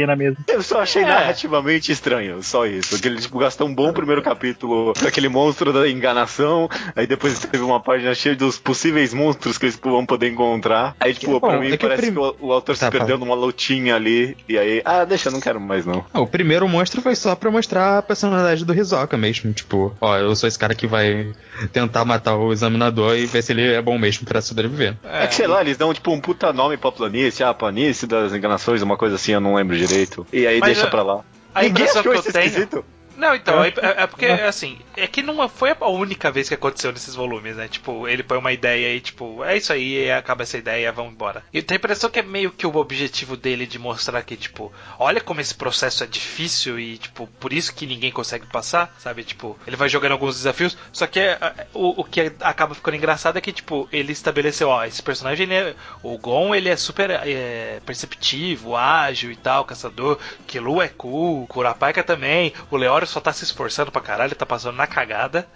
[0.05, 0.37] na mesma.
[0.47, 1.05] Eu só achei É.
[1.05, 2.99] narrativamente estranho, só isso.
[3.01, 7.37] Que ele tipo, gastou um bom primeiro capítulo com aquele monstro da enganação, aí depois
[7.39, 10.95] teve uma página cheia dos possíveis monstros que eles vão poder encontrar.
[10.99, 12.85] Aí, tipo, Bom, pra mim é que o parece prim- que o, o autor Tá,
[12.87, 13.19] se perdeu fala.
[13.29, 16.03] numa lutinha ali, e aí, ah, deixa, eu não quero mais não.
[16.13, 19.53] Ah, o primeiro monstro foi só pra mostrar a personalidade do Hisoka mesmo.
[19.53, 21.27] Tipo, ó, eu sou esse cara que vai
[21.71, 24.95] tentar matar o examinador e ver se ele é bom mesmo pra sobreviver.
[25.03, 28.33] É, que sei lá, eles dão tipo um puta nome pra planície, ah, planície das
[28.33, 30.25] enganações, uma coisa assim, eu não lembro direito.
[30.31, 31.23] E aí Mas deixa a- pra lá.
[31.53, 32.45] A Ninguém impressão que eu tenho.
[32.45, 32.85] esquisito?
[33.17, 34.45] Não, então, é, é- é porque, é.
[34.47, 37.67] assim, é que não foi a única vez que aconteceu nesses volumes, né?
[37.67, 41.43] Tipo, ele põe uma ideia e, tipo, é isso aí, acaba essa ideia, vamos embora.
[41.53, 44.71] E tem a impressão que é meio que o objetivo dele de mostrar que, tipo,
[44.99, 49.23] olha como esse processo é difícil e, tipo, por isso que ninguém consegue passar, sabe?
[49.23, 52.97] Tipo, ele vai jogando alguns desafios, só que é, é, o, o que acaba ficando
[52.97, 57.09] engraçado é que, tipo, ele estabeleceu, ó, esse personagem, é, o Gon, ele é super
[57.11, 63.31] é, perceptivo, ágil e tal, caçador, Killua é cool, Kurapika também, o Leório só tá
[63.33, 65.47] se esforçando pra caralho, tá passando na cagada.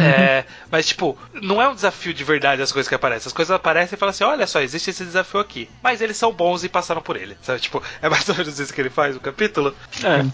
[0.00, 3.26] É, mas, tipo, não é um desafio de verdade as coisas que aparecem.
[3.28, 5.68] As coisas aparecem e falam assim: olha só, existe esse desafio aqui.
[5.82, 7.36] Mas eles são bons e passaram por ele.
[7.42, 7.60] Sabe?
[7.60, 9.74] Tipo, é mais ou menos isso que ele faz no capítulo.
[10.02, 10.24] É.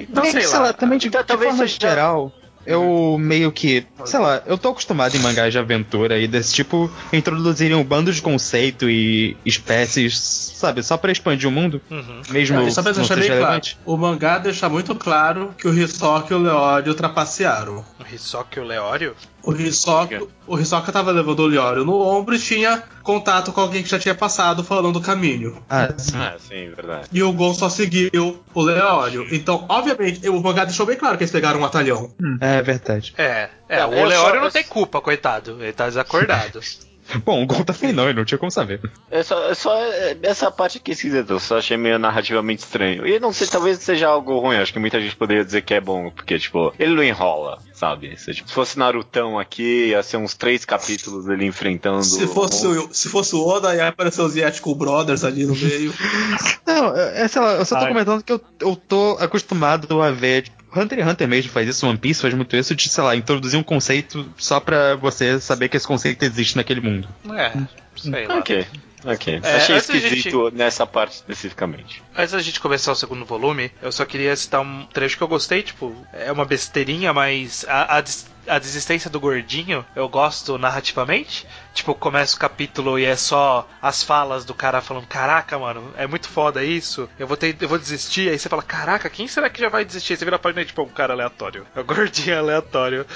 [0.00, 0.72] Então, sei, lá.
[0.72, 2.32] também de, Então, de talvez forma seja- geral,
[2.68, 6.90] eu meio que, sei lá, eu tô acostumado em mangás de aventura e desse tipo
[7.12, 12.20] introduzirem um bando de conceito e espécies, sabe, só pra expandir o mundo, Uhum.
[12.30, 13.78] mesmo E só pra deixar bem claro, relevante.
[13.86, 17.84] o mangá deixa muito claro que o Hisoka e o Leório trapacearam.
[17.98, 19.14] O Hisoka e o Leório?
[19.48, 23.82] O Hisoka, o Hisoka tava levando o Leório no ombro e tinha contato com alguém
[23.82, 25.62] que já tinha passado falando do caminho.
[25.70, 26.16] Ah, sim.
[26.18, 27.08] Ah, sim, verdade.
[27.12, 29.26] E o Gon só seguiu o Leório.
[29.34, 32.10] Então, obviamente, o mangá deixou bem claro que eles pegaram um atalhão.
[32.40, 33.14] É verdade.
[33.16, 35.56] É, é, Não, o Leório só- não tem culpa, coitado.
[35.62, 36.60] Ele tá desacordado.
[37.24, 38.80] Bom, o Gon também não, ele não tinha como saber.
[39.10, 43.06] É só, é só é, essa parte que esquisita, eu só achei meio narrativamente estranho.
[43.06, 45.80] E não sei, talvez seja algo ruim, acho que muita gente poderia dizer que é
[45.80, 48.16] bom, porque, tipo, ele não enrola, sabe?
[48.18, 52.04] Se, tipo, se fosse Narutão aqui, ia ser uns três capítulos ele enfrentando.
[52.04, 55.92] Se fosse, o, se fosse o Oda, ia aparecer os Yetico Brothers ali no meio.
[56.66, 57.92] Não, é, é, sei lá, eu só tô Ai.
[57.92, 60.50] comentando que eu, eu tô acostumado a ver.
[60.74, 63.58] Hunter x Hunter mesmo faz isso, One Piece faz muito isso, de, sei lá, introduzir
[63.58, 67.08] um conceito só pra você saber que esse conceito existe naquele mundo.
[67.34, 67.52] É,
[67.96, 68.38] sei lá.
[68.38, 68.66] Ok,
[69.04, 69.40] ok.
[69.42, 72.02] É, achei esquisito nessa parte especificamente.
[72.16, 75.28] Antes da gente começar o segundo volume, eu só queria citar um trecho que eu
[75.28, 78.04] gostei, tipo, é uma besteirinha, mas a, a,
[78.48, 81.46] a desistência do gordinho eu gosto narrativamente.
[81.72, 86.06] Tipo, começa o capítulo e é só as falas do cara falando: Caraca, mano, é
[86.06, 88.28] muito foda isso, eu vou, ter, eu vou desistir.
[88.28, 90.14] Aí você fala: Caraca, quem será que já vai desistir?
[90.14, 91.66] Aí você vira a página e tipo, é um cara aleatório.
[91.76, 93.06] É o gordinho aleatório.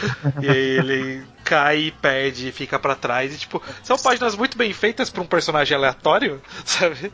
[0.41, 3.34] e aí ele cai e perde e fica pra trás.
[3.34, 7.12] E tipo, são páginas muito bem feitas pra um personagem aleatório, sabe?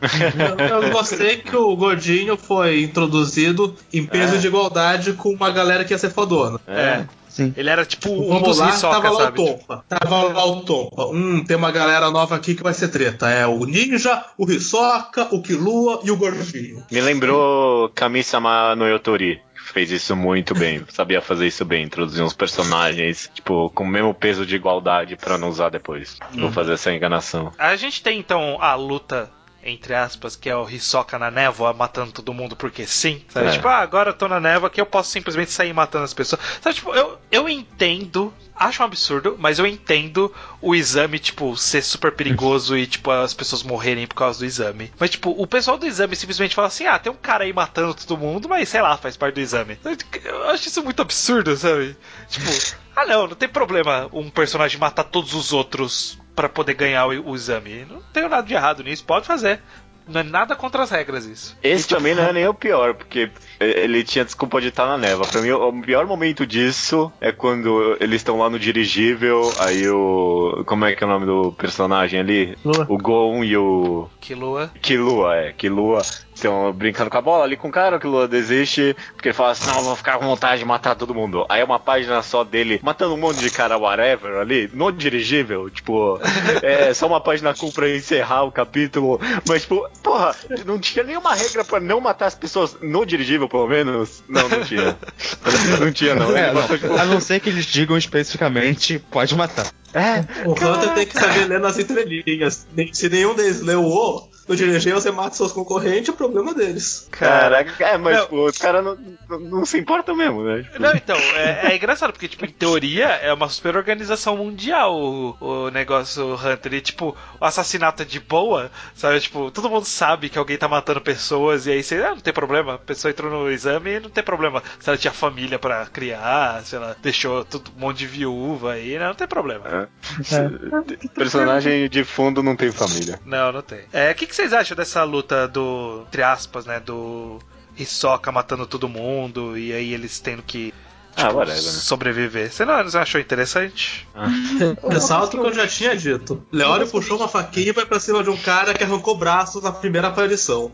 [0.69, 4.37] Eu, eu gostei que o Gordinho foi introduzido em peso É.
[4.37, 6.59] de igualdade com uma galera que ia ser fodona.
[6.67, 7.03] É.
[7.27, 7.53] Sim.
[7.55, 9.41] Ele era tipo O um dos Popular Hisoka, tava lá sabe?
[9.41, 9.85] o Tompa.
[9.87, 11.05] Tava lá o Tompa.
[11.07, 13.29] Hum, tem uma galera nova aqui que vai ser treta.
[13.29, 16.83] É o Ninja, o Hisoka, o Killua e o Gordinho.
[16.91, 19.39] Me lembrou Kami-sama no Yotori.
[19.71, 24.13] Fez isso muito bem, sabia fazer isso bem, introduzir uns personagens, tipo, com o mesmo
[24.13, 26.17] peso de igualdade pra não usar depois.
[26.33, 27.51] Vou fazer essa enganação.
[27.57, 29.31] A gente tem então a luta,
[29.69, 33.23] entre aspas, que é o Hisoka na névoa matando todo mundo porque sim.
[33.29, 33.47] Sabe?
[33.47, 33.51] É.
[33.51, 36.41] Tipo, ah, agora eu tô na névoa que eu posso simplesmente sair matando as pessoas.
[36.61, 38.33] Sabe, tipo, eu, eu entendo.
[38.55, 43.33] Acho um absurdo, mas eu entendo o exame, tipo, ser super perigoso e, tipo, as
[43.33, 44.91] pessoas morrerem por causa do exame.
[44.99, 47.93] Mas, tipo, o pessoal do exame simplesmente fala assim: ah, tem um cara aí matando
[47.93, 49.79] todo mundo, mas sei lá, faz parte do exame.
[50.25, 51.95] Eu acho isso muito absurdo, sabe?
[52.27, 52.51] Tipo,
[52.99, 57.31] ah, não, não tem problema um personagem matar todos os outros pra poder ganhar o,
[57.31, 57.85] o exame.
[57.89, 59.61] Não tem nada de errado nisso, pode fazer.
[60.09, 61.55] Não é nada contra as regras isso.
[61.61, 63.29] Esse também não é nem o pior, porque
[63.59, 65.23] ele tinha desculpa de estar na neva.
[65.27, 70.63] Pra mim, o pior momento disso é quando eles estão lá no dirigível, aí o.
[70.65, 72.57] Como é que é o nome do personagem ali?
[72.65, 72.87] Lua.
[72.89, 74.09] O Gon e o.
[74.19, 74.71] Killua.
[74.81, 75.53] Kilua, é.
[75.53, 76.01] Kilua
[76.39, 79.51] estão brincando com a bola ali com o cara, o Kilua desiste, porque ele fala
[79.51, 81.45] assim, não, eu vou ficar com vontade de matar todo mundo.
[81.49, 85.69] Aí é uma página só dele matando um monte de cara whatever ali, no dirigível,
[85.69, 86.19] tipo,
[86.61, 90.35] é só uma página cool pra encerrar o capítulo, mas tipo, porra,
[90.65, 94.23] não tinha nenhuma regra pra não matar as pessoas no dirigível, pelo menos?
[94.27, 94.97] Não, não tinha.
[95.79, 96.35] Não tinha, não.
[96.35, 99.67] É, matou, tipo, não, a não ser que eles digam especificamente, pode matar.
[99.93, 102.67] é, O Hunter tem que saber ler nas entrelinhas.
[102.91, 107.07] Se nenhum deles leu o no dirigível, você mata seus concorrentes, é problema deles.
[107.11, 108.23] Caraca, é, mas Não.
[108.23, 108.97] tipo, os caras não,
[109.29, 110.63] não, não se importam mesmo, né?
[110.63, 114.95] Tipo, Não, então, é, é engraçado, porque, tipo, em teoria é uma super organização mundial
[114.99, 116.73] o, o negócio Hunter.
[116.73, 119.19] E, tipo, o assassinato é de boa, sabe?
[119.19, 122.33] Tipo, todo mundo sabe que alguém tá matando pessoas e aí você, ah, não tem
[122.33, 122.73] problema.
[122.73, 124.63] A pessoa entrou no exame e não tem problema.
[124.79, 128.97] Se ela tinha família pra criar, se ela deixou tudo, um monte de viúva aí,
[128.97, 129.65] não, não tem problema.
[129.67, 131.07] É.
[131.13, 133.19] Personagem de fundo não tem família.
[133.25, 133.81] Não, não tem.
[133.93, 137.39] É, o que, que vocês acham dessa luta do, entre aspas, né, do
[137.77, 140.73] Hisoka matando todo mundo e aí eles tendo que
[141.17, 141.61] Ah, whatever, né?
[141.61, 142.49] sobreviver.
[142.49, 144.07] Você não, não achou interessante?
[144.89, 146.41] Ressalto que eu já tinha dito.
[146.53, 149.73] Leório puxou uma faquinha e foi pra cima de um cara que arrancou braços na
[149.73, 150.71] primeira aparição.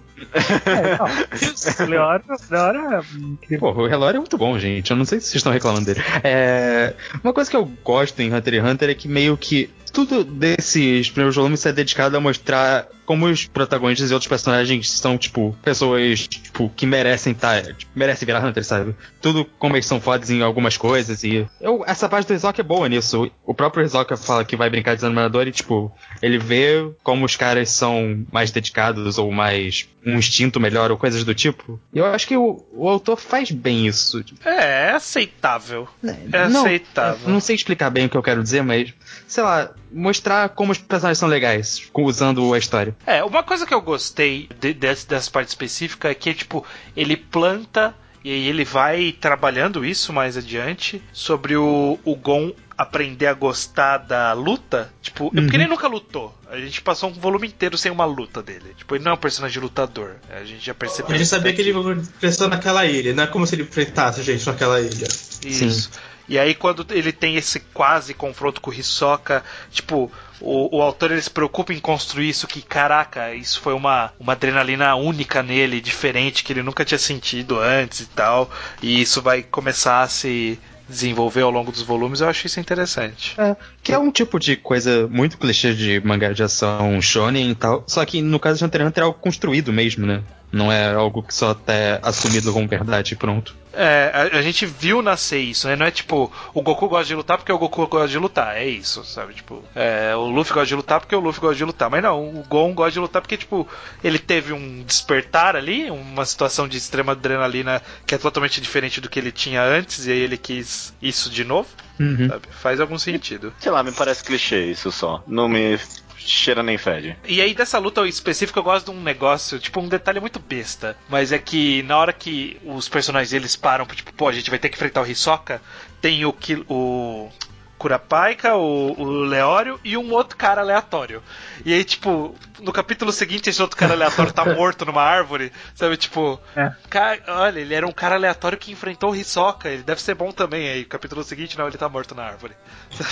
[0.63, 1.07] É, não.
[1.89, 3.73] Leório, Leório é incrível.
[3.73, 4.91] Pô, o relógio é muito bom, gente.
[4.91, 6.03] Eu não sei se vocês estão reclamando dele.
[6.23, 6.93] É...
[7.23, 11.09] Uma coisa que eu gosto em Hunter x Hunter é que meio que tudo desses
[11.09, 16.27] primeiros volumes é dedicado a mostrar como os protagonistas e outros personagens são, tipo, pessoas,
[16.27, 18.93] tipo, que merecem estar, tipo, merecem virar Hunter, sabe?
[19.21, 21.47] Tudo como eles são fodas em algumas coisas e...
[21.61, 23.31] Eu, essa parte do Hisoka é boa nisso.
[23.45, 27.37] O próprio Hisoka fala que vai brincar de examinador e, tipo, ele vê como os
[27.37, 31.79] caras são mais dedicados ou mais um instinto melhor ou coisas do tipo.
[31.93, 34.23] E eu acho que o, o autor faz bem isso.
[34.43, 35.87] É, é aceitável.
[36.33, 37.19] É não, aceitável.
[37.27, 38.93] eu Não sei explicar bem o que eu quero dizer, mas,
[39.27, 42.95] sei lá, mostrar como os personagens são legais, usando a história.
[43.05, 46.65] É, uma coisa que eu gostei de- desse- dessa parte específica é que, tipo,
[46.95, 53.27] ele planta e aí ele vai trabalhando isso mais adiante sobre o, o Gon aprender
[53.27, 54.91] a gostar da luta.
[55.01, 56.35] Tipo, é porque ele nunca lutou.
[56.49, 58.73] A gente passou um volume inteiro sem uma luta dele.
[58.75, 60.15] Tipo, ele não é um personagem lutador.
[60.29, 61.15] A gente já percebeu.
[61.15, 61.73] A gente sabia que ele
[62.19, 65.07] cresceu naquela ilha, não é como se ele enfrentasse gente naquela ilha.
[65.45, 65.89] Isso.
[66.27, 71.11] E aí quando ele tem esse quase confronto com o Hisoka, tipo, o, o autor
[71.11, 75.79] ele se preocupa em construir isso que, caraca, isso foi uma, uma adrenalina única nele,
[75.79, 78.49] diferente, que ele nunca tinha sentido antes e tal.
[78.81, 83.33] E isso vai começar a se desenvolver ao longo dos volumes, eu acho isso interessante.
[83.39, 87.55] É, que é um tipo de coisa muito clichê de mangá de ação shonen e
[87.55, 87.83] tal.
[87.87, 90.21] Só que no caso de Hunter x Hunter é algo construído mesmo, né?
[90.55, 93.53] Não é algo que só tá assumido como verdade e pronto.
[93.73, 95.75] É, a, a gente viu nascer isso, né?
[95.75, 98.55] Não é tipo, o Goku gosta de lutar porque o Goku gosta de lutar.
[98.55, 99.33] É isso, sabe?
[99.33, 101.89] Tipo, é, o Luffy gosta de lutar porque o Luffy gosta de lutar.
[101.89, 103.67] Mas não, o Gon gosta de lutar porque, tipo,
[104.01, 109.09] ele teve um despertar ali, uma situação de extrema adrenalina que é totalmente diferente do
[109.09, 111.67] que ele tinha antes, e aí ele quis isso de novo,
[111.99, 112.29] Uhum.
[112.29, 112.47] sabe?
[112.51, 113.53] Faz algum sentido.
[113.59, 115.21] Sei lá, me parece clichê isso só.
[115.27, 115.77] Não me
[116.25, 117.15] cheira nem fede.
[117.27, 120.97] E aí dessa luta específica eu gosto de um negócio, tipo um detalhe muito besta,
[121.09, 124.59] mas é que na hora que os personagens eles param, tipo, pô, a gente vai
[124.59, 125.61] ter que enfrentar o Hisoka,
[126.01, 126.35] tem o
[126.69, 127.29] o
[127.77, 131.21] Curapaika, o, o Leório e um outro cara aleatório.
[131.65, 135.97] E aí, tipo, no capítulo seguinte, esse outro cara aleatório tá morto numa árvore, sabe?
[135.97, 136.71] Tipo, É.
[136.89, 140.31] ca- olha, ele era um cara aleatório que enfrentou o Hisoka, ele deve ser bom
[140.31, 140.69] também.
[140.69, 142.53] Aí, capítulo seguinte, não, ele tá morto na árvore.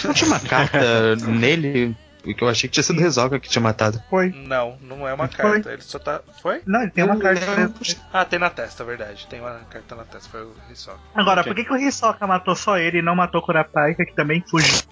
[0.05, 1.93] Não tinha uma carta nele
[2.32, 3.99] que eu achei que tinha sido o Hisoka que tinha matado.
[4.07, 4.30] Foi.
[4.30, 5.36] Não, não é uma Foi.
[5.36, 6.21] carta, ele só tá.
[6.43, 6.61] Foi?
[6.67, 7.51] Não, ele tem uma Eu carta.
[7.55, 7.74] lembro.
[8.13, 9.26] Ah, tem na testa, é verdade.
[9.28, 10.99] Tem uma carta na testa, foi o Hisoka.
[11.15, 14.43] Agora, por que, que o Hisoka matou só ele e não matou Kurapika, que também
[14.47, 14.84] fugiu?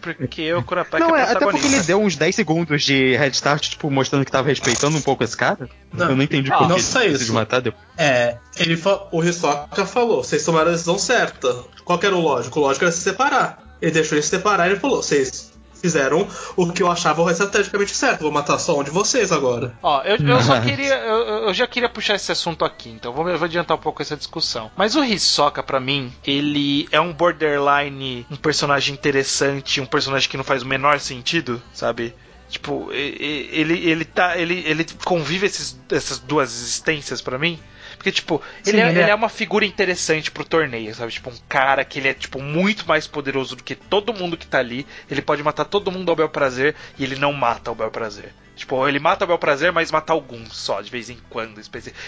[0.00, 1.76] Porque o Kurapika Não, é é, até porque protagonista.
[1.78, 5.22] ele deu uns 10 segundos de head start, tipo, mostrando que tava respeitando um pouco
[5.22, 5.68] esse cara.
[5.92, 6.10] Não.
[6.10, 7.18] eu não entendi Ah, por não que só ele isso.
[7.18, 7.84] decidiu matar depois.
[7.96, 11.54] É, ele fa- o Hisoka falou, vocês tomaram a decisão certa.
[11.84, 12.58] Qual que era o lógico?
[12.58, 13.76] O lógico era se separar.
[13.80, 15.51] Ele deixou eles se separar e ele falou, vocês
[15.82, 19.74] fizeram o que eu achava estrategicamente certo, vou matar só um de vocês agora.
[19.82, 20.94] Ó, eu, eu só queria.
[20.94, 24.00] Eu, eu já queria puxar esse assunto aqui, então vou, eu vou adiantar um pouco
[24.00, 24.70] essa discussão.
[24.76, 30.36] Mas o Hisoka, pra mim, ele é um borderline, um personagem interessante, um personagem que
[30.36, 32.14] não faz o menor sentido, sabe?
[32.48, 34.38] Tipo, ele, ele tá.
[34.38, 37.58] Ele, ele convive esses, essas duas existências pra mim.
[38.02, 41.12] Porque, tipo, ele, Sim, é, ele ele é- é uma figura interessante pro torneio, sabe?
[41.12, 44.44] Tipo, um cara que ele é, tipo, muito mais poderoso do que todo mundo que
[44.44, 44.84] tá ali.
[45.08, 48.34] Ele pode matar todo mundo ao bel prazer e ele não mata ao bel prazer.
[48.56, 51.60] Tipo, ele mata ao bel prazer, mas mata alguns só, de vez em quando.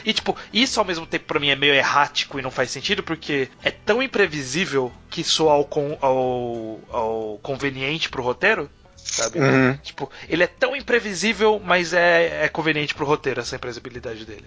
[0.05, 3.03] E, tipo, isso ao mesmo tempo pra mim é meio errático e não faz sentido,
[3.05, 8.69] porque é tão imprevisível que soa ao, con- ao, ao conveniente pro roteiro,
[9.05, 9.39] sabe?
[9.39, 9.77] Uhum.
[9.83, 14.47] Tipo, ele é tão imprevisível, mas é, é conveniente pro roteiro essa imprevisibilidade dele.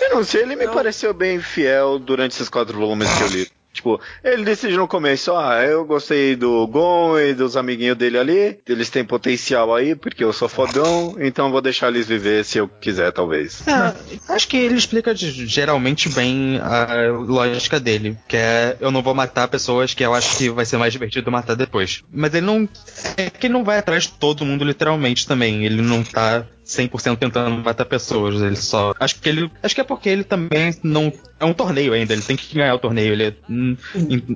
[0.00, 3.57] Eu não sei, ele me pareceu bem fiel durante esses quatro volumes que eu li.
[3.78, 8.58] Tipo, ele decide no começo, ah, eu gostei do Gon e dos amiguinhos dele ali,
[8.68, 12.68] eles têm potencial aí, porque eu sou fodão, então vou deixar eles viver se eu
[12.68, 13.62] quiser, talvez.
[13.68, 19.14] É, acho que ele explica geralmente bem a lógica dele, que é eu não vou
[19.14, 22.02] matar pessoas que eu acho que vai ser mais divertido matar depois.
[22.12, 22.68] Mas ele não.
[23.16, 25.64] É que ele não vai atrás de todo mundo literalmente também.
[25.64, 28.40] Ele não tá 100% tentando matar pessoas.
[28.40, 28.94] Ele só.
[29.00, 29.50] Acho que ele.
[29.62, 31.12] Acho que é porque ele também não.
[31.40, 33.12] É um torneio ainda, ele tem que ganhar o torneio.
[33.12, 33.76] Ele, hum,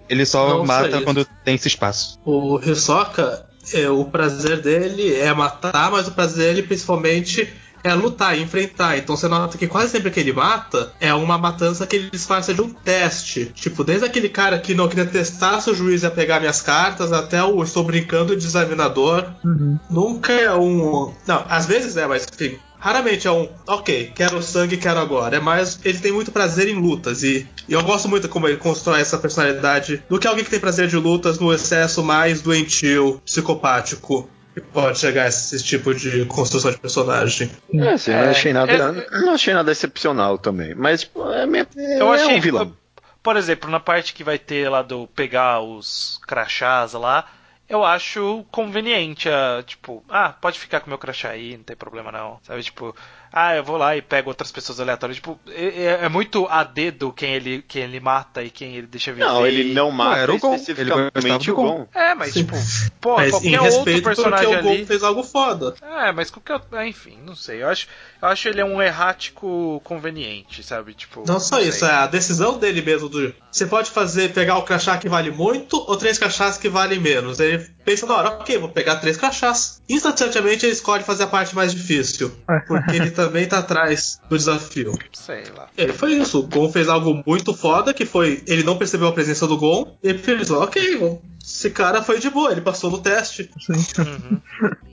[0.09, 1.03] ele só mata isso.
[1.03, 2.19] quando tem esse espaço.
[2.25, 7.53] O Hisoka, é, o prazer dele é matar, mas o prazer dele principalmente
[7.83, 8.97] é lutar e enfrentar.
[8.99, 12.55] Então você nota que quase sempre que ele mata é uma matança que ele disfarça
[12.55, 13.47] de um teste.
[13.55, 17.13] Tipo, desde aquele cara que não queria testar se o juiz ia pegar minhas cartas,
[17.13, 19.27] até o estou brincando de examinador.
[19.45, 19.79] Uhum.
[19.91, 21.13] Nunca é um.
[21.27, 22.59] Não, às vezes é, mas enfim.
[22.83, 25.37] Raramente é um, ok, quero sangue, quero agora.
[25.37, 27.23] É mais, ele tem muito prazer em lutas.
[27.23, 30.59] E, e eu gosto muito como ele constrói essa personalidade do que alguém que tem
[30.59, 34.29] prazer de lutas no excesso mais doentio, psicopático.
[34.55, 37.51] Que pode chegar a esse tipo de construção de personagem.
[37.73, 38.73] É, assim, É, não achei nada.
[38.73, 40.75] é- não achei nada excepcional também.
[40.75, 42.37] Mas, tipo, é, meio- Eu é achei.
[42.37, 42.77] um vilão.
[43.23, 47.25] Por exemplo, na parte que vai ter lá do pegar os crachás lá,
[47.69, 49.29] eu acho conveniente
[49.65, 52.39] tipo, ah, pode ficar com o meu crachá aí, não tem problema não.
[52.43, 52.95] Sabe, tipo,
[53.33, 55.17] ah, eu vou lá e pego outras pessoas aleatórias.
[55.17, 58.87] Tipo, é, é- é muito a dedo quem ele, quem ele mata e quem ele
[58.87, 59.25] deixa viver.
[59.25, 60.49] Não, ele não mata era o Gon.
[60.55, 61.89] Ele especificamente do o Gon.
[61.95, 62.45] É, mas Sim.
[62.45, 62.57] tipo,
[63.01, 64.87] pô, mas em qualquer outro respeito porque personagem o Gon ali.
[64.87, 65.75] fez algo foda.
[65.83, 66.69] É, mas qualquer outro.
[66.77, 67.63] ah, Enfim, não sei.
[67.63, 67.87] Eu acho,
[68.21, 70.95] eu acho ele um errático conveniente, sabe?
[70.95, 71.25] Tipo.
[71.27, 71.69] Não só sei.
[71.69, 73.35] isso, é a decisão dele mesmo do.
[73.51, 77.39] Você pode fazer pegar o crachá que vale muito ou três crachás que valem menos.
[77.41, 79.83] Ele pensa na hora, ok, vou pegar três crachás.
[79.89, 82.31] Instantaneamente ele escolhe fazer a parte mais difícil.
[82.67, 84.99] Porque ele também tá atrás do desafio.
[85.13, 85.69] Sei lá.
[85.77, 86.41] Ele foi isso.
[86.41, 88.43] O Gon fez algo muito foda, que foi.
[88.47, 89.97] Ele não percebeu a presença do Gon.
[90.03, 93.51] E ele pensou, ok, Gon, esse cara foi de boa, ele passou no teste.
[93.99, 94.41] Uhum.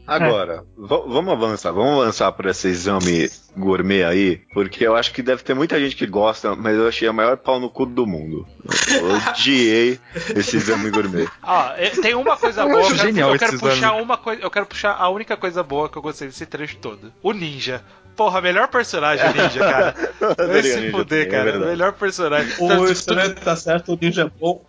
[0.07, 5.21] Agora, va- vamos avançar, vamos avançar por esse exame gourmet aí, porque eu acho que
[5.21, 8.07] deve ter muita gente que gosta, mas eu achei a maior pau no cu do
[8.07, 8.47] mundo.
[8.89, 9.99] Eu odiei
[10.35, 11.27] esse exame gourmet.
[11.43, 12.79] Ah, é- tem uma coisa boa.
[12.81, 14.01] Eu quero, genial eu quero puxar exame.
[14.01, 14.41] uma coisa.
[14.41, 17.13] Eu quero puxar a única coisa boa que eu gostei desse trecho todo.
[17.21, 17.83] O ninja.
[18.19, 19.95] Porra, melhor personagem ninja, cara.
[20.19, 21.43] Vai se fuder, é cara.
[21.45, 21.71] verdade.
[21.71, 22.53] melhor personagem.
[22.59, 24.61] O instrumento tá certo, o ninja é bom.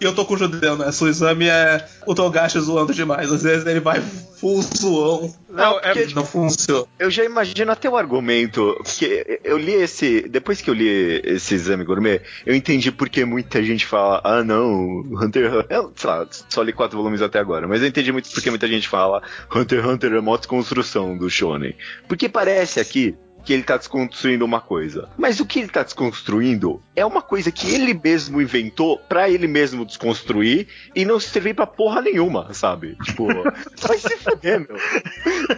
[0.00, 0.90] E eu tô com o judeu, né?
[1.00, 3.30] O exame é o Togashi zoando demais.
[3.30, 5.32] Às vezes ele vai full zoão.
[5.56, 6.84] Não, é- Não funciona.
[6.98, 10.22] Eu já imagino até o argumento, porque eu li esse.
[10.28, 10.86] Depois que eu li
[11.24, 15.66] esse exame gourmet, eu entendi porque muita gente fala, ah não, Hunter x Hunter.
[15.70, 18.68] Eu, sei lá, só li quatro volumes até agora, mas eu entendi muito porque muita
[18.68, 19.22] gente fala
[19.54, 21.74] Hunter x Hunter é uma desconstrução do Shonen.
[22.08, 23.14] Porque parece aqui
[23.46, 25.08] que ele tá desconstruindo uma coisa.
[25.16, 29.46] Mas o que ele tá desconstruindo é uma coisa que ele mesmo inventou pra ele
[29.46, 30.66] mesmo desconstruir
[30.96, 32.96] e não servir pra porra nenhuma, sabe?
[33.04, 33.28] Tipo,
[33.80, 34.76] vai se fuder, meu.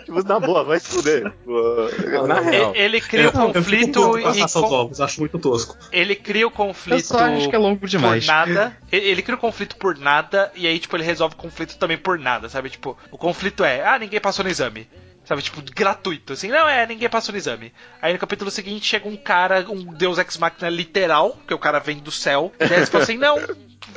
[0.04, 1.30] tipo, na boa, vai se fuder.
[1.32, 2.72] Tipo, na real.
[2.74, 5.76] Ele, ele cria o Eu fico conflito a e com- ovos, acho muito tosco.
[5.90, 8.26] ele cria o Eu conflito só acho que é longo demais.
[8.26, 8.76] por nada.
[8.92, 11.96] Ele, ele cria o conflito por nada e aí tipo ele resolve o conflito também
[11.96, 12.68] por nada, sabe?
[12.68, 14.86] Tipo, o conflito é, ah, ninguém passou no exame.
[15.28, 17.70] Sabe, tipo, gratuito, assim, não é, ninguém passou no exame.
[18.00, 21.78] Aí no capítulo seguinte chega um cara, um Deus Ex Machina literal, que o cara
[21.78, 23.36] vem do céu, e aí você fala assim, não,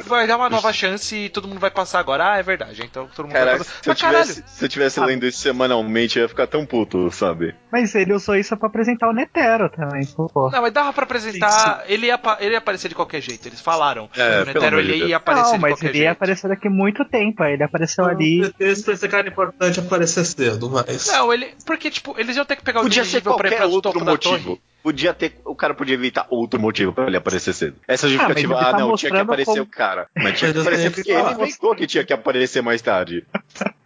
[0.06, 2.34] vai dar uma nova chance e todo mundo vai passar agora.
[2.34, 3.72] Ah, é verdade, então todo mundo vai Cara, passar.
[3.82, 7.10] se eu, Mas tivesse, se eu tivesse lendo isso semanalmente, eu ia ficar tão puto,
[7.12, 7.56] sabe?
[7.72, 10.50] Mas ele usou isso pra apresentar o Netero também, pô.
[10.52, 11.84] Não, mas dava pra apresentar.
[11.88, 13.48] Ele ia, ele ia aparecer de qualquer jeito.
[13.48, 14.10] Eles falaram.
[14.16, 16.12] É, o Netero ele ia aparecer Não, de mas qualquer ele ia jeito.
[16.18, 17.44] aparecer daqui muito tempo.
[17.44, 18.54] Aí ele apareceu ali.
[18.60, 21.08] Esse cara importante aparecer cedo, mas.
[21.08, 21.54] Não, ele.
[21.66, 23.92] Porque, tipo, eles iam ter que pegar o Podia ser dirigível pra ir pra outro
[23.94, 24.36] topo da torre.
[24.38, 24.62] motivo.
[24.84, 27.76] Podia ter, o cara podia evitar outro motivo pra ele aparecer cedo.
[27.88, 30.08] Essa justificativa, ah, tá não, tinha que aparecer como- o cara.
[30.18, 33.26] Mas tinha que aparecer porque que ele inventou que tinha que aparecer mais tarde.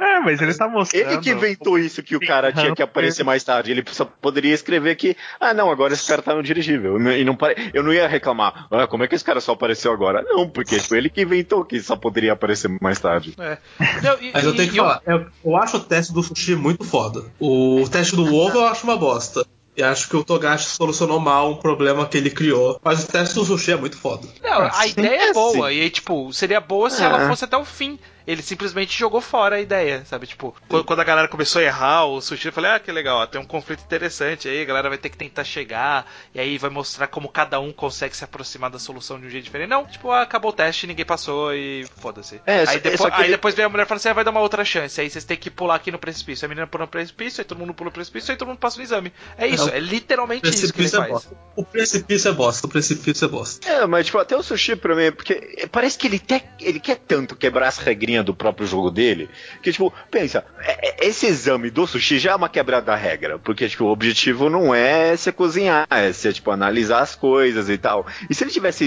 [0.00, 1.12] É, mas ele tá mostrando.
[1.12, 3.70] Ele que inventou isso que o cara tinha que aparecer mais tarde.
[3.70, 6.98] Ele só poderia escrever que, ah, não, agora esse cara tá no dirigível.
[7.12, 7.70] E não pare...
[7.72, 10.22] Eu não ia reclamar, ah, como é que esse cara só apareceu agora?
[10.22, 13.32] Não, porque foi ele que inventou que só poderia aparecer mais tarde.
[13.38, 13.56] É.
[14.02, 16.22] Não, e- Mas eu e- tenho que eu- falar, eu, eu acho o teste do
[16.22, 17.22] sushi muito foda.
[17.38, 19.46] O teste do ovo eu acho uma bosta.
[19.76, 22.80] E acho que o Togashi solucionou mal um problema que ele criou.
[22.84, 24.26] Mas o teste do sushi é muito foda.
[24.42, 25.72] Não, a Sim, ideia é é boa.
[25.72, 27.06] E aí, tipo, seria boa se É.
[27.06, 27.98] ela fosse até o fim.
[28.26, 30.26] Ele simplesmente jogou fora a ideia, sabe?
[30.26, 33.18] Tipo, quando, quando a galera começou a errar, o sushi eu falei, ah, que legal,
[33.18, 36.56] ó, tem um conflito interessante aí, a galera vai ter que tentar chegar, e aí
[36.56, 39.68] vai mostrar como cada um consegue se aproximar da solução de um jeito diferente.
[39.68, 42.40] Não, tipo, ah, acabou o teste, ninguém passou e foda-se.
[42.46, 44.30] É, aí, depois, aí ele- depois vem a mulher e fala assim, ah, vai dar
[44.30, 46.44] uma outra chance, aí vocês têm que pular aqui no precipício.
[46.44, 48.58] Aí a menina pula no precipício, aí todo mundo pula no precipício, aí todo mundo
[48.58, 49.12] passa no exame.
[49.36, 51.10] É isso, É, é, literalmente isso que ele é faz.
[51.10, 51.36] bosta.
[51.56, 53.68] O precipício é bosta, o precipício é bosta.
[53.68, 56.96] É, mas tipo, até o sushi pra mim, porque parece que ele, te, ele quer
[56.96, 59.28] tanto quebrar as regrinhas do próprio jogo dele,
[59.62, 63.38] que tipo, pensa, é- é- esse exame do sushi já é uma quebrada da regra,
[63.38, 67.78] porque tipo, o objetivo não é você cozinhar, é você tipo, analisar as coisas e
[67.78, 68.06] tal.
[68.28, 68.84] E se ele tivesse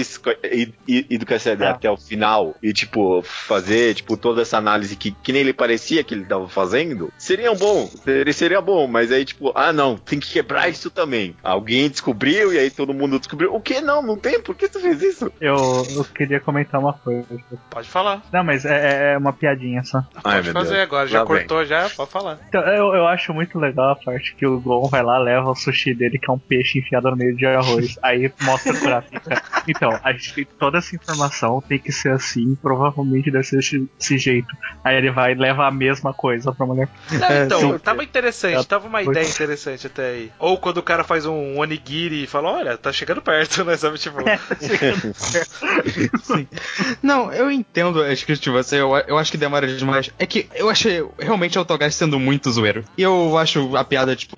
[0.86, 1.72] ido com essa ideia É.
[1.72, 6.02] até o final e tipo, fazer tipo, toda essa análise que, que nem ele parecia
[6.04, 10.18] que ele tava fazendo, seria bom, seria, seria bom, mas aí tipo, ah não, tem
[10.20, 11.36] que quebrar isso também.
[11.42, 13.54] Alguém descobriu e aí todo mundo descobriu.
[13.54, 13.80] O que?
[13.80, 15.30] Não, não tem, por que tu fez isso?
[15.40, 17.26] Eu, eu queria comentar uma coisa.
[17.70, 18.22] Pode falar.
[18.32, 19.98] Não, mas é, é uma piadinha só.
[20.24, 20.82] Ai, Pode fazer Deus.
[20.82, 21.36] agora, já Lá vem.
[21.38, 22.38] cortou, já pode falar.
[22.48, 25.54] Então, eu, eu acho muito legal a parte que o Gon vai lá, leva o
[25.54, 27.98] sushi dele, que é um peixe enfiado no meio de arroz.
[28.02, 29.42] Aí mostra o Kurapika.
[29.66, 34.18] Então, a gente tem toda essa informação, tem que ser assim, provavelmente deve ser desse,
[34.18, 34.48] jeito.
[34.84, 36.88] Aí ele vai e leva a mesma coisa pra mulher.
[37.12, 37.78] Não, É, então, sim.
[37.78, 40.32] tava interessante, tava uma ideia interessante até aí.
[40.38, 43.76] Ou quando o cara faz um onigiri e fala, olha, tá chegando perto, né?
[43.76, 44.18] Sabe, tipo.
[47.02, 50.10] Não, eu entendo as críticas de você, eu, eu acho que demora demais.
[50.18, 52.84] É que eu achei realmente o Togashi sendo muito zoeiro.
[52.96, 54.36] E eu acho a piada, tipo,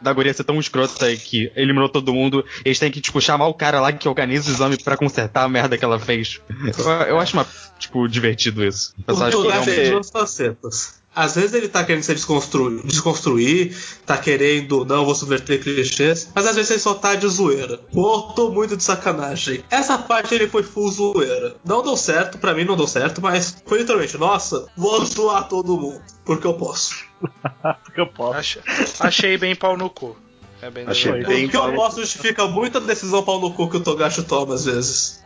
[0.00, 2.44] da guria ser tão escrota que eliminou todo mundo.
[2.64, 5.48] Eles têm que, tipo, chamar o cara lá que organiza o exame pra consertar a
[5.48, 6.40] merda que ela fez.
[6.78, 7.46] Eu, eu acho, uma,
[7.78, 8.94] tipo, divertido isso.
[8.98, 11.02] O O pessoal acha que é um- facetas.
[11.16, 16.46] Às vezes ele tá querendo se desconstruir, desconstruir, tá querendo, não, vou subverter clichês, mas
[16.46, 17.78] às vezes ele só tá de zoeira.
[17.92, 19.64] Pô, tô muito de sacanagem.
[19.70, 21.56] Essa parte ele foi full zoeira.
[21.64, 25.76] Não deu certo, pra mim não deu certo, mas foi literalmente, nossa, vou zoar todo
[25.78, 27.06] mundo, porque eu posso.
[27.82, 28.58] Porque eu posso.
[28.66, 30.14] Ach- achei bem pau no cu.
[30.60, 33.70] É bem Achei bem- Porque eu pau no posso justifica muita decisão pau no cu
[33.70, 35.22] que o Togashi toma às vezes.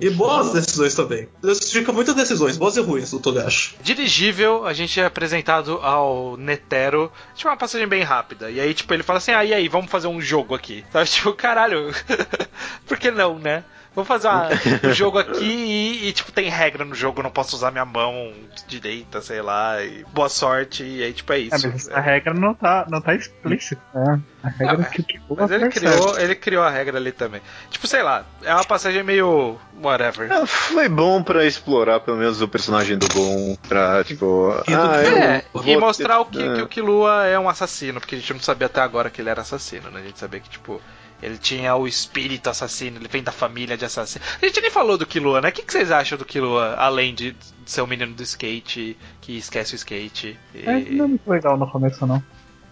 [0.00, 1.28] E boas decisões também.
[1.42, 3.74] Justifica muitas decisões, boas e ruins, do Togashi.
[3.82, 8.50] Dirigível, a gente é apresentado ao Netero, tipo uma passagem bem rápida.
[8.50, 10.84] E aí, tipo, ele fala assim: ah, e aí, vamos fazer um jogo aqui.
[10.92, 11.92] Sabe, tipo, caralho,
[12.86, 13.64] por que não, né?
[13.94, 14.48] Vamos fazer uma-
[14.88, 17.84] um jogo aqui e, e, tipo, tem regra no jogo, eu não posso usar minha
[17.84, 18.32] mão
[18.66, 21.68] direita, sei lá, e boa sorte, e aí, tipo, é É, isso.
[21.68, 23.80] mas a regra não tá, não tá explícita.
[23.94, 24.20] né?
[24.42, 27.40] A regra Não, é que que Mas ele criou, ele criou a regra ali também.
[27.70, 29.58] Tipo, sei lá, é uma passagem meio.
[29.82, 30.32] whatever.
[30.32, 34.52] Ah, Foi bom pra explorar pelo menos o personagem do Gon, pra tipo.
[34.68, 36.54] E ah, É, vou e mostrar ter- o que, é.
[36.56, 39.28] que o Killua é um assassino, porque a gente não sabia até agora que ele
[39.30, 40.00] era assassino, né?
[40.00, 40.80] A gente sabia que, tipo,
[41.22, 44.24] ele tinha o espírito assassino, ele vem da família de assassino.
[44.40, 45.48] A gente nem falou do Killua, né?
[45.48, 49.74] O que, vocês acham do Killua, além de, ser um menino do skate, que esquece
[49.74, 50.38] o skate?
[50.54, 52.22] E- É, não é muito legal no começo, não.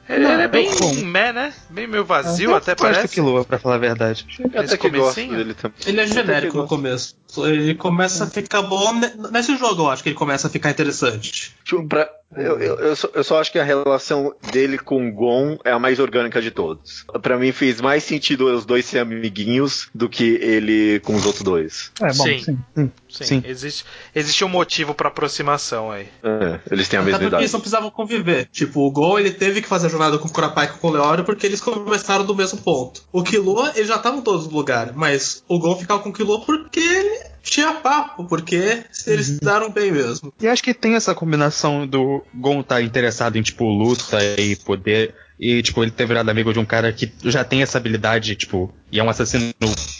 [0.08, 0.92] Ele, ele é bem bom.
[1.04, 1.54] meh, né?
[1.70, 3.14] Bem meio vazio, Eu até gosto do parece.
[3.14, 4.26] Killua, pra falar a verdade.
[4.40, 5.78] Eu Esse até que gosto dele também.
[5.86, 7.14] Ele é genérico Eu no começo.
[7.38, 8.92] Ele começa a ficar bom.
[8.94, 11.54] ne- Nesse jogo eu acho que ele começa a ficar interessante.
[11.64, 15.12] Tipo, pra- eu, eu, eu, só, eu só acho que a relação dele com o
[15.12, 17.04] Gon é a mais orgânica de todos.
[17.20, 21.42] Pra mim fez mais sentido os dois serem amiguinhos do que ele com os outros
[21.42, 21.90] dois.
[22.00, 22.38] É, bom, Sim.
[22.38, 22.58] sim.
[22.76, 23.42] Sim, Sim.
[23.44, 26.06] Existe, existe um motivo pra aproximação aí.
[26.22, 27.42] É, eles têm a Até mesma porque idade.
[27.42, 28.46] eles não precisavam conviver.
[28.52, 30.90] Tipo, o Gon ele teve que fazer a jornada com o Kurapai e com o
[30.92, 33.02] Leório porque eles começaram do mesmo ponto.
[33.12, 36.40] O Killua, eles já estavam todos no lugar, mas o Gon ficava com o Killua
[36.42, 40.32] porque ele tinha papo, porque eles se daram bem mesmo.
[40.40, 45.14] E acho que tem essa combinação do Gon estar interessado em, tipo, luta e poder.
[45.38, 48.72] E, tipo, ele ter virado amigo de um cara que já tem essa habilidade, tipo,
[48.92, 49.54] e é um assassino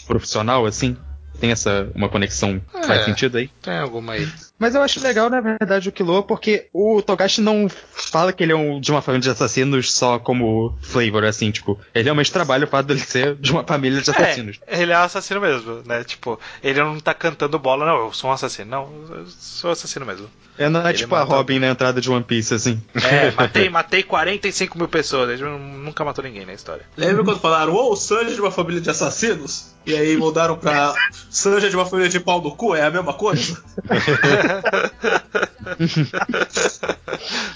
[0.05, 0.95] profissional, assim.
[1.39, 2.83] Tem essa uma conexão que É.
[2.83, 3.49] faz sentido aí.
[3.61, 4.27] Tem alguma aí?
[4.61, 8.51] Mas eu acho legal, na verdade, o Killua, porque o Togashi não fala que ele
[8.51, 12.65] é um, de uma família de assassinos só como flavor, assim, tipo, ele realmente trabalha
[12.65, 14.59] o fato dele ser de uma família de assassinos.
[14.67, 16.03] É, ele é assassino mesmo, né?
[16.03, 18.69] Tipo, ele não tá cantando bola, não, eu sou um assassino.
[18.69, 20.29] Não, eu sou assassino mesmo.
[20.59, 22.79] É, não é Ele tipo a Robin na entrada de One Piece, assim.
[22.93, 26.85] É, matei, matei 45 mil pessoas, ele nunca matou ninguém na história.
[26.95, 29.71] Lembra quando falaram, ô, o Sanji é de uma família de assassinos?
[29.85, 30.93] E aí mudaram pra
[31.31, 32.75] Sanji é de uma família de pau no cu?
[32.75, 33.61] É a mesma coisa?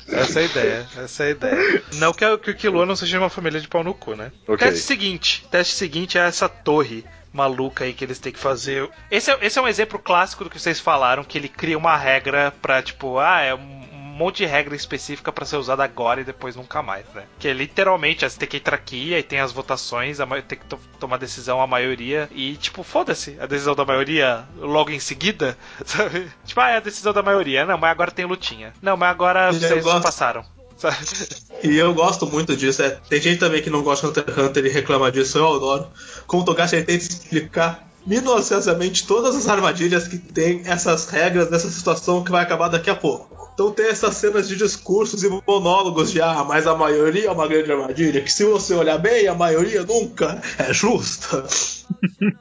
[0.07, 1.83] Essa é a ideia, essa é a ideia.
[1.95, 4.31] Não que, que o Killua não seja uma família de pau no cu, né?
[4.47, 4.57] Ok.
[4.57, 8.89] Teste seguinte, teste seguinte é essa torre maluca aí que eles têm que fazer.
[9.11, 11.97] Esse é, esse é um exemplo clássico do que vocês falaram, que ele cria uma
[11.97, 13.84] regra pra, tipo, ah, é um
[14.15, 17.23] monte de regra específica pra ser usada agora e depois nunca mais, né?
[17.37, 20.65] Que é literalmente, você tem que entrar aqui, aí tem as votações, a tem que
[20.65, 25.57] to- tomar decisão a maioria e, tipo, foda-se, a decisão da maioria logo em seguida,
[25.85, 26.31] sabe?
[26.45, 27.65] Tipo, ah, é a decisão da maioria.
[27.65, 28.73] Não, mas agora tem lutinha.
[28.81, 30.03] Não, mas agora vocês gosto.
[30.03, 30.45] passaram.
[30.77, 30.97] sabe?
[31.63, 32.81] E eu gosto muito disso.
[32.81, 35.55] É, tem gente também que não gosta de Hunter x Hunter e reclama disso, eu
[35.55, 35.87] adoro.
[36.27, 42.23] Como o Togashi tenta explicar minuciosamente todas as armadilhas que tem essas regras dessa situação
[42.23, 43.34] que vai acabar daqui a pouco.
[43.55, 47.47] Então tem essas cenas de discursos e monólogos de ah, mas a maioria é uma
[47.47, 51.43] grande armadilha, que se você olhar bem, a maioria nunca é justa.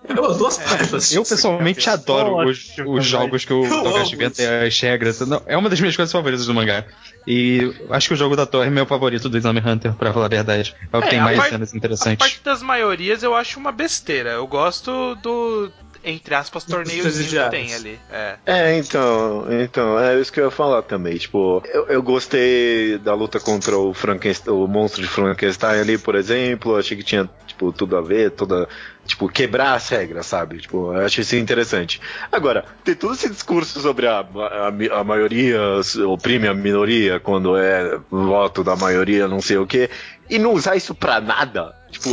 [0.08, 1.12] Eu as duas partes.
[1.12, 5.20] Eu pessoalmente adoro os, os jogos que o amo inventa as regras.
[5.20, 6.84] Não, é uma das minhas coisas favoritas do mangá.
[7.26, 10.26] E acho que o jogo da torre é meu favorito do Exame Hunter, pra falar
[10.26, 10.74] a verdade.
[10.92, 12.18] É o que É, tem a mais parte- cenas A interessantes.
[12.18, 14.30] parte das maiorias eu acho uma besteira.
[14.30, 15.70] Eu gosto do,
[16.05, 17.98] entre aspas, torneio que tem ali.
[18.12, 18.36] É.
[18.44, 21.16] É, então, então, é isso que eu ia falar também.
[21.16, 26.14] Tipo, eu, eu gostei da luta contra o Frankenstein, o monstro de Frankenstein ali, por
[26.14, 26.76] exemplo.
[26.76, 28.68] Achei que tinha, tipo, tudo a ver, toda
[29.07, 30.59] tipo, quebrar as regras, sabe?
[30.59, 32.00] Tipo, eu acho isso interessante.
[32.32, 35.61] Agora, ter todo esse discurso sobre a, a, a maioria
[36.07, 39.90] oprime a minoria quando é voto da maioria, não sei o que,
[40.29, 41.75] e não usar isso pra nada.
[41.91, 42.11] Tipo,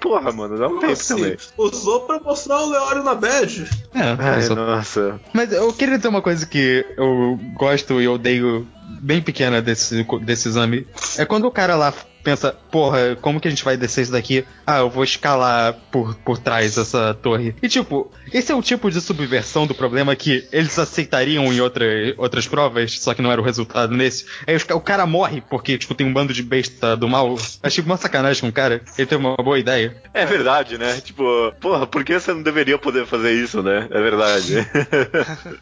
[0.00, 1.36] porra, mano, dá um tempo Assim, também.
[1.58, 3.68] usou pra mostrar o Leório na bad.
[3.94, 5.20] É, Ai, só- nossa.
[5.32, 8.66] Mas eu queria dizer uma coisa que eu gosto e odeio
[9.02, 10.86] bem pequena desse, desse exame.
[11.18, 11.92] É quando o cara lá
[12.22, 14.44] pensa, porra, como que a gente vai descer isso daqui?
[14.66, 17.54] Ah, eu vou escalar por, por trás dessa torre.
[17.62, 21.86] E tipo, esse é o tipo de subversão do problema que eles aceitariam em outra,
[22.18, 24.26] outras provas, só que não era o resultado nesse.
[24.46, 27.34] Aí os ca- o cara morre porque, tipo, tem um bando de besta do mal.
[27.62, 28.82] Achei uma sacanagem com o cara.
[28.98, 29.96] Ele teve uma boa ideia.
[30.12, 31.00] É verdade, né?
[31.02, 33.86] Tipo, porra, por que você não deveria poder fazer isso, né?
[33.90, 34.56] É verdade.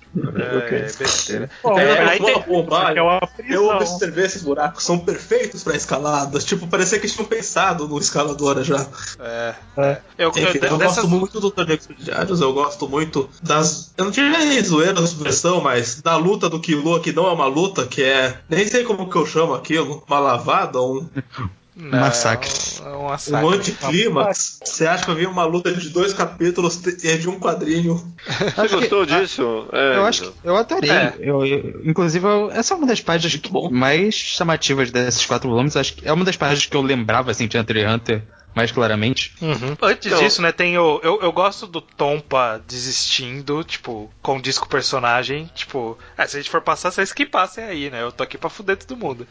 [0.71, 1.51] É, besteira.
[1.63, 3.77] Pô, É, aí eu tem- vou bombar, Aqui é uma Eu prisão.
[3.77, 6.39] observei esses buracos, são perfeitos pra escalada.
[6.39, 8.87] Tipo, parecia que eles tinham pensado no escaladora já.
[9.19, 10.01] É, É.
[10.19, 13.93] eu, Enfim, eu, eu dessas, gosto muito do Torneio Expediários, eu gosto muito das.
[13.97, 17.47] Eu não tive zoeira da subversão, mas da luta do Killua, que não é uma
[17.47, 18.39] luta, que é.
[18.49, 20.03] Nem sei como que eu chamo aquilo.
[20.07, 21.07] Uma lavada, um,
[21.77, 22.49] não, massacre.
[22.85, 24.61] É um um anticlímax.
[24.65, 28.15] Você acha que eu vi uma luta de dois capítulos e de um quadrinho?
[28.57, 29.67] Você gostou disso?
[29.73, 30.91] É, Eu acho que eu adorei.
[30.91, 31.15] É.
[31.19, 35.77] Eu, eu- inclusive, eu- essa é uma das páginas que- mais chamativas desses quatro volumes.
[35.77, 38.23] Acho que é uma das páginas que eu lembrava assim de Hunter x Hunter
[38.55, 39.35] mais claramente.
[39.43, 39.77] Uhum.
[39.83, 41.01] Antes Então- disso, né, tem o.
[41.03, 45.51] Eu, eu gosto do Tompa desistindo, tipo, com disco personagem.
[45.55, 48.03] Tipo, é, se a gente for passar, vocês que passem aí, né?
[48.03, 49.27] Eu tô aqui pra fuder todo mundo.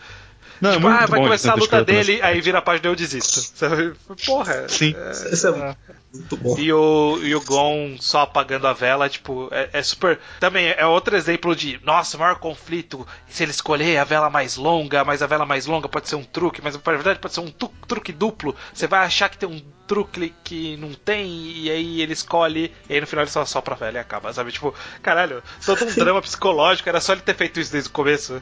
[0.64, 2.88] Não, tipo, é muito ah, vai bom começar a luta dele, aí vira a página
[2.88, 3.42] e eu desisto.
[3.42, 3.94] Sabe?
[4.26, 4.70] Porra.
[4.70, 4.96] Sim.
[5.30, 5.76] Esse é
[6.14, 6.58] muito bom.
[6.58, 10.22] E o, e o Gon só apagando a vela, tipo, é, é super.
[10.40, 13.06] Também é outro exemplo de, nossa, o maior conflito.
[13.28, 16.24] Se ele escolher a vela mais longa, mas a vela mais longa pode ser um
[16.24, 18.56] truque, mas na verdade pode ser um truque duplo.
[18.74, 22.94] Você vai achar que tem um truque que não tem, e aí ele escolhe, e
[22.94, 24.52] aí no final ele só sopra a vela e acaba, sabe?
[24.52, 28.42] Tipo, caralho, todo um drama psicológico, era só ele ter feito isso desde o começo.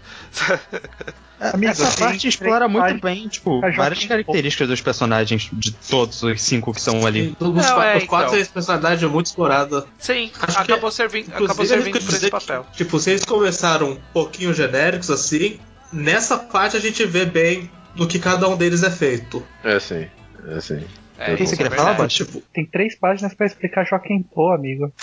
[1.40, 6.22] Amigo, Essa tem parte explora muito bem, tipo, pra várias características dos personagens de todos
[6.22, 7.36] os cinco que estão ali.
[7.40, 8.54] Os, Não, qua- é, os quatro então.
[8.54, 9.88] personalidade muito explorada.
[9.98, 12.64] Sim, Acho que- acabou servindo, acabou servindo por esse papel.
[12.72, 15.60] que, tipo, vocês começaram um pouquinho genéricos assim.
[15.92, 19.44] Nessa parte a gente vê bem do que cada um deles é feito.
[19.64, 20.08] É sim,
[20.48, 20.86] é sim.
[21.22, 22.00] É, que isso você é queria falar, verdade.
[22.00, 22.26] Baixo?
[22.26, 24.92] Tipo, Tem três páginas pra explicar Joaquim Pô, amigo.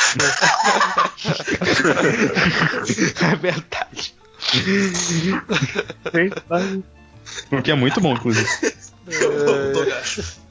[3.21, 4.15] É verdade.
[6.11, 6.85] Três páginas.
[7.53, 8.49] O que é muito bom, inclusive.
[9.07, 10.48] eu tô gacho.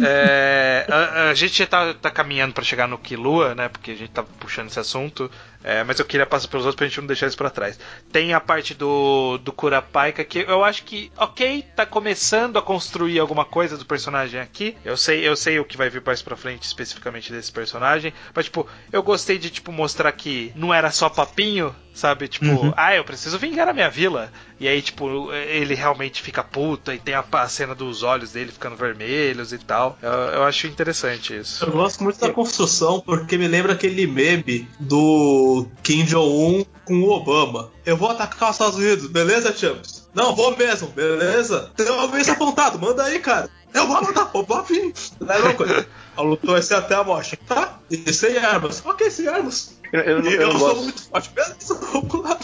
[0.00, 3.68] É, a, a gente já tá, tá caminhando pra chegar no Kilua, né?
[3.68, 5.30] Porque a gente tá puxando esse assunto.
[5.62, 7.78] é, mas eu queria passar pelos outros pra gente não deixar isso pra trás.
[8.12, 13.18] Tem a parte do, do Curapaika que eu acho que, ok, tá começando a construir
[13.18, 14.76] alguma coisa do personagem aqui.
[14.84, 18.12] Eu sei, eu sei o que vai vir mais pra frente especificamente desse personagem.
[18.34, 22.28] Mas, tipo, eu gostei de tipo, mostrar que não era só papinho, sabe?
[22.28, 22.72] Tipo, Uhum.
[22.76, 24.30] ah, eu preciso vingar a minha vila.
[24.60, 28.52] E aí, tipo, ele realmente fica puto e tem a, a cena dos olhos dele
[28.52, 29.98] ficando vermelhos e tal.
[30.02, 31.64] Eu, eu acho interessante isso.
[31.64, 37.10] Eu gosto muito da construção porque me lembra aquele meme do Kim Jong-un com o
[37.10, 37.70] Obama.
[37.84, 40.08] Eu vou atacar os Estados Unidos, beleza, Champs?
[40.14, 41.70] Não, vou mesmo, beleza?
[41.76, 43.50] Tem uma vez apontado, manda aí, cara.
[43.72, 44.94] Eu vou mandar, vou vir.
[45.20, 45.86] Não é uma coisa.
[46.16, 47.80] A luta vai ser até a morte, tá?
[47.90, 48.80] E sem armas.
[48.86, 49.74] Ok, sem armas.
[49.92, 50.82] Eu, eu não, eu eu, não sou gosto.
[50.84, 52.38] muito forte, beleza, vamos lá.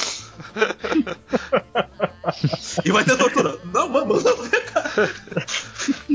[2.85, 3.57] e vai ter tortura.
[3.73, 4.91] Não, mano, manda ver, cara.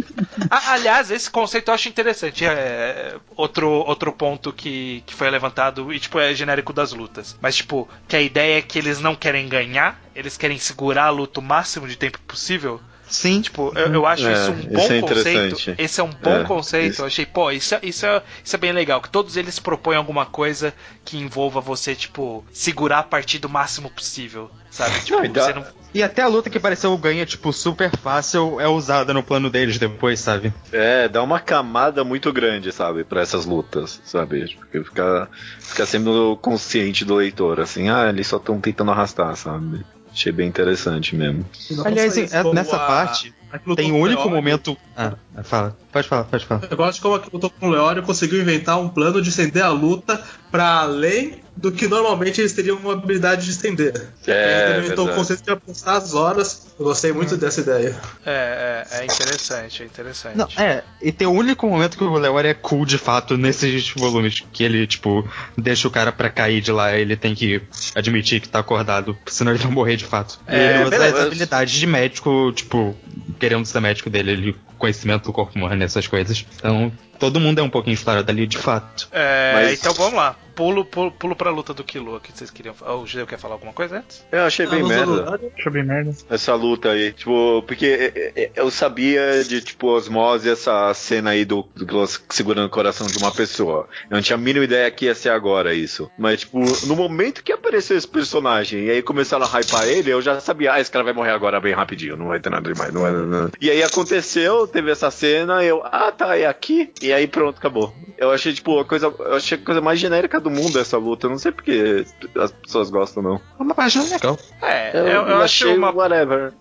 [0.50, 2.46] Ah, aliás, esse conceito eu acho interessante.
[2.46, 7.36] É outro, outro ponto que, que foi levantado e tipo é genérico das lutas.
[7.42, 11.10] Mas tipo, que a ideia é que eles não querem ganhar, eles querem segurar a
[11.10, 12.82] luta o máximo de tempo possível.
[13.08, 13.40] Sim.
[13.42, 15.76] Tipo, eu, eu acho É, isso um isso bom é conceito.
[15.78, 16.92] Esse é um bom É, conceito.
[16.94, 17.02] isso.
[17.04, 19.00] Eu achei, pô, isso, é- isso, é, isso é bem legal.
[19.00, 20.74] Que todos eles propõem alguma coisa
[21.06, 24.50] que envolva você, tipo, segurar a partida o máximo possível.
[24.72, 25.00] Sabe?
[25.02, 25.85] Tipo, Não, dá- você não.
[25.96, 29.78] E até a luta que pareceu ganha, tipo, super fácil é usada no plano deles
[29.80, 30.54] depois, sabe?
[30.70, 34.54] É, dá uma camada muito grande, sabe, pra essas lutas, sabe?
[34.58, 39.86] Porque fica, fica sendo consciente do leitor, assim, ah, eles só estão tentando arrastar, sabe?
[40.12, 41.46] Achei bem interessante mesmo.
[41.86, 44.78] Aliás, é- nessa a- parte a tem o com único Leório- momento.
[44.98, 45.78] Ah, fala.
[45.94, 46.62] Pode falar, pode falar.
[46.70, 49.30] Eu gosto de como a que lutou com o Leório conseguiu inventar um plano de
[49.30, 50.22] estender a luta
[50.52, 54.10] pra além do que normalmente eles teriam uma habilidade de estender.
[54.28, 56.68] É, inventou o conceito de apostar as horas.
[56.78, 57.96] Eu gostei muito dessa ideia.
[58.26, 60.38] É, é, é interessante, é interessante.
[60.38, 63.90] Não, é, e tem o único momento que o Leório é cool de fato nesses
[63.92, 65.28] volumes, que ele, tipo,
[65.58, 67.62] deixa o cara pra cair de lá, ele tem que
[67.96, 70.40] admitir que tá acordado, senão ele vai morrer de fato.
[70.48, 71.18] E É, ele usa beleza.
[71.18, 72.96] as habilidades de médico, tipo,
[73.40, 76.46] querendo ser médico dele, ele conhecimento do corpo humano, essas coisas.
[76.58, 79.08] Então, todo mundo é um pouquinho explorado ali, de fato.
[79.12, 80.36] É, Mas- Então vamos lá.
[80.56, 82.96] Pulo, pulo, pulo pra luta do Killua que vocês queriam falar.
[82.96, 84.26] O Judeu quer falar alguma coisa antes?
[84.32, 85.06] Eu achei bem Ah, merda.
[85.06, 86.16] no- Acho bem merda.
[86.30, 87.86] Essa luta aí, tipo, porque
[88.16, 91.86] é, é, eu sabia de, tipo, osmose, essa cena aí do, do
[92.30, 93.90] segurando o coração de uma pessoa.
[94.10, 96.10] Eu não tinha a mínima ideia que ia ser agora isso.
[96.18, 96.58] Mas, tipo,
[96.88, 100.74] no momento que apareceu esse personagem e aí começaram a hypar ele, eu já sabia,
[100.74, 102.94] ah, esse cara vai morrer agora bem rapidinho, não vai ter nada demais.
[102.94, 103.52] Não vai, não, não.
[103.60, 106.92] E aí aconteceu, teve essa cena, eu, ah, tá, é aqui.
[107.02, 107.94] E aí pronto, acabou.
[108.18, 111.28] Eu achei, tipo, a coisa, eu achei a coisa mais genérica do mundo essa luta.
[111.28, 112.06] Eu não sei porque
[112.38, 113.36] as pessoas gostam, não.
[113.60, 114.38] É uma página legal.
[114.62, 116.54] É, eu, eu acho achei uma, whatever.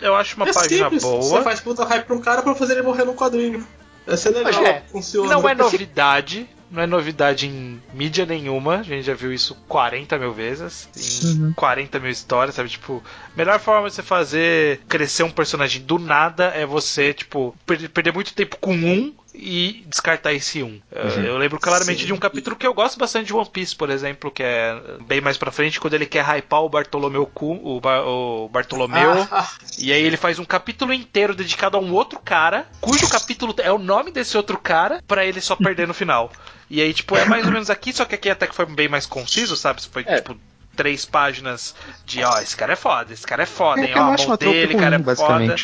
[0.00, 1.02] eu acho uma é página simples.
[1.02, 1.22] boa.
[1.22, 3.64] Você faz puta hype pra um cara pra fazer ele morrer num quadrinho.
[4.06, 5.30] Vai ser legal, É, funciona.
[5.30, 6.48] Não é novidade.
[6.70, 8.76] Não é novidade em mídia nenhuma.
[8.78, 10.88] A gente já viu isso 40 mil vezes.
[11.24, 11.52] Em Uhum.
[11.54, 12.68] 40 mil histórias, sabe?
[12.68, 13.02] Tipo,
[13.36, 18.12] melhor forma de você fazer crescer um personagem do nada é você, tipo, per- perder
[18.12, 20.80] muito tempo com um e descartar esse um.
[20.90, 22.06] Eu- Eu lembro claramente Sim.
[22.06, 24.74] de um capítulo que eu gosto bastante de One Piece, por exemplo, que é
[25.06, 29.26] bem mais pra frente, quando ele quer hypar o Bartolomeu o, Bar- o Bartolomeu.
[29.30, 33.54] Ah, E aí ele faz um capítulo inteiro dedicado a um outro cara, cujo capítulo
[33.58, 36.32] é o nome desse outro cara, pra ele só perder no final.
[36.68, 38.88] E aí, tipo, é mais ou menos aqui, só que aqui até que foi bem
[38.88, 39.80] mais conciso, sabe?
[39.90, 40.16] Foi É.
[40.16, 40.36] tipo
[40.74, 41.74] três páginas
[42.06, 43.90] de ó, esse cara é foda, esse cara é foda, É hein?
[43.90, 45.54] eu Ó, a mão uma tropa dele, ruim, cara é foda.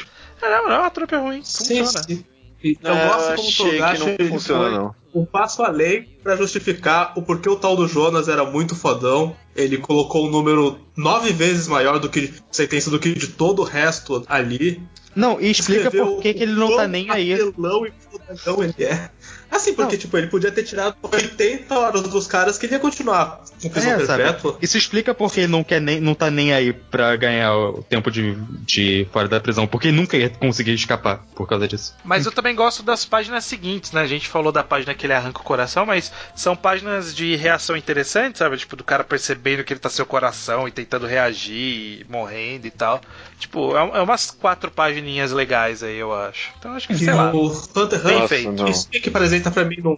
[0.43, 1.43] É, não, não, a tropa é ruim.
[1.45, 2.03] sim, Funciona.
[2.07, 2.25] sim.
[2.33, 2.34] E
[2.83, 4.95] Eu É, gosto como o Togashi que não funciona, não.
[5.15, 9.37] um passo além pra justificar o porquê o tal do Jonas era muito fodão.
[9.55, 13.65] Ele colocou um número nove vezes maior do que sentença do que de todo o
[13.65, 14.83] resto ali.
[15.15, 17.35] Não, e explica Escreveu por que, que ele não tá nem aí.
[17.35, 19.11] apelão e fodão ele é.
[19.55, 23.41] Assim, porque, tipo, ele podia ter tirado 80 horas dos caras que ele ia continuar
[23.63, 24.23] com prisão É, sabe?
[24.25, 24.59] perpétua.
[24.61, 28.11] Isso explica porque ele não quer nem, não tá nem aí pra ganhar o tempo
[28.11, 28.35] de,
[28.67, 31.95] de fora da prisão, porque ele nunca ia conseguir escapar por causa disso.
[32.05, 34.01] Mas eu também gosto das páginas seguintes, né?
[34.01, 37.77] A gente falou da página que ele arranca o coração, mas são páginas de reação
[37.77, 38.57] interessante, sabe?
[38.57, 42.71] Tipo, do cara percebendo que ele tá seu coração e tentando reagir, e morrendo e
[42.71, 43.01] tal.
[43.45, 46.51] Tipo, é, é umas quatro pagininhas legais aí, eu acho.
[46.59, 47.31] Então acho que, sei lá.
[47.31, 48.53] O Hunter x Hunter, feito.
[48.53, 48.69] não.
[48.69, 49.97] isso que apresenta pra mim num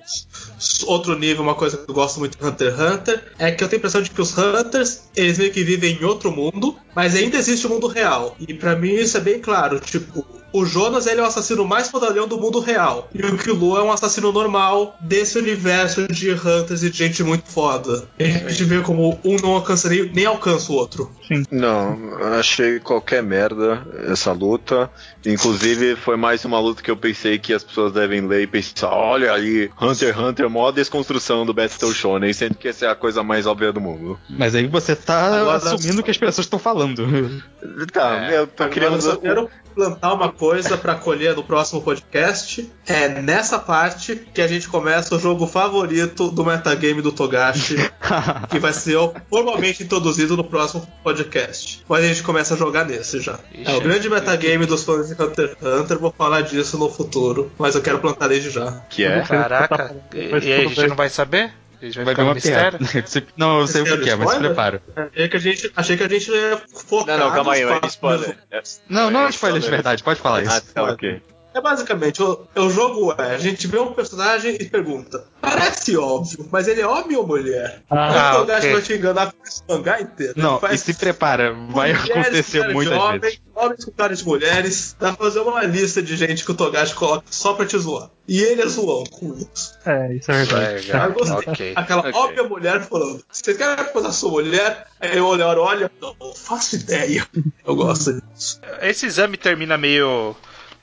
[0.87, 3.69] outro nível, uma coisa que eu gosto muito de Hunter x Hunter, é que eu
[3.69, 7.15] tenho a impressão de que os Hunters, eles meio que vivem em outro mundo, mas
[7.15, 8.37] ainda existe o mundo real.
[8.41, 11.89] E pra mim isso é bem claro, tipo, o Jonas ele é o assassino mais
[11.89, 13.09] fodalhão do mundo real.
[13.15, 17.49] E o Killua é um assassino normal desse universo de Hunters e de gente muito
[17.49, 18.05] foda.
[18.19, 21.11] E a gente vê como um não alcança nem, nem alcança o outro.
[21.51, 24.91] Não, achei qualquer merda essa luta.
[25.27, 28.89] Inclusive, foi mais uma luta que eu pensei que as pessoas devem ler e pensar:
[28.91, 32.95] olha ali, Hunter x Hunter, maior desconstrução do Battle Shonen, sendo que essa é a
[32.95, 34.19] coisa mais óbvia do mundo.
[34.31, 37.07] Mas aí você tá Agora- assumindo que as pessoas estão falando.
[37.93, 38.39] Tá, É.
[38.39, 42.71] eu tô eu só quero plantar uma coisa pra colher no próximo podcast.
[42.87, 47.77] É nessa parte que a gente começa o jogo favorito do metagame do Togashi,
[48.51, 48.97] que vai ser
[49.29, 51.85] formalmente introduzido no próximo podcast.
[51.89, 53.39] Mas a gente começa a jogar nesse já.
[53.53, 56.89] Ixi, é o grande metagame dos fãs de Hunter x Hunter, vou falar disso no
[56.91, 58.81] futuro, mas eu quero plantar desde já.
[58.91, 59.21] Que é?
[59.23, 61.53] Caraca, e, e aí a gente não vai saber?
[61.81, 62.79] A gente vai, Vai no uma mistério?
[62.89, 63.27] piada.
[63.37, 64.83] Não, eu sei o que, que é, mas se prepara.
[64.97, 67.81] Achei que a gente, achei que a gente ia focar Não, não, calma aí, é
[67.87, 68.37] spoiler.
[68.51, 70.73] É- Não, não é é spoiler de verdade, pode falar Ah, isso.
[70.73, 71.21] tá, ok.
[71.57, 76.47] É basicamente, o, o jogo é, a gente vê um personagem e pergunta, parece óbvio,
[76.53, 77.83] mas ele é homem ou mulher?
[77.89, 78.73] Ah, o Togashi ok.
[78.75, 80.35] vai te enganar com esse mangá inteiro.
[80.37, 83.41] Não, Ele faz e se prepara, vai acontecer muitas homem, vezes.
[83.55, 86.95] Homens com cara de mulheres, dá pra fazer uma lista de gente que o Togashi
[86.95, 88.11] coloca só pra te zoar.
[88.29, 89.79] E ele é zoão com isso.
[89.87, 90.91] É, isso é verdade.
[90.91, 91.53] Eu gostei.
[91.53, 91.73] Ok.
[91.75, 92.13] Aquela ok.
[92.13, 94.89] óbvia mulher falando, vocês querem posar sua mulher?
[95.01, 97.27] Aí eu olho, olha, não faço ideia.
[97.67, 98.61] Eu gosto disso.
[98.83, 100.37] Esse exame termina meio.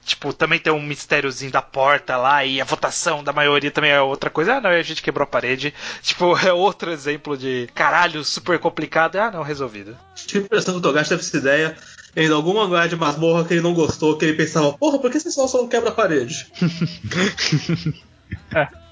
[0.06, 4.02] Tipo, também tem um mistériozinho da porta lá e a votação da maioria também é
[4.02, 4.56] outra coisa.
[4.56, 5.74] Ah, não, a gente quebrou a parede.
[6.02, 9.16] Tipo, é outro exemplo de caralho, super complicado.
[9.16, 9.98] Ah, não, resolvido.
[10.16, 11.78] Tive a impressão que o Togashi teve essa ideia
[12.16, 15.18] em algum mangá de masmorra que ele não gostou, que ele pensava, porra, por que
[15.18, 16.48] esse pessoal só não quebra a parede?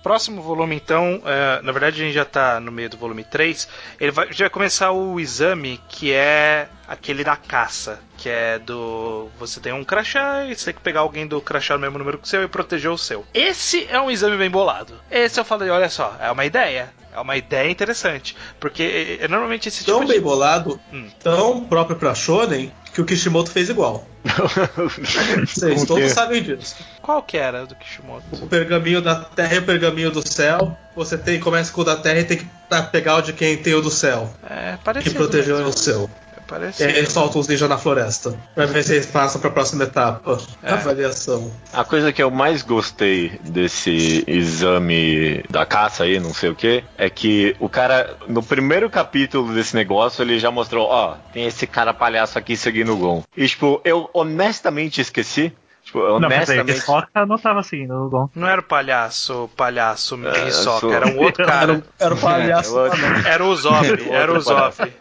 [0.01, 3.67] Próximo volume, então, é, na verdade a gente já tá no meio do volume 3.
[3.99, 7.99] Ele vai, já vai começar o exame que é aquele da caça.
[8.21, 9.29] Que é do.
[9.39, 12.17] Você tem um crachá e você tem que pegar alguém do crachá no mesmo número
[12.19, 13.25] que o seu e proteger o seu.
[13.33, 14.93] Esse é um exame bem bolado.
[15.09, 16.89] Esse eu falei, olha só, é uma ideia.
[17.13, 18.37] É uma ideia interessante.
[18.59, 20.23] Porque é, é normalmente esse Tão tipo bem de.
[20.23, 21.09] bolado, Hum.
[21.21, 24.05] tão próprio pra Shonen, que o Kishimoto fez igual.
[25.45, 26.13] Vocês todos que é?
[26.13, 26.75] sabem disso.
[27.01, 28.23] Qual que era do Kishimoto?
[28.41, 30.77] O pergaminho da terra e o pergaminho do céu.
[30.95, 33.57] Você tem, começa com o da terra e tem que pra pegar o de quem
[33.57, 34.33] tem o do céu.
[34.49, 35.15] É Que parecido.
[35.15, 35.69] protegeu mesmo.
[35.71, 36.09] o seu.
[36.51, 36.83] É Parece.
[36.83, 38.37] E aí eles soltam os ninjas na floresta.
[38.53, 40.37] Pra ver se eles passam pra próxima etapa.
[40.61, 40.73] É.
[40.73, 41.51] Avaliação.
[41.71, 46.83] A coisa que eu mais gostei desse exame da caça aí, não sei o que,
[46.97, 51.65] é que o cara, no primeiro capítulo desse negócio, ele já mostrou, ó, tem esse
[51.65, 53.23] cara palhaço aqui seguindo o Gon.
[53.35, 55.53] E, tipo, eu honestamente esqueci.
[55.83, 56.77] Tipo, Não, mas aí, honestamente.
[56.77, 58.29] Hisoka não tava seguindo o Gon.
[58.35, 61.73] Não era o palhaço, palhaço É, Hisoka, sou- era um outro Era, cara.
[61.73, 62.77] o- era o palhaço.
[62.79, 63.29] É, eu- mané.
[63.29, 64.77] Era o Zop, era o palhaço.
[64.77, 64.93] Zop.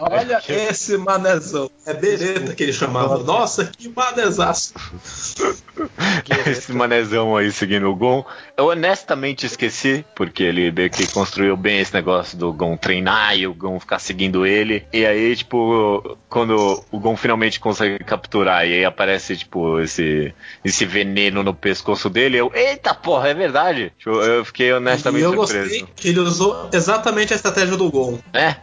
[0.00, 1.70] Olha esse manezão.
[1.84, 3.18] É bereta que ele chamava.
[3.18, 4.74] Nossa, que manezaço.
[6.46, 8.24] Esse manezão aí seguindo o Gon.
[8.56, 13.46] Eu honestamente esqueci, porque ele meio que construiu bem esse negócio do Gon treinar e
[13.46, 14.86] o Gon ficar seguindo ele.
[14.92, 20.84] E aí, tipo, quando o Gon finalmente consegue capturar e aí aparece, tipo, esse, esse
[20.84, 23.92] veneno no pescoço dele, eu, eita porra, é verdade.
[23.98, 25.68] Tipo, eu fiquei honestamente e eu surpreso.
[25.68, 28.18] gostei que ele usou exatamente a estratégia do Gon.
[28.32, 28.56] É,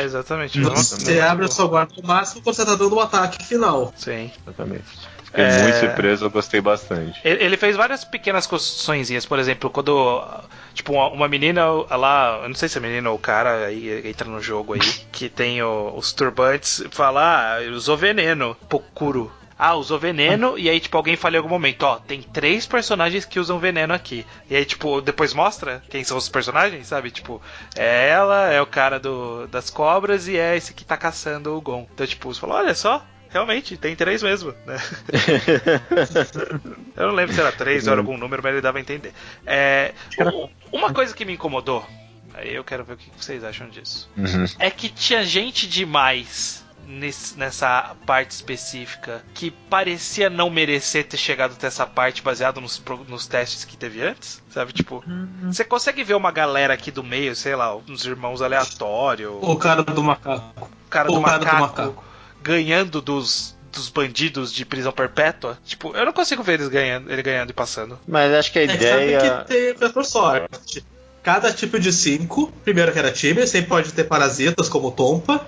[0.00, 0.43] É, exatamente.
[0.46, 0.84] Exatamente.
[1.02, 3.92] Você abre a sua guarda no máximo quando você tá dando o ataque final.
[3.96, 4.30] Sim.
[4.46, 4.84] Exatamente.
[5.24, 5.62] Fiquei É.
[5.62, 7.20] muito surpreso, eu gostei bastante.
[7.24, 10.22] Ele fez várias pequenas construçõezinhas, por exemplo, quando.
[10.74, 11.64] Tipo, uma, menina
[11.96, 14.80] lá, eu não sei se é menina ou cara, aí entra no jogo aí,
[15.12, 19.30] que tem o- os turbantes, fala, ah, usou veneno, Pokuro.
[19.66, 23.24] Ah, usou veneno, e aí, tipo, alguém fala em algum momento, ó, tem três personagens
[23.24, 24.26] que usam veneno aqui.
[24.50, 27.10] E aí, tipo, depois mostra quem são os personagens, sabe?
[27.10, 27.40] Tipo,
[27.74, 31.60] é ela, é o cara do, das cobras e é esse que tá caçando o
[31.62, 31.88] Gon.
[31.94, 34.76] Então, tipo, você fala, olha só, realmente, tem três mesmo, né?
[36.96, 39.12] Eu não lembro se era três ou era algum número, mas ele dava a entender.
[39.46, 39.92] É,
[40.70, 41.86] uma coisa que me incomodou,
[42.34, 44.44] aí eu quero ver o que vocês acham disso, Uhum.
[44.58, 51.52] é que tinha gente demais nesse- nessa parte específica que parecia não merecer ter chegado
[51.52, 54.72] até essa parte baseado nos, nos testes que teve antes, sabe?
[54.72, 55.02] Tipo,
[55.44, 59.82] você consegue ver uma galera aqui do meio, sei lá, uns irmãos aleatórios, O cara
[59.82, 60.68] do macaco.
[60.86, 62.04] o cara do o cara do macaco macaco.
[62.42, 65.58] ganhando dos, dos bandidos de prisão perpétua.
[65.64, 67.98] Tipo, eu não consigo ver eles ganhando, ele ganhando e passando.
[68.06, 69.20] Mas acho que a É ideia.
[69.20, 70.84] sabe que tem fator sorte.
[71.22, 75.46] Cada tipo de 5, primeiro que era time, sempre pode ter parasitas como Tompa.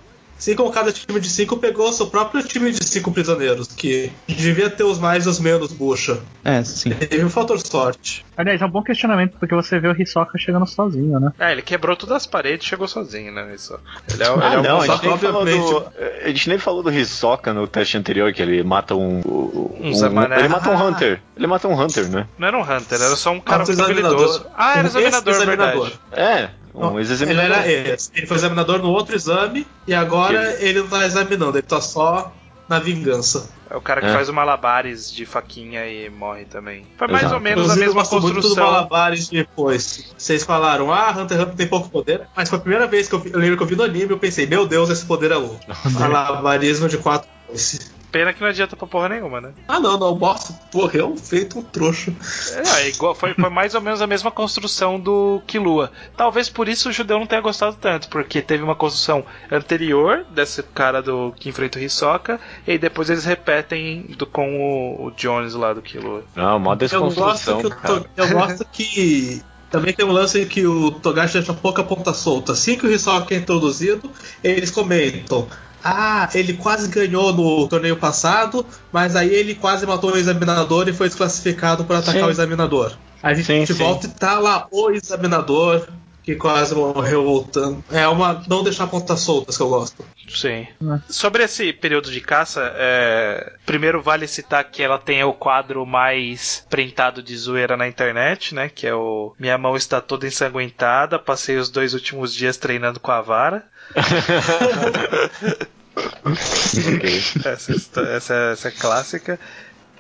[0.57, 4.85] Como cada time de 5 pegou seu próprio time de 5 prisioneiros, que devia ter
[4.85, 6.21] os mais e os menos bucha.
[6.45, 6.91] É, sim.
[6.91, 8.25] Teve um fator sorte.
[8.37, 11.33] Aliás, é um bom questionamento, porque você vê o Hisoka chegando sozinho, né?
[11.39, 13.53] É, ele quebrou todas as paredes e chegou sozinho, né?
[13.55, 13.79] Isso.
[14.13, 15.93] Ele é, o- Ah, ele é um não, a só- gente, nem falou obviamente- do,
[16.25, 19.21] a gente nem falou do Hisoka no teste anterior, que ele mata um.
[19.21, 20.85] um, Um ele mata um Ah.
[20.85, 21.21] Hunter.
[21.37, 22.27] Ele mata um Hunter, né?
[22.39, 24.13] Não era um Hunter, era só um cara muito examinador.
[24.13, 24.47] habilidoso.
[24.57, 25.91] Ah, era Um examinador, ex-examinador.
[25.91, 26.01] verdade.
[26.13, 27.57] É, um Não, Ele ex-examinador.
[27.59, 28.11] era esse.
[28.15, 32.32] Ele foi examinador no outro exame e agora ele não tá examinando, ele tá só
[32.69, 33.48] na vingança.
[33.69, 34.12] É o cara que É.
[34.12, 36.86] faz o malabares de faquinha e morre também.
[36.97, 37.35] Foi mais Exato.
[37.36, 38.65] ou menos a Inclusive, eu mesma muito do construção.
[38.65, 40.12] Malabares depois.
[40.16, 43.15] Vocês falaram, ah, Hunter x Hunter tem pouco poder, mas foi a primeira vez que
[43.15, 45.32] eu, vi- eu lembro que eu vi no anime eu pensei, meu Deus, esse poder
[45.32, 45.59] é louco.
[45.98, 47.90] Malabarismo de quatro foices.
[48.17, 49.51] Pena que não adianta pra porra nenhuma, né?
[49.69, 52.15] Ah, não, não, bosta, morreu feito um trouxa.
[52.55, 55.93] É, é igual, foi, foi mais ou menos a mesma construção do Killua.
[56.17, 59.23] Talvez por isso o judeu não tenha gostado tanto, porque teve uma construção
[59.53, 64.61] anterior desse cara do que enfrenta o Hisoka, e depois eles repetem do- com
[64.99, 66.25] o, o Jones lá do Killua.
[66.35, 67.71] Não, mó Eu gosto, desconstrução, que o.
[68.01, 69.43] To- eu gosto que.
[69.71, 72.53] Também tem um lance em que o Togashi deixa pouca ponta solta.
[72.53, 74.11] Assim que o Hisoka é introduzido,
[74.43, 75.47] eles comentam.
[75.89, 80.93] Ah, ele quase ganhou no torneio passado, mas aí ele quase matou o examinador e
[80.93, 82.27] foi desclassificado por atacar Sim.
[82.27, 82.93] o examinador.
[83.23, 83.75] A gente Sim, sim.
[83.75, 85.87] volta e tá lá o examinador
[86.27, 87.85] que quase morreu voltando.
[87.89, 90.05] É uma não deixar pontas soltas que eu gosto.
[90.29, 90.67] Sim.
[90.83, 91.01] É.
[91.09, 96.67] Sobre esse período de caça, é, primeiro vale citar que ela tem o quadro mais
[96.69, 98.69] printado de zoeira na internet, né?
[98.69, 103.13] Que é o Minha mão está toda ensanguentada, passei os dois últimos dias treinando com
[103.13, 103.65] a vara.
[107.44, 107.73] Essa,
[108.10, 109.39] essa, essa é clássica.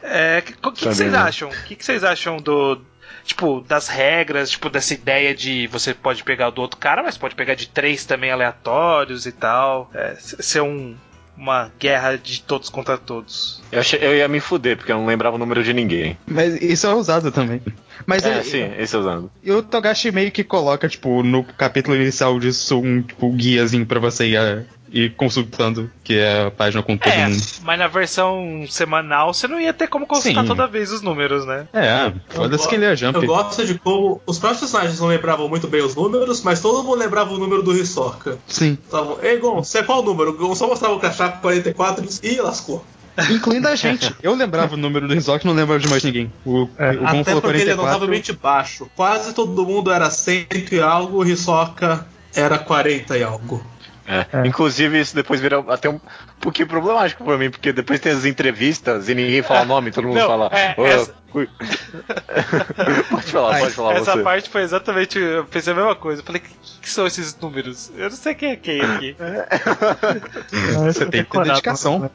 [0.02, 1.48] É, o que, que Também vocês acham?
[1.48, 2.80] O que, que vocês acham do.
[3.24, 7.34] Tipo, das regras, tipo, dessa ideia de você pode pegar do outro cara, mas pode
[7.34, 9.90] pegar de três também aleatórios e tal.
[9.92, 10.94] É, ser um,
[11.36, 13.60] uma guerra de todos contra todos.
[13.72, 16.16] Eu, achei- eu ia me fuder, porque eu não lembrava o número de ninguém.
[16.24, 17.60] Mas isso é usado também.
[18.06, 19.28] Mas é, ele- sim, esse é usando.
[19.42, 23.98] E o Togashi meio que coloca, tipo, no capítulo inicial disso, um tipo, guiazinho pra
[23.98, 27.42] você ir, ir consultando, que é a página com todo É, mundo.
[27.62, 30.46] mas na versão semanal você não ia ter como consultar Sim.
[30.46, 31.66] toda vez os números, né?
[31.72, 33.16] É, foda-se que ele é jump.
[33.18, 36.84] Eu gosto de como os próprios personagens não lembravam muito bem os números, mas todo
[36.84, 38.38] mundo lembrava o número do Hisoka.
[38.46, 38.78] Sim.
[38.84, 40.30] Estavam, ei Gon, você é qual número?
[40.30, 42.84] O Gon só mostrava o crachá com 44 e lascou.
[43.30, 44.14] Incluindo a gente.
[44.22, 46.30] Eu lembrava o número do Hisoka, não lembrava de mais ninguém.
[46.44, 47.82] O, É, o Gon Até falou porque ele é 44.
[47.82, 48.90] notavelmente baixo.
[48.94, 53.64] Quase todo mundo era 100 e algo, o Hisoka era 40 e algo.
[54.06, 54.26] É.
[54.32, 54.46] É.
[54.46, 56.00] Inclusive, isso depois vira até um
[56.40, 60.18] pouquinho problemático pra mim, porque depois tem as entrevistas e ninguém fala nome, todo mundo
[60.20, 60.46] Não, fala.
[60.52, 61.48] é, "Ô, essa- cui-"
[63.10, 64.22] pode falar, pode falar Essa você.
[64.22, 65.18] parte foi exatamente.
[65.18, 66.20] Eu pensei a mesma coisa.
[66.22, 67.90] Eu falei, o que, que são esses números?
[67.96, 69.16] Eu não sei quem é quem aqui.
[70.84, 72.10] Você tem que ter dedicação.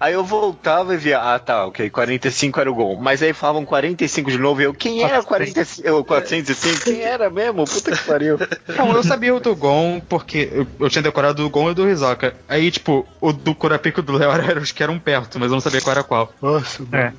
[0.00, 2.96] Aí eu voltava e via, ah tá, ok, 45 era o gol.
[3.00, 5.86] Mas aí falavam 45 de novo e eu, quem era 45?
[5.86, 6.84] Eu, 405?
[6.84, 7.64] Quem era mesmo?
[7.64, 8.38] Puta que pariu.
[8.76, 11.74] Não, eu sabia o do Gon, porque eu, eu tinha decorado o Gon e o
[11.74, 12.34] do Hisoka.
[12.48, 15.54] Aí, tipo, o do Kurapika e do Leora eram os que eram perto, mas eu
[15.54, 16.32] não sabia qual era qual.
[16.42, 17.12] Nossa, É,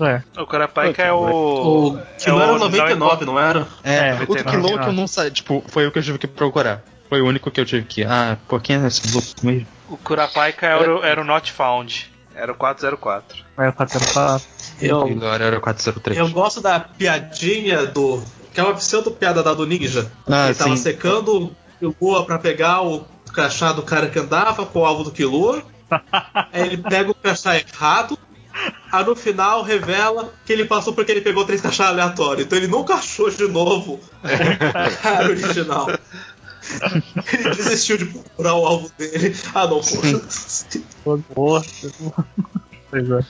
[0.00, 0.22] é.
[0.40, 1.24] O Carapaika é o.
[1.94, 3.66] O que não é era o- 99, não era?
[3.84, 4.50] É, É, o do 99.
[4.66, 6.82] Kilo que eu não sabia, tipo, foi o que eu tive que procurar.
[7.08, 8.02] Foi o único que eu tive que.
[8.02, 9.66] Ah, por quem é esse louco mesmo?
[9.88, 12.10] O Curapaika era, era o Not Found.
[12.34, 13.44] Era o 404.
[13.56, 14.40] Mas eu tava tentando falar.
[14.80, 16.16] E Eu, o Leora era o 403.
[16.18, 18.22] eu gosto da piadinha do.
[18.52, 20.10] Que é uma pseudo piada da do Ninja.
[20.28, 20.82] Ah, ele tava sim.
[20.82, 25.10] secando o Killua pra pegar o crachá do cara que andava com o alvo do
[25.10, 25.62] Killua.
[26.52, 28.18] Aí ele pega o crachá errado.
[28.92, 32.46] Aí no final revela que ele passou porque ele pegou três crachás aleatórios.
[32.46, 35.88] Então ele nunca achou de novo o original.
[37.32, 39.36] Ele desistiu de procurar o alvo dele.
[39.54, 41.24] Ah não, pô.
[41.34, 41.92] Poxa.
[42.94, 43.20] Pois é.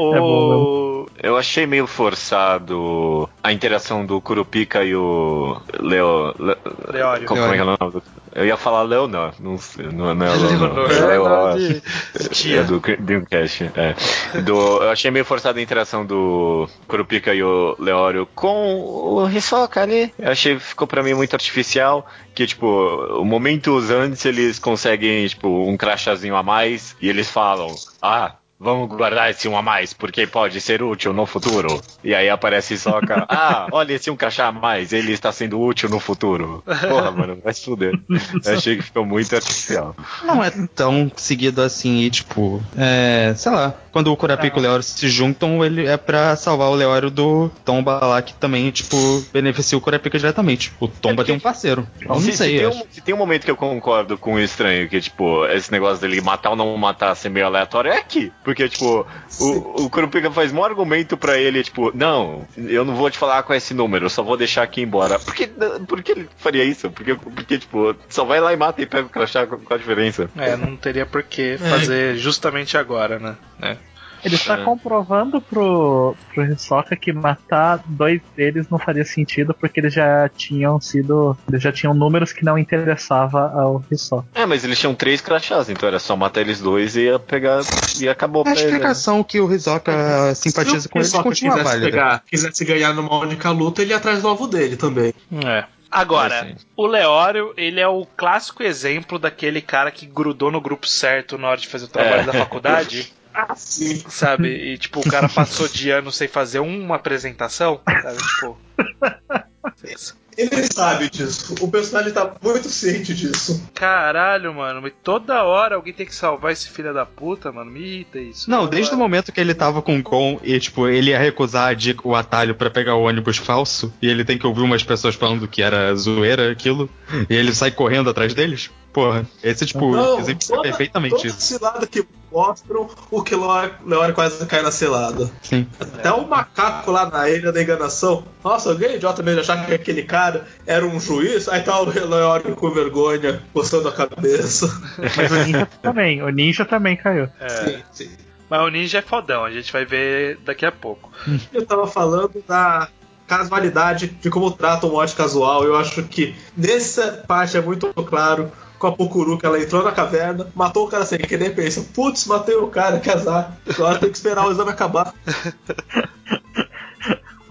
[0.00, 1.06] O.
[1.22, 6.34] Eu achei meio forçado a interação do Kurupika e o Leo.
[6.38, 6.56] Le...
[6.92, 7.26] Leório.
[7.26, 8.02] Como, como é que é o nome?
[8.34, 10.90] Eu ia falar Leonor, não sei, não, não é Leonor.
[10.90, 11.58] É Leonor.
[11.58, 11.82] de-
[12.30, 12.60] tia.
[12.60, 14.40] É do Dreamcast, é.
[14.40, 19.82] Do, eu achei meio forçada a interação do Kurupika e o Leório com o Hisoka
[19.82, 20.12] ali.
[20.18, 22.06] Eu achei que ficou pra mim muito artificial.
[22.34, 27.68] Que, tipo, momentos antes eles conseguem, tipo, um crachazinho a mais e eles falam:
[28.00, 31.82] Ah, Vamos guardar esse um a mais, porque pode ser útil no futuro.
[32.04, 33.26] E aí aparece Hisoka.
[33.32, 36.62] Ah, olha esse um crachá a mais, ele está sendo útil no futuro.
[36.64, 37.98] Porra, mano, vai se fuder.
[38.44, 39.96] Eu achei que ficou muito artificial.
[40.22, 44.62] Não é tão seguido assim, e tipo, é, sei lá, quando o Kurapika e o
[44.62, 48.96] Leório se juntam, ele é pra salvar o Leório do Tomba lá, que também, tipo,
[49.32, 50.72] beneficia o Kurapika diretamente.
[50.80, 51.86] O Tomba tem um parceiro.
[52.00, 54.34] Eu não se, se sei, tem um, se tem um momento que eu concordo com
[54.34, 57.98] o estranho, que, tipo, esse negócio dele matar ou não matar ser meio aleatório, é
[57.98, 58.32] aqui.
[58.42, 59.06] Porque, tipo,
[59.40, 63.42] o, o Kurupika faz um argumento pra ele, tipo, não, eu não vou te falar
[63.42, 65.18] com esse número, eu só vou deixar aqui embora.
[65.18, 65.46] Por que,
[65.86, 66.90] por que ele faria isso?
[66.90, 69.80] Porque, porque, tipo, só vai lá e mata e pega o crachá, qual qual a
[69.80, 70.30] diferença?
[70.36, 73.36] É, não teria por que fazer justamente agora, né?
[73.60, 73.76] É.
[74.24, 79.92] Ele está comprovando pro, pro Hisoka que matar dois deles não faria sentido porque eles
[79.94, 81.36] já tinham sido.
[81.48, 84.26] Eles já tinham números que não interessava ao Hisoka.
[84.34, 87.60] É, mas eles tinham três crachás, então era só matar eles dois e ia pegar
[88.00, 88.60] e acabou A ele.
[88.60, 88.64] né?
[88.66, 91.90] explicação que o Hisoka simpatiza com ele Se o continua quisesse, válida.
[91.90, 95.12] pegar, quisesse ganhar numa única luta, ele ia atrás do alvo dele também.
[95.44, 95.64] É.
[95.90, 100.86] Agora, É, o Leório, ele é o clássico exemplo daquele cara que grudou no grupo
[100.88, 102.24] certo na hora de fazer o trabalho É.
[102.24, 104.02] da faculdade, Ah, sim.
[104.08, 104.48] sabe?
[104.48, 108.18] E tipo, o cara passou de ano sem fazer uma apresentação, sabe?
[108.18, 108.58] Tipo,
[110.36, 111.54] Ele sabe disso.
[111.60, 113.62] O personagem tá muito ciente disso.
[113.74, 117.70] caralho, mano, mas toda hora alguém tem que salvar esse filho da puta, mano.
[117.70, 118.50] Me irrita isso.
[118.50, 121.76] Não, desde o momento que ele tava com o Gon e, tipo, ele ia recusar
[121.76, 125.14] dica- o atalho pra pegar o ônibus falso, e ele tem que ouvir umas pessoas
[125.14, 126.88] falando que era zoeira aquilo,
[127.28, 128.70] e ele sai correndo atrás deles.
[128.92, 131.40] Porra, esse, tipo, Não, exemplifica toda- perfeitamente toda isso.
[131.40, 135.30] cilada que mostram o que Leório Leório quase cai na cilada.
[135.42, 135.66] Sim.
[135.80, 138.24] Até o macaco lá na ilha da enganação.
[138.44, 141.48] Nossa, alguém idiota mesmo de achar que aquele cara era um juiz.
[141.48, 144.66] Aí tá o Leório com vergonha, coçando a cabeça.
[145.16, 146.22] Mas o Ninja também.
[146.22, 147.28] O Ninja também caiu.
[147.40, 148.10] É, Sim, sim.
[148.50, 151.10] mas o ninja é fodão, a gente vai ver daqui a pouco.
[151.50, 152.88] Eu tava falando da
[153.26, 155.64] casualidade de como trata o mod casual.
[155.64, 158.52] Eu acho que nessa parte é muito claro
[158.82, 162.26] com a Pokuru que ela entrou na caverna, matou o cara sem querer, pensa, putz,
[162.26, 163.56] matei o cara, que azar.
[163.72, 165.14] Agora tem que esperar o exame acabar.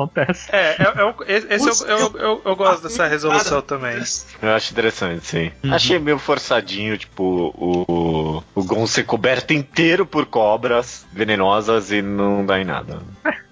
[0.03, 0.49] Acontece.
[0.52, 4.03] É, é, é um- esse eu, eu, eu, eu gosto dessa resolução cara, também.
[4.41, 5.52] Eu acho interessante, sim.
[5.72, 12.45] Achei meio forçadinho, tipo, o, o Gon ser coberto inteiro por cobras venenosas e não
[12.45, 12.99] dá em nada.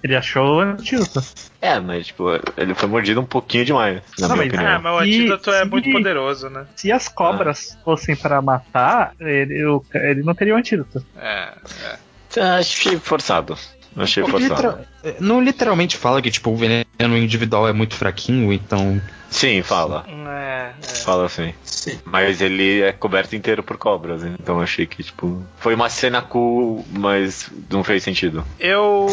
[0.03, 1.21] Ele achou o antídoto.
[1.61, 2.23] É, mas, tipo,
[2.55, 4.75] ele foi mordido um pouquinho demais, na Não, minha mas- opinião.
[4.75, 6.65] Ah, mas o E- antídoto é e- muito poderoso, né?
[6.75, 9.55] Se as cobras fossem pra matar, ele,
[9.93, 11.05] ele não teria o antídoto.
[11.17, 11.53] É,
[12.57, 13.57] Achei forçado.
[13.97, 14.79] Achei Não, forçado.
[14.81, 14.85] é,
[15.19, 19.01] não literalmente fala que, tipo, o veneno individual é muito fraquinho, então.
[19.29, 20.05] Sim, fala.
[20.07, 20.71] é.
[20.81, 20.87] é.
[21.03, 21.53] Fala assim.
[21.63, 21.99] Sim.
[22.03, 26.85] Mas ele é coberto inteiro por cobras, então achei que, tipo, foi uma cena cool,
[26.91, 28.43] mas não fez sentido.
[28.59, 29.07] Eu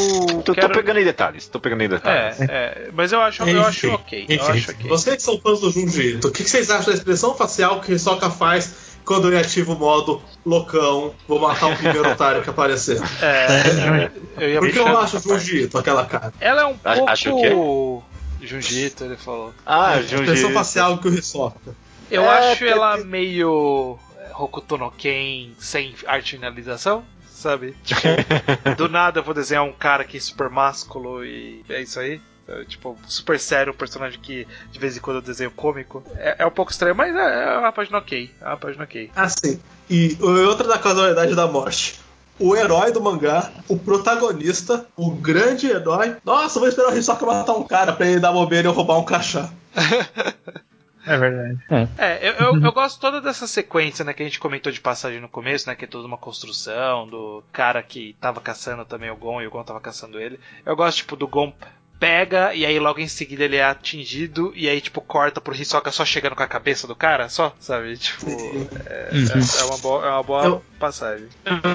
[0.44, 0.68] Tô, quero...
[0.68, 2.40] tô pegando em detalhes, tô pegando em detalhes.
[2.40, 4.26] É, é, mas eu acho, eu acho ok.
[4.28, 4.88] Eu Enfim, acho ok.
[4.88, 7.80] Vocês que são fãs do Junji Ito, o que que vocês acham da expressão facial
[7.80, 12.50] que Hisoka faz quando eu ativo o modo loucão, vou matar o primeiro otário que
[12.50, 13.00] aparecer.
[13.22, 15.18] É, eu ia Por que eu acho.
[15.20, 16.34] Jujito aquela cara?
[16.40, 17.10] Ela é um A- pouco.
[17.10, 18.02] acho o
[18.42, 19.54] Junjito, ele falou.
[19.64, 20.52] Ah, Expressão Junji.
[20.52, 21.74] facial que o Hisoka.
[22.10, 27.74] Eu É, acho ela meio é, Hokuto no Ken sem arte finalização, sabe?
[27.84, 28.00] Tipo,
[28.76, 32.20] do nada eu vou desenhar um cara aqui super másculo e é isso aí.
[32.48, 36.02] É, tipo, super sério, um personagem que de vez em quando eu desenho cômico.
[36.16, 38.30] É, é um pouco estranho, mas é, é uma página ok.
[38.40, 39.10] É uma página ok.
[39.16, 39.60] Assim.
[39.90, 42.00] E outra da casualidade da morte.
[42.38, 46.16] O herói do mangá, o protagonista, o grande herói.
[46.22, 48.98] Nossa, vou esperar o Hisoka matar um cara pra ele dar bobeira e eu roubar
[48.98, 49.50] um crachá.
[51.06, 51.58] É verdade.
[51.96, 55.20] É, eu, eu, eu gosto toda dessa sequência, né, que a gente comentou de passagem
[55.20, 59.16] no começo, né, que é toda uma construção do cara que tava caçando também o
[59.16, 60.40] Gon e o Gon tava caçando ele.
[60.64, 61.52] Eu gosto, tipo, do Gon
[61.98, 65.90] pega e aí logo em seguida ele é atingido e aí, tipo, corta pro Hisoka
[65.90, 67.96] só chegando com a cabeça do cara, só, sabe?
[67.96, 68.26] Tipo,
[68.86, 71.26] é, é- é uma boa, é uma boa Eu- passagem.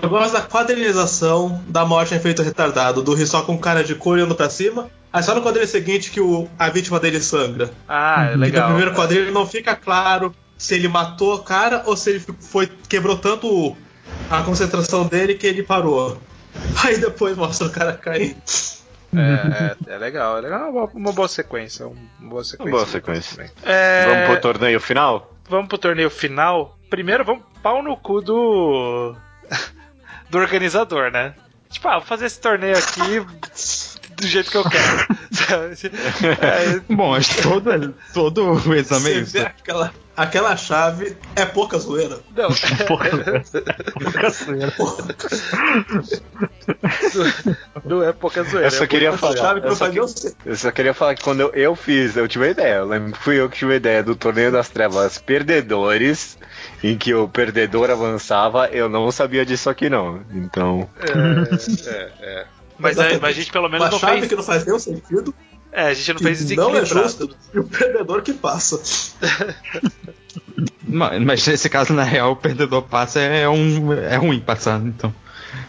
[0.04, 4.20] Eu gosto da quadrilização da morte em efeito retardado, do Hisoka com cara de cor
[4.20, 4.90] indo pra cima.
[5.14, 7.72] Aí só no quadrilho seguinte que o, a vítima dele sangra.
[7.88, 8.68] Ah, é E no legal.
[8.68, 13.18] primeiro quadrilho não fica claro se ele matou o cara ou se ele foi quebrou
[13.18, 13.76] tanto
[14.30, 16.18] a concentração dele que ele parou.
[16.84, 18.36] Aí depois mostra o cara caindo.
[19.16, 20.62] É, é, é legal, é legal.
[20.62, 21.88] Uma boa, uma boa sequência.
[21.88, 22.72] Uma boa sequência.
[22.72, 23.52] boa sequência.
[23.64, 25.34] É, Vamos pro torneio final?
[25.50, 26.78] vamos pro torneio final.
[26.90, 29.16] Primeiro, vamos pau no cu do.
[30.30, 31.34] do organizador, né?
[31.70, 33.20] Tipo, ah, vou fazer esse torneio aqui
[34.16, 35.22] do jeito que eu quero.
[36.40, 39.38] É, Bom, acho que todo, todo o exame é isso.
[39.40, 42.20] aquela, aquela chave é pouca zoeira.
[42.36, 42.50] não,
[42.88, 43.10] Pouca
[44.30, 44.74] zoeira.
[47.84, 48.68] não é pouca zoeira.
[48.68, 49.58] Eu só é queria falar.
[49.58, 50.00] eu só que-.
[50.46, 52.76] Eu só queria falar que quando eu, eu fiz, eu tive uma ideia.
[52.76, 56.38] Eu lembro que fui eu que tive a ideia do torneio das trevas perdedores,
[56.84, 58.68] em que o perdedor avançava.
[58.68, 60.22] Eu não sabia disso aqui não.
[60.32, 60.90] Então.
[61.00, 62.46] É, é, é.
[62.78, 64.28] Mas, a, mas a gente pelo menos Uma não chave fez.
[64.28, 65.34] que não faz nenhum sentido.
[65.72, 67.30] É, a gente não que fez não é justo.
[67.54, 68.82] E o perdedor que passa.
[70.88, 75.14] Ma- Mas nesse caso, na real, o perdedor passa é, um, é ruim passar, então.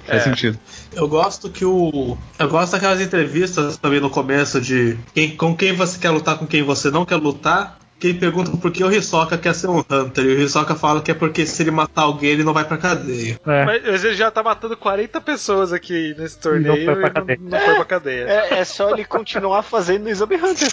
[0.07, 0.25] Faz É.
[0.25, 0.59] sentido.
[0.93, 2.17] Eu gosto que o.
[2.39, 6.47] Eu gosto daquelas entrevistas também no começo de quem, com quem você quer lutar, com
[6.47, 7.79] quem você não quer lutar.
[8.03, 10.25] Quem pergunta por que o Hisoka quer ser um Hunter.
[10.25, 12.77] E o Hisoka fala que é porque se ele matar alguém, ele não vai pra
[12.77, 13.39] cadeia.
[13.47, 13.65] É.
[13.65, 17.39] Mas, ele já tá matando 40 pessoas aqui nesse torneio Não foi pra e cadeia.
[17.41, 18.25] não, não foi pra cadeia.
[18.29, 20.69] É, é só ele continuar fazendo Exame Hunter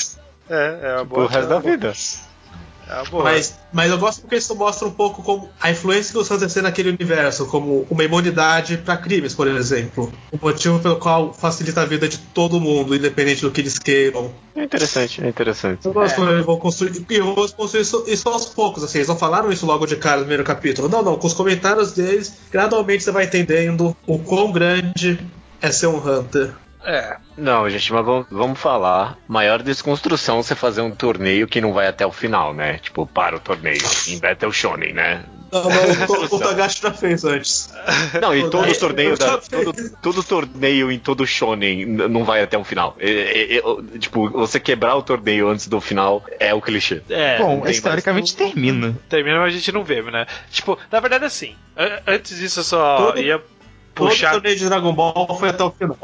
[0.49, 1.29] É, é uma pro boa.
[1.29, 1.93] resto da vida.
[2.89, 3.03] É.
[3.23, 6.53] Mas, mas eu gosto porque isso mostra um pouco como a influência que os Hunters
[6.53, 10.11] têm naquele universo, como uma imunidade pra crimes, por exemplo.
[10.31, 14.31] O motivo pelo qual facilita a vida de todo mundo, independente do que eles queiram.
[14.55, 15.85] É interessante, é interessante.
[15.85, 17.05] Eu gosto quando eles vão construir.
[17.09, 18.97] E eu vou construir isso, isso aos poucos, assim.
[18.97, 20.89] Eles não falaram isso logo de cara no primeiro capítulo.
[20.89, 21.15] Não, não.
[21.15, 25.19] Com os comentários deles, gradualmente você vai entendendo o quão grande
[25.61, 26.53] é ser um Hunter.
[26.83, 27.17] É.
[27.37, 29.17] Não, gente, mas vamos, vamos falar.
[29.27, 32.77] Maior desconstrução você fazer um torneio que não vai até o final, né?
[32.79, 35.23] Tipo, para o torneio em Battle Shonen, né?
[35.51, 37.73] Não, não, o, o Tagashi já fez antes.
[38.21, 42.63] Não, e todo torneio, da, todo, todo torneio em todo shonen não vai até um
[42.63, 42.95] final.
[42.99, 43.61] É, é, é,
[43.97, 47.01] tipo, você quebrar o torneio antes do final é o clichê.
[47.09, 47.39] É.
[47.39, 48.95] Bom, historicamente termina.
[49.09, 50.27] Termina, mas a gente não vê, né?
[50.51, 53.39] Tipo, na verdade, assim, an- antes disso eu só Todo- ia
[53.95, 54.33] Todo puxar.
[54.33, 55.97] torneio de Dragon Ball foi até o final.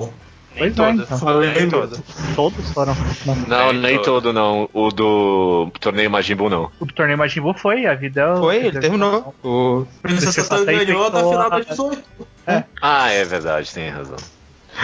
[0.59, 1.15] Nem Pois é, todo.
[1.15, 1.39] então.
[1.41, 2.03] Nem todo.
[2.35, 2.95] Todos foram.
[3.25, 3.35] Não.
[3.35, 4.05] Não, Nem nem todo.
[4.05, 4.69] todo não.
[4.73, 6.71] O do torneio Majin Buu não.
[6.79, 9.35] O torneio Majin Buu foi, a vida é o- Foi, ele terminou.
[9.43, 9.85] O...
[10.01, 12.03] Princesa até ganhou infectou final da a- 18.
[12.81, 14.17] Ah, é verdade, tem razão.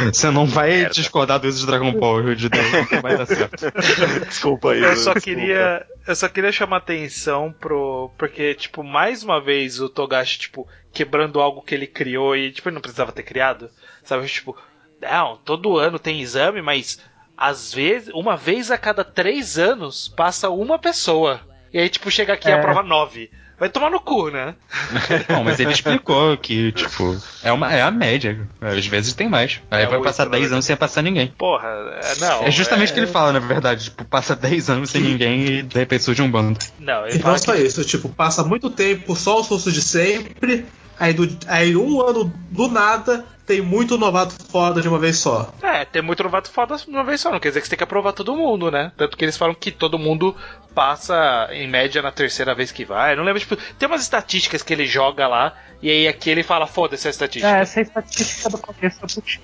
[0.05, 0.93] Você não vai Merda.
[0.93, 3.65] discordar do uso de Dragon Ball, Rio de Deus, não vai dar certo.
[4.25, 4.79] Desculpa aí.
[4.81, 5.19] Eu só desculpa.
[5.21, 5.85] queria.
[6.07, 8.09] Eu só queria chamar atenção pro.
[8.17, 12.69] Porque, tipo, mais uma vez o Togashi, tipo, quebrando algo que ele criou e, tipo,
[12.69, 13.69] ele não precisava ter criado.
[14.05, 14.25] Sabe?
[14.27, 14.55] Tipo,
[15.01, 16.99] não, todo ano tem exame, mas
[17.37, 21.41] às vezes, uma vez a cada três anos, passa uma pessoa.
[21.73, 22.53] E aí, tipo, chega aqui É.
[22.53, 23.31] aprova nove.
[23.57, 24.55] Vai tomar no cu, né?
[25.29, 28.47] Bom, mas ele explicou que, tipo, é, uma, é a média.
[28.59, 29.61] Às vezes tem mais.
[29.69, 30.53] Aí É vai passar na 10 verdade.
[30.55, 31.27] anos sem passar ninguém.
[31.37, 31.67] Porra,
[32.01, 32.43] é, não.
[32.43, 33.83] É justamente o é, que ele fala, na verdade.
[33.85, 36.57] Tipo, passa 10 anos sem ninguém e de repente surge um bando.
[36.79, 37.61] Não, ele E não fala só que.
[37.61, 40.65] isso, tipo, passa muito tempo só os russos de sempre,
[40.99, 45.53] aí, do, aí um ano do nada tem muito novato foda de uma vez só.
[45.61, 47.77] É, tem muito novato foda de uma vez só, não quer dizer que você tem
[47.77, 48.93] que aprovar todo mundo, né?
[48.95, 50.33] Tanto que eles falam que todo mundo
[50.73, 53.13] passa em média na terceira vez que vai.
[53.13, 56.65] Não lembro, tipo, tem umas estatísticas que ele joga lá, e aí aqui ele fala,
[56.65, 57.57] foda-se a estatística.
[57.57, 58.99] É, essa é a estatística do começo.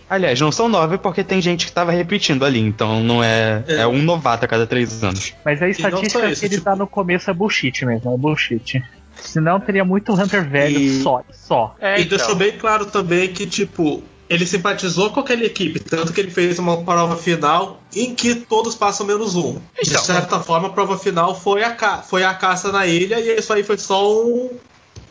[0.09, 3.61] Aliás, não são 9 porque tem gente que tava repetindo ali, então não é.
[3.67, 3.75] É.
[3.81, 5.33] É, um novato a cada 3 anos.
[5.43, 8.17] Mas a não estatística isso, que ele tipo- tá no começo é bullshit mesmo, é
[8.17, 8.81] bullshit.
[9.21, 11.75] Senão teria muito Hunter velho E- só, só.
[11.79, 12.17] É, e então.
[12.17, 16.59] deixou bem claro também que, tipo, ele simpatizou com aquela equipe, tanto que ele fez
[16.59, 19.53] uma prova final em que todos passam menos um.
[19.81, 20.01] De Então.
[20.03, 23.51] certa forma, a prova final foi a, ca foi a caça na ilha e isso
[23.53, 24.51] aí foi só um-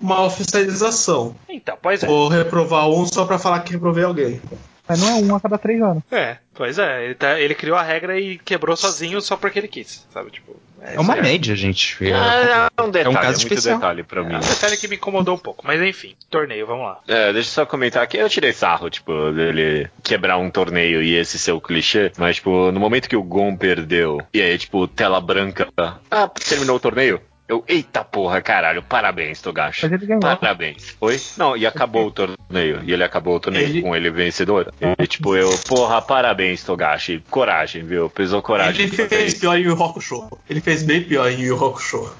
[0.00, 1.34] uma oficialização.
[1.48, 2.06] Então, pois é.
[2.06, 4.40] Vou reprovar um só pra falar que reprovei alguém.
[4.88, 6.02] Mas não é um a cada três anos.
[6.10, 7.04] É, pois é.
[7.04, 10.30] Ele, tá- ele criou a regra e quebrou sozinho só porque ele quis, sabe?
[10.30, 11.96] Tipo, É uma isso média, gente.
[12.08, 13.76] É- Ah, é um detalhe, é um caso muito especial.
[13.78, 14.34] detalhe pra mim.
[14.34, 17.00] É um detalhe que me incomodou um pouco, mas enfim, torneio, vamos lá.
[17.08, 18.16] É, deixa eu só comentar aqui.
[18.16, 22.12] Eu tirei sarro, tipo, dele quebrar um torneio e esse ser o clichê.
[22.16, 25.68] Mas, tipo, no momento que o Gon perdeu, e aí, tipo, tela branca.
[26.10, 27.20] Ah, terminou o torneio?
[27.48, 29.84] Eu, eita porra, caralho, parabéns, Togashi.
[29.84, 30.20] Mas ele ganhou.
[30.20, 30.96] Parabéns.
[30.98, 31.20] Foi?
[31.36, 32.80] Não, e acabou o torneio.
[32.84, 34.72] E ele acabou o torneio Ele- com ele vencedor.
[34.98, 37.22] E, tipo, eu, porra, parabéns, Togashi.
[37.30, 38.10] Coragem, viu?
[38.10, 38.86] Pesou coragem.
[38.86, 40.28] Ele fez pior em Yu Hakusho.
[40.50, 42.12] Ele fez bem pior em Yu Hakusho.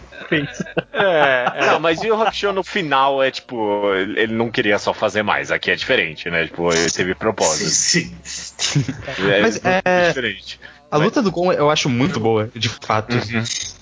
[0.92, 1.66] É, é.
[1.66, 5.22] Não, mas e o Rock Show no final é tipo, ele não queria só fazer
[5.22, 6.46] mais, aqui é diferente, né?
[6.46, 7.68] Tipo, ele teve propósito.
[7.70, 8.16] Sim.
[9.30, 10.58] É, Mas é é- diferente.
[10.90, 13.16] A luta do Gon eu acho muito boa, de fato.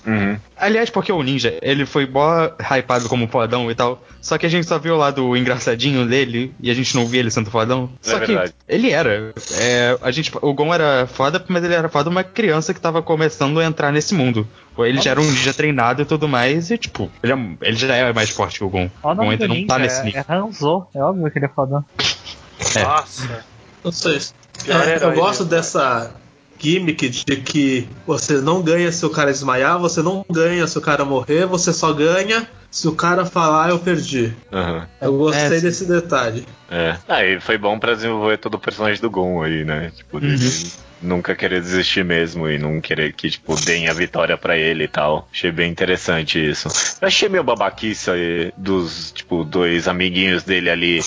[0.05, 0.37] Uhum.
[0.57, 4.03] Aliás, porque o Ninja, ele foi mó hypado como fodão e tal.
[4.21, 7.19] Só que a gente só viu lá do engraçadinho dele e a gente não via
[7.19, 7.89] ele sendo fodão.
[8.05, 8.53] É Só que verdade.
[8.67, 9.33] ele era.
[9.59, 13.01] É, a gente, o Gon era foda, mas ele era foda uma criança que tava
[13.01, 14.47] começando a entrar nesse mundo.
[14.77, 17.95] Ele já era um ninja treinado e tudo mais, e tipo, ele, é- ele já
[17.95, 18.89] é mais forte que o Gon.
[19.01, 20.25] O O Gon ainda não tá nesse é, nível.
[20.27, 20.87] é Hanzo.
[20.93, 21.83] É óbvio que ele é fodão.
[22.75, 22.83] É.
[22.83, 23.45] Nossa.
[23.83, 24.19] Não sei.
[24.67, 26.11] É, eu gosto mesmo, dessa
[26.65, 30.81] gimmick de que você não ganha se o cara desmaiar, você não ganha se o
[30.81, 34.33] cara morrer, você só ganha se o cara falar eu perdi.
[34.51, 34.87] Aham.
[34.99, 36.45] Eu gostei É, desse detalhe.
[36.69, 36.97] É.
[37.07, 39.91] Aí foi bom pra desenvolver todo o personagem do Gon aí, né?
[39.95, 40.37] Tipo, dele
[41.01, 44.87] nunca querer desistir mesmo e não querer que, tipo, deem a vitória pra ele e
[44.87, 45.27] tal.
[45.31, 46.67] Achei bem interessante isso.
[47.01, 51.01] Eu achei meio babaquice aí dos, tipo, dois amiguinhos dele ali.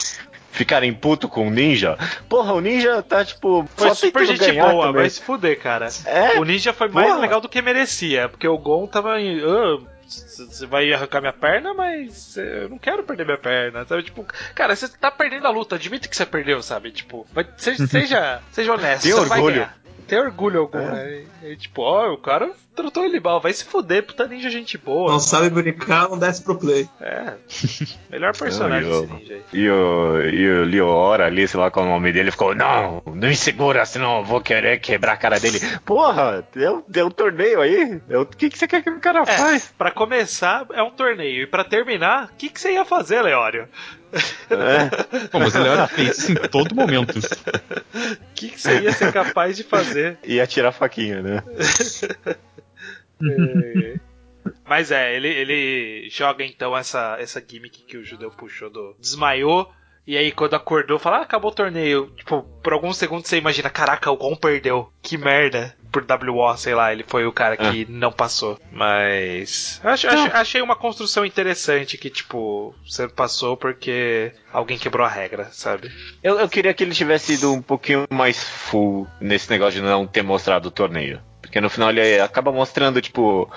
[0.59, 1.97] Ficarem puto com o ninja.
[2.29, 4.93] Porra, o ninja tá, tipo, Foi super gente boa, também.
[5.03, 5.87] vai se fuder, cara.
[6.05, 6.37] É?
[6.41, 7.21] O Ninja foi mais Porra.
[7.21, 9.41] legal do que merecia, porque o Gon tava em.
[9.41, 14.03] "Ah, Você vai arrancar minha perna, mas eu não quero perder minha perna, sabe?
[14.03, 16.91] Tipo, cara, você tá perdendo a luta, admite que você perdeu, sabe?
[16.91, 17.25] Tipo,
[17.57, 19.03] seja, seja, seja honesto.
[19.05, 19.69] Tem orgulho.
[20.09, 21.25] Tem orgulho algum, né?
[21.45, 22.51] E, tipo, ó, o cara
[22.83, 25.11] tratou ele mal, vai se fuder, puta ninja gente boa.
[25.13, 26.89] Não sabe brincar, não desce pro play.
[27.01, 27.35] É.
[28.11, 29.43] Melhor personagem desse ninja aí.
[29.53, 33.03] E o, e o Liora ali, sei lá qual é o nome dele, ficou, não,
[33.07, 35.61] não me segura, senão eu vou querer quebrar a cara dele.
[35.85, 38.01] Porra, deu, deu torneio aí.
[38.11, 39.75] O que, que você quer que o cara É, faz?
[39.77, 41.43] pra começar, é um torneio.
[41.43, 43.69] E pra terminar, o que, que você ia fazer, Leório?
[44.51, 45.29] É.
[45.29, 47.19] Pô, mas ele era fez isso em todo momento.
[47.19, 50.19] O que, que você ia ser capaz de fazer?
[50.25, 51.43] Ia tirar a faquinha, né?
[53.23, 53.97] É.
[54.67, 58.95] Mas é, ele, ele joga então essa, essa gimmick que o judeu puxou do.
[58.99, 59.71] Desmaiou.
[60.07, 62.11] E aí, quando acordou, fala: ah, acabou o torneio.
[62.17, 64.91] Tipo, por alguns segundos você imagina: caraca, o Gon perdeu.
[65.03, 65.77] Que merda.
[65.93, 68.59] Por WO, sei lá, ele foi o cara que não passou.
[68.71, 69.81] Mas.
[69.85, 75.47] Acho, acho- achei uma construção interessante que, tipo, você passou porque alguém quebrou a regra,
[75.53, 75.91] sabe?
[76.23, 80.07] Eu, eu queria que ele tivesse ido um pouquinho mais full nesse negócio de não
[80.07, 81.21] ter mostrado o torneio.
[81.49, 83.51] Porque no final ele acaba mostrando, tipo,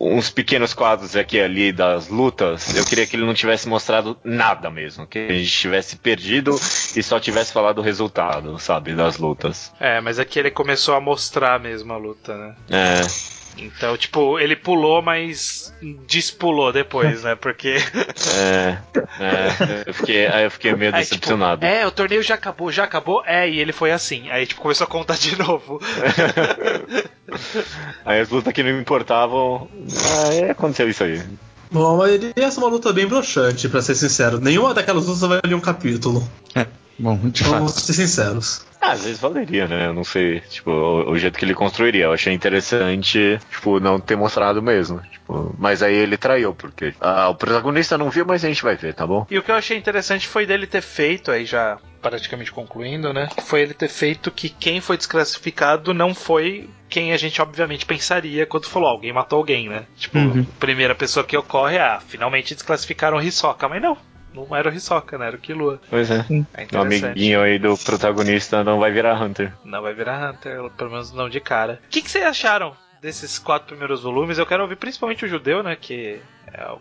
[0.00, 2.74] uns pequenos quadros aqui e ali das lutas.
[2.74, 5.06] Eu queria que ele não tivesse mostrado nada mesmo.
[5.06, 6.58] Que a gente tivesse perdido
[6.96, 9.70] e só tivesse falado o resultado, sabe, das lutas.
[9.78, 12.54] É, mas aqui ele começou a mostrar mesmo a luta, né?
[12.70, 13.43] É.
[13.56, 15.72] Então, tipo, ele pulou, mas
[16.06, 17.34] despulou depois, né?
[17.34, 17.76] Porque.
[18.36, 18.78] É,
[19.20, 21.64] é, eu fiquei, aí eu fiquei meio Aí, tipo, decepcionado.
[21.64, 23.22] é, o torneio já acabou, já acabou?
[23.24, 24.28] É, e ele foi assim.
[24.30, 25.80] Aí, tipo, começou a contar de novo.
[28.04, 29.68] Aí as lutas que não importavam.
[30.26, 31.22] Aí aconteceu isso aí.
[31.70, 34.40] Bom, mas ia ser uma luta bem broxante, pra ser sincero.
[34.40, 36.26] Nenhuma daquelas lutas valia um capítulo.
[36.98, 37.80] Bom, de Vamos fato.
[37.86, 38.64] ser sinceros.
[38.80, 39.86] Ah, às vezes valeria, né?
[39.86, 42.04] Eu não sei, tipo, o, o jeito que ele construiria.
[42.04, 45.00] Eu achei interessante, tipo, não ter mostrado mesmo.
[45.10, 48.76] Tipo, mas aí ele traiu, porque ah, o protagonista não viu, mas a gente vai
[48.76, 49.26] ver, tá bom?
[49.30, 53.30] E o que eu achei interessante foi dele ter feito, aí já praticamente concluindo, né?
[53.46, 58.44] Foi ele ter feito que quem foi desclassificado não foi quem a gente obviamente pensaria
[58.44, 59.84] quando falou alguém matou alguém, né?
[59.96, 60.44] Tipo, Uhum.
[60.60, 63.96] primeira pessoa que ocorre, ah, finalmente desclassificaram o Hisoka, mas não.
[64.34, 65.28] Não era o Hisoka, né?
[65.28, 65.80] Era o Killua.
[65.88, 66.26] Pois é.
[66.54, 69.52] É O amiguinho aí do protagonista não vai virar Hunter.
[69.64, 71.80] Não vai virar Hunter, pelo menos não de cara.
[71.84, 74.38] O que, que vocês acharam desses quatro primeiros volumes?
[74.38, 75.76] Eu quero ouvir principalmente o judeu, né?
[75.76, 76.20] Que
[76.52, 76.80] é o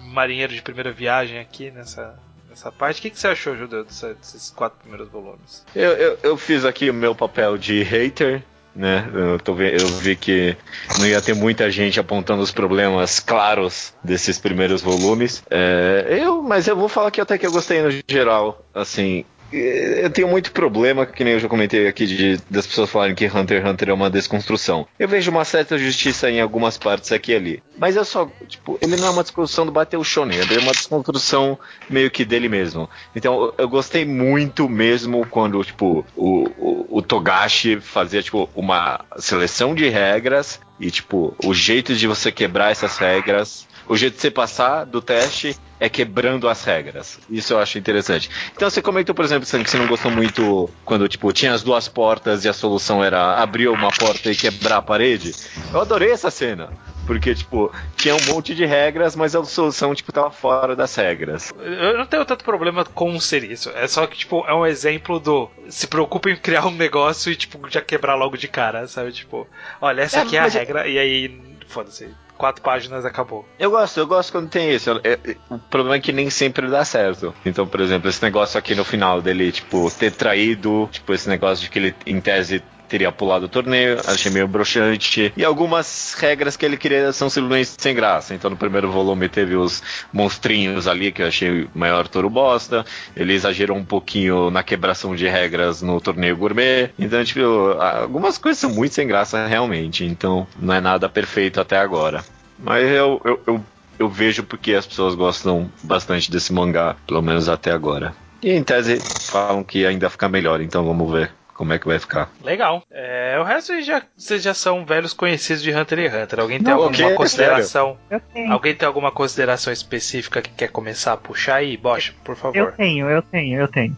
[0.00, 2.18] marinheiro de primeira viagem aqui nessa,
[2.48, 3.00] nessa parte.
[3.00, 5.64] O que, que você achou, judeu, desses quatro primeiros volumes?
[5.74, 8.42] Eu, eu, eu fiz aqui o meu papel de hater.
[8.74, 9.08] Né?
[9.12, 10.56] Eu, tô, eu vi que
[10.98, 15.42] não ia ter muita gente apontando os problemas claros desses primeiros volumes.
[15.50, 18.64] É, eu, mas eu vou falar que até que eu gostei no geral.
[18.74, 23.14] Assim, eu tenho muito problema, que nem eu já comentei aqui, de, das pessoas falarem
[23.14, 24.86] que Hunter x Hunter é uma desconstrução.
[24.98, 27.62] Eu vejo uma certa justiça em algumas partes aqui e ali.
[27.78, 30.72] Mas eu só, tipo, ele não é uma desconstrução do Bateu Shonen, ele é uma
[30.72, 31.58] desconstrução
[31.88, 32.88] meio que dele mesmo.
[33.14, 39.74] Então eu gostei muito mesmo quando, tipo, o, o, o Togashi fazia, tipo, uma seleção
[39.74, 44.30] de regras e, tipo, o jeito de você quebrar essas regras o jeito de você
[44.30, 47.18] passar do teste é quebrando as regras.
[47.30, 48.30] Isso eu acho interessante.
[48.54, 51.88] Então você comentou, por exemplo, que você não gostou muito quando tipo tinha as duas
[51.88, 55.32] portas e a solução era abrir uma porta e quebrar a parede.
[55.72, 56.70] Eu adorei essa cena.
[57.06, 61.52] Porque, tipo, tinha um monte de regras, mas a solução, tipo, tava fora das regras.
[61.60, 63.68] Eu não tenho tanto problema com ser isso.
[63.74, 65.50] É só que, tipo, é um exemplo do.
[65.68, 69.12] Se preocupa em criar um negócio e, tipo, já quebrar logo de cara, sabe?
[69.12, 69.46] Tipo,
[69.82, 71.38] olha, essa É, aqui é a mas- regra, e aí.
[71.68, 72.08] Foda-se.
[72.36, 73.46] Quatro páginas acabou.
[73.58, 74.90] Eu gosto, eu gosto quando tem isso.
[75.04, 77.32] É- é- o problema é que nem sempre dá certo.
[77.46, 81.62] Então, por exemplo, esse negócio aqui no final dele, tipo, ter traído, tipo, esse negócio
[81.64, 85.32] de que ele, em tese, teria pulado o torneio, achei meio broxante.
[85.36, 88.34] E algumas regras que ele queria são simplesmente sem graça.
[88.34, 89.82] Então, no primeiro volume teve os
[90.12, 92.84] monstrinhos ali, que eu achei o maior touro bosta.
[93.16, 96.90] Ele exagerou um pouquinho na quebração de regras no torneio gourmet.
[96.98, 97.40] Então, tipo,
[97.78, 100.04] algumas coisas são muito sem graça, realmente.
[100.04, 102.24] Então, não é nada perfeito até agora.
[102.58, 103.64] Mas eu, eu, eu,
[103.98, 108.14] eu vejo porque as pessoas gostam bastante desse mangá, pelo menos até agora.
[108.42, 109.00] E em tese
[109.30, 112.30] falam que ainda fica melhor, então vamos ver como é que vai ficar.
[112.42, 112.82] Legal.
[112.90, 116.40] É, o resto já, vocês já são velhos conhecidos de Hunter x Hunter.
[116.40, 117.96] Alguém tem Não, alguma consideração?
[118.10, 118.52] Eu tenho.
[118.52, 121.76] Alguém tem alguma consideração específica que quer começar a puxar aí?
[121.76, 122.56] Bocha, por favor.
[122.56, 123.96] Eu tenho, eu tenho, eu tenho.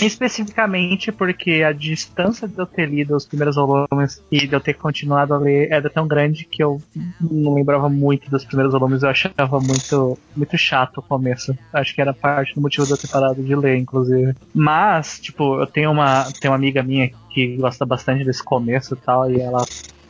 [0.00, 4.74] Especificamente porque a distância de eu ter lido os primeiros volumes e de eu ter
[4.74, 6.80] continuado a ler era tão grande que eu
[7.20, 9.02] não lembrava muito dos primeiros volumes.
[9.02, 11.56] Eu achava muito, muito chato o começo.
[11.72, 14.34] Acho que era parte do motivo de eu ter parado de ler, inclusive.
[14.52, 18.96] Mas, tipo, eu tenho uma, tenho uma amiga minha que gosta bastante desse começo e
[18.96, 19.64] tal, e ela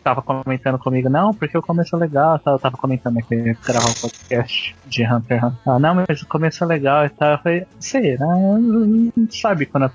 [0.05, 3.95] tava comentando comigo, não, porque o começo é legal, eu tava comentando aqui, gravar um
[3.95, 5.59] podcast de Hunter x Hunter.
[5.67, 7.33] Ah, não, mas o começo é legal e tal.
[7.33, 8.27] Eu falei, será?
[8.27, 9.91] Não sabe quando.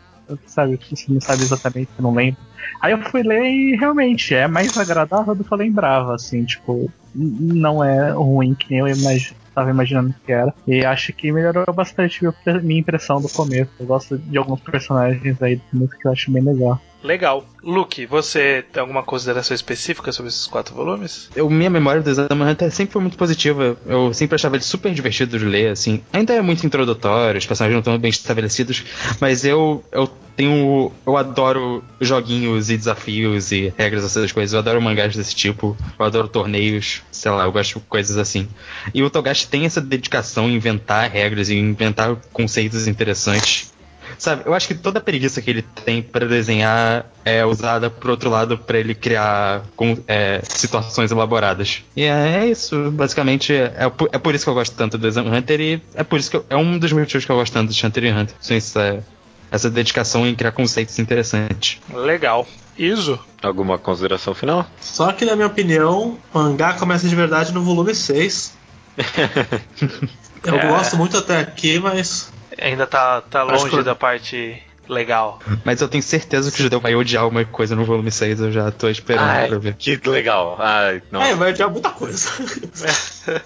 [0.45, 2.39] Sabe, você não sabe exatamente, não lembra.
[2.81, 6.91] Aí eu fui ler e realmente é mais agradável do que eu lembrava, assim, tipo,
[7.15, 10.53] não é ruim que eu imagi tava imaginando que era.
[10.67, 13.71] E acho que melhorou bastante minha, minha impressão do começo.
[13.79, 16.81] Eu gosto de alguns personagens aí do começo que eu acho bem legal.
[17.03, 17.45] Legal.
[17.63, 21.29] Luke, você tem alguma consideração específica sobre esses quatro volumes?
[21.35, 23.77] Eu, minha memória do Exame Hunter sempre foi muito positiva.
[23.85, 26.01] Eu sempre achava ele super divertido de ler, assim.
[26.11, 28.83] Ainda é muito introdutório, os personagens não estão bem estabelecidos,
[29.19, 30.09] mas eu, eu
[30.39, 30.91] tenho.
[31.05, 34.53] Eu adoro joguinhos e desafios e regras, essas coisas.
[34.53, 35.75] Eu adoro mangás desse tipo.
[35.99, 38.47] Eu adoro torneios, sei lá, eu gosto de coisas assim.
[38.93, 43.73] E o Togashi tem essa dedicação em inventar regras e inventar conceitos interessantes.
[44.17, 48.09] Sabe, eu acho que toda a preguiça que ele tem para desenhar é usada, por
[48.09, 49.61] outro lado, para ele criar
[50.07, 51.83] é, situações elaboradas.
[51.95, 53.53] E é, é isso, basicamente.
[53.53, 56.19] É, por- é por isso que eu gosto tanto do Exam Hunter e é por
[56.19, 58.35] isso que eu- é um dos motivos que eu gosto tanto de Hunter x Hunter.
[58.41, 59.03] São essa,
[59.51, 61.79] essa dedicação em criar conceitos interessantes.
[61.93, 62.47] Legal.
[62.77, 63.19] Iso?
[63.41, 64.65] Alguma consideração final?
[64.79, 68.53] Só que, na minha opinião, o mangá começa de verdade no volume 6.
[70.45, 70.67] Eu É.
[70.67, 72.31] gosto muito até aqui, mas.
[72.61, 75.39] Ainda tá, tá longe que- da parte legal.
[75.63, 78.51] Mas eu tenho certeza que o Judeu vai odiar uma coisa no volume 6, eu
[78.51, 79.75] já tô esperando Ai, pra ver.
[79.75, 80.57] que legal.
[80.59, 81.35] Ai, É, nossa.
[81.35, 82.29] vai adiar muita coisa.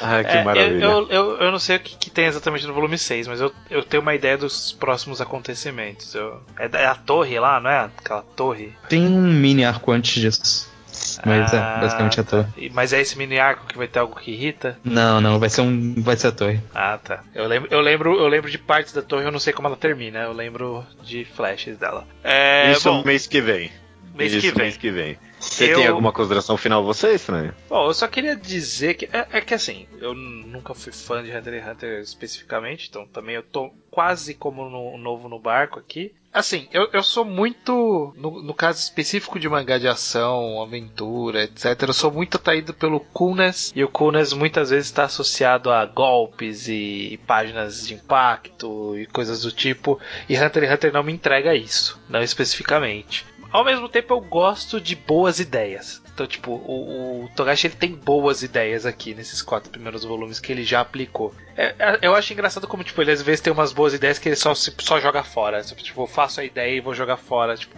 [0.00, 0.84] Ai, que É, maravilha.
[0.84, 3.52] Eu, eu, eu não sei o que, que tem exatamente no volume 6, mas eu,
[3.70, 6.14] eu tenho uma ideia dos próximos acontecimentos.
[6.14, 7.90] Eu- é, é a torre lá, não é?
[7.98, 8.72] Aquela torre.
[8.88, 10.68] Tem um mini arco antes disso.
[11.24, 12.44] Mas Ah, é, basicamente a torre.
[12.44, 12.50] tá.
[12.56, 14.78] E- Mas é esse mini arco que vai ter algo que irrita?
[14.84, 15.94] Não, não, vai ser um.
[16.02, 16.60] Vai ser a torre.
[16.74, 17.22] Ah, tá.
[17.34, 19.76] Eu lembro, eu lembro, eu lembro de partes da torre, eu não sei como ela
[19.76, 20.20] termina.
[20.20, 22.06] Eu lembro de flashes dela.
[22.22, 23.70] É, Isso bom, mês que vem.
[24.14, 24.64] mês Isso que vem.
[24.64, 25.18] mês que vem.
[25.38, 27.54] Você Eu- tem alguma consideração final, você, estranho?
[27.68, 31.30] Bom, eu só queria dizer que é, é que assim, eu nunca fui fã de
[31.30, 36.12] Hunter x Hunter especificamente, então também eu tô quase como no, novo no barco aqui.
[36.36, 41.84] Assim, eu, eu sou muito, no, no caso específico de mangá de ação, aventura, etc,
[41.88, 46.68] eu sou muito atraído pelo coolness, e o coolness muitas vezes está associado a golpes
[46.68, 49.98] e, e páginas de impacto e coisas do tipo,
[50.28, 53.24] e Hunter x Hunter não me entrega isso, não especificamente.
[53.56, 56.02] Ao mesmo tempo eu gosto de boas ideias.
[56.12, 60.52] Então, tipo, o, o Togashi ele tem boas ideias aqui nesses quatro primeiros volumes que
[60.52, 61.34] ele já aplicou.
[61.56, 64.28] É, é, eu acho engraçado como, tipo, ele às vezes tem umas boas ideias que
[64.28, 65.62] ele só, só joga fora.
[65.62, 67.56] Tipo, eu faço a ideia e vou jogar fora.
[67.56, 67.74] Tipo,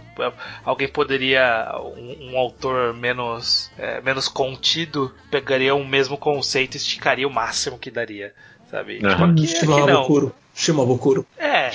[0.64, 7.26] alguém poderia, um, um autor menos, é, menos contido, pegaria o mesmo conceito e esticaria
[7.26, 8.34] o máximo que daria.
[8.68, 8.98] Sabe?
[9.00, 9.08] Uhum.
[9.08, 10.32] Tipo, aqui, aqui não.
[10.54, 11.26] Shimabukuro.
[11.38, 11.70] É,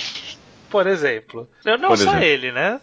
[0.73, 1.47] por exemplo.
[1.63, 2.23] Não Por só exemplo.
[2.23, 2.81] ele, né?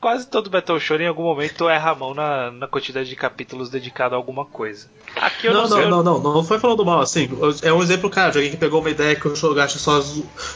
[0.00, 3.68] Quase todo Battle Shonen em algum momento erra a mão na, na quantidade de capítulos
[3.68, 4.86] dedicado a alguma coisa.
[5.16, 5.88] Aqui eu não, Não, sei.
[5.88, 7.28] não, não, não, não foi falando mal, assim.
[7.62, 10.00] É um exemplo, cara, de alguém que pegou uma ideia que o Shogashi só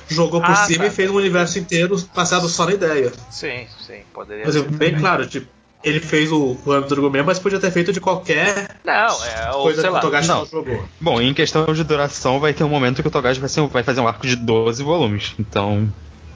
[0.08, 0.86] jogou por Ah, cima tá.
[0.86, 3.12] e fez um universo inteiro baseado só na ideia.
[3.30, 4.62] Sim, sim, poderia Mas ser.
[4.62, 5.00] bem também.
[5.00, 5.48] claro, tipo,
[5.82, 9.62] ele fez o, âmbito do Gourmet, mas podia ter feito de qualquer Não, é, ou
[9.64, 9.98] coisa sei que lá.
[9.98, 10.38] o Togashi não.
[10.38, 10.84] não jogou.
[11.00, 13.82] Bom, em questão de duração, vai ter um momento que o Togashi vai, ser- vai
[13.82, 15.34] fazer um arco de 12 volumes.
[15.38, 15.88] Então.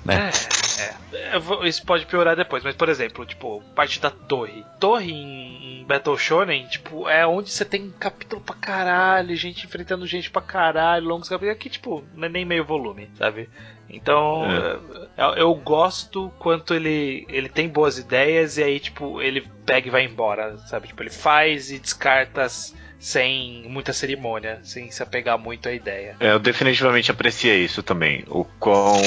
[0.04, 0.30] Né?
[0.78, 1.68] É, é.
[1.68, 4.64] Isso pode piorar depois, mas por exemplo, tipo, parte da torre.
[4.78, 10.06] Torre em, em Battle Shonen, tipo, é onde você tem capítulo pra caralho, gente enfrentando
[10.06, 11.54] gente pra caralho, longos capítulos.
[11.56, 13.48] Aqui, tipo, não é nem meio volume, sabe?
[13.88, 14.44] Então,
[15.16, 15.24] É.
[15.24, 19.90] eu, eu gosto quanto ele, ele tem boas ideias e aí, tipo, ele pega e
[19.90, 20.86] vai embora, sabe?
[20.88, 22.46] Tipo, ele faz e descarta
[23.00, 26.16] sem muita cerimônia, sem se apegar muito à ideia.
[26.20, 28.24] É, eu definitivamente apreciei isso também.
[28.28, 29.00] O quão.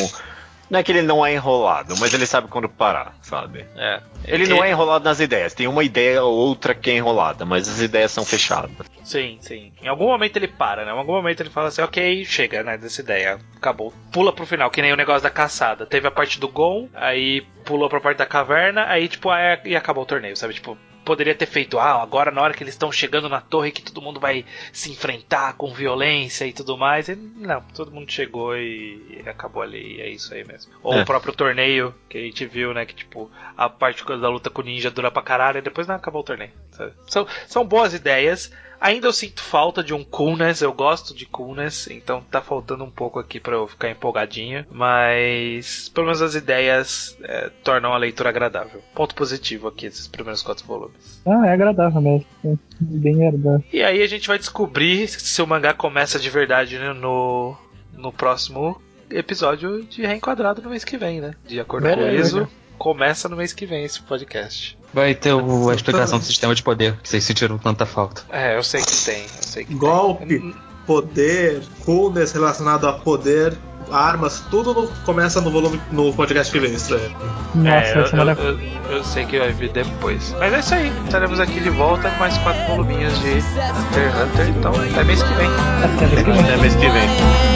[0.69, 3.65] Não é que ele não é enrolado, mas ele sabe quando parar, sabe?
[3.75, 4.01] É.
[4.25, 5.53] Ele não é enrolado nas ideias.
[5.53, 8.71] Tem uma ideia ou outra que é enrolada, mas as ideias são fechadas.
[9.03, 9.73] Sim, sim.
[9.81, 10.91] Em algum momento ele para, né?
[10.91, 12.77] Em algum momento ele fala assim, ok, chega, né?
[12.77, 13.39] Dessa ideia.
[13.55, 13.93] Acabou.
[14.11, 15.85] Pula pro final, que nem o negócio da caçada.
[15.85, 19.75] Teve a parte do Gon, aí pulou pra parte da caverna, aí, tipo, aí, e
[19.75, 20.53] acabou o torneio, sabe?
[20.53, 23.81] Tipo, poderia ter feito, ah, agora na hora que eles estão chegando na torre que
[23.81, 27.09] todo mundo vai se enfrentar com violência e tudo mais.
[27.09, 30.71] E, não, todo mundo chegou e, e acabou ali, e é isso aí mesmo.
[30.81, 31.01] Ou É.
[31.01, 32.85] o próprio torneio, que a gente viu, né?
[32.85, 35.95] Que, tipo, a parte da luta com o ninja dura pra caralho e depois não
[35.95, 36.51] acabou o torneio.
[36.71, 36.93] sabe?
[37.07, 38.51] São, são boas ideias.
[38.83, 42.89] Ainda eu sinto falta de um coolness, eu gosto de coolness, então tá faltando um
[42.91, 48.27] pouco aqui pra eu ficar empolgadinho, mas pelo menos as ideias é, tornam a leitura
[48.27, 48.81] agradável.
[48.93, 51.21] Ponto positivo aqui desses primeiros quatro volumes.
[51.25, 52.25] Ah, é agradável mesmo.
[52.43, 53.63] É bem agradável.
[53.71, 57.55] E aí a gente vai descobrir se o mangá começa de verdade né, no,
[57.93, 61.35] no próximo episódio de Reenquadrado no mês que vem, né?
[61.47, 62.39] De acordo com o Beleza.
[62.39, 62.49] ISO,
[62.83, 64.77] começa no mês que vem esse podcast.
[64.93, 68.23] Vai ter o- a explicação do sistema de poder, que vocês sentiram tanta falta.
[68.29, 69.77] É, eu sei que tem, eu sei que tem.
[69.77, 70.53] Golpe,
[70.85, 73.53] poder, coolness relacionado a poder,
[73.89, 77.09] armas, tudo no- começa no volume no podcast que vem, estranho.
[77.55, 80.35] Nossa, É, eu, semana eu, eu- eu sei que vai vir depois.
[80.37, 80.91] Mas é isso aí.
[81.05, 84.49] Estaremos aqui de volta com mais quatro voluminhos de Hunter x Hunter.
[84.49, 85.47] Então, até mês que vem.
[85.47, 86.39] até mês que vem.
[86.43, 87.09] Até mês que vem.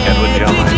[0.06, 0.78] Quero odiar mais.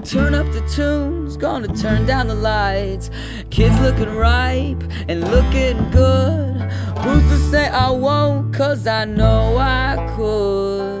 [0.00, 3.10] Turn up the tunes, gonna turn down the lights.
[3.50, 6.60] Kids looking ripe and looking good.
[7.02, 8.54] Who's to say I won't?
[8.54, 10.99] Cause I know I could.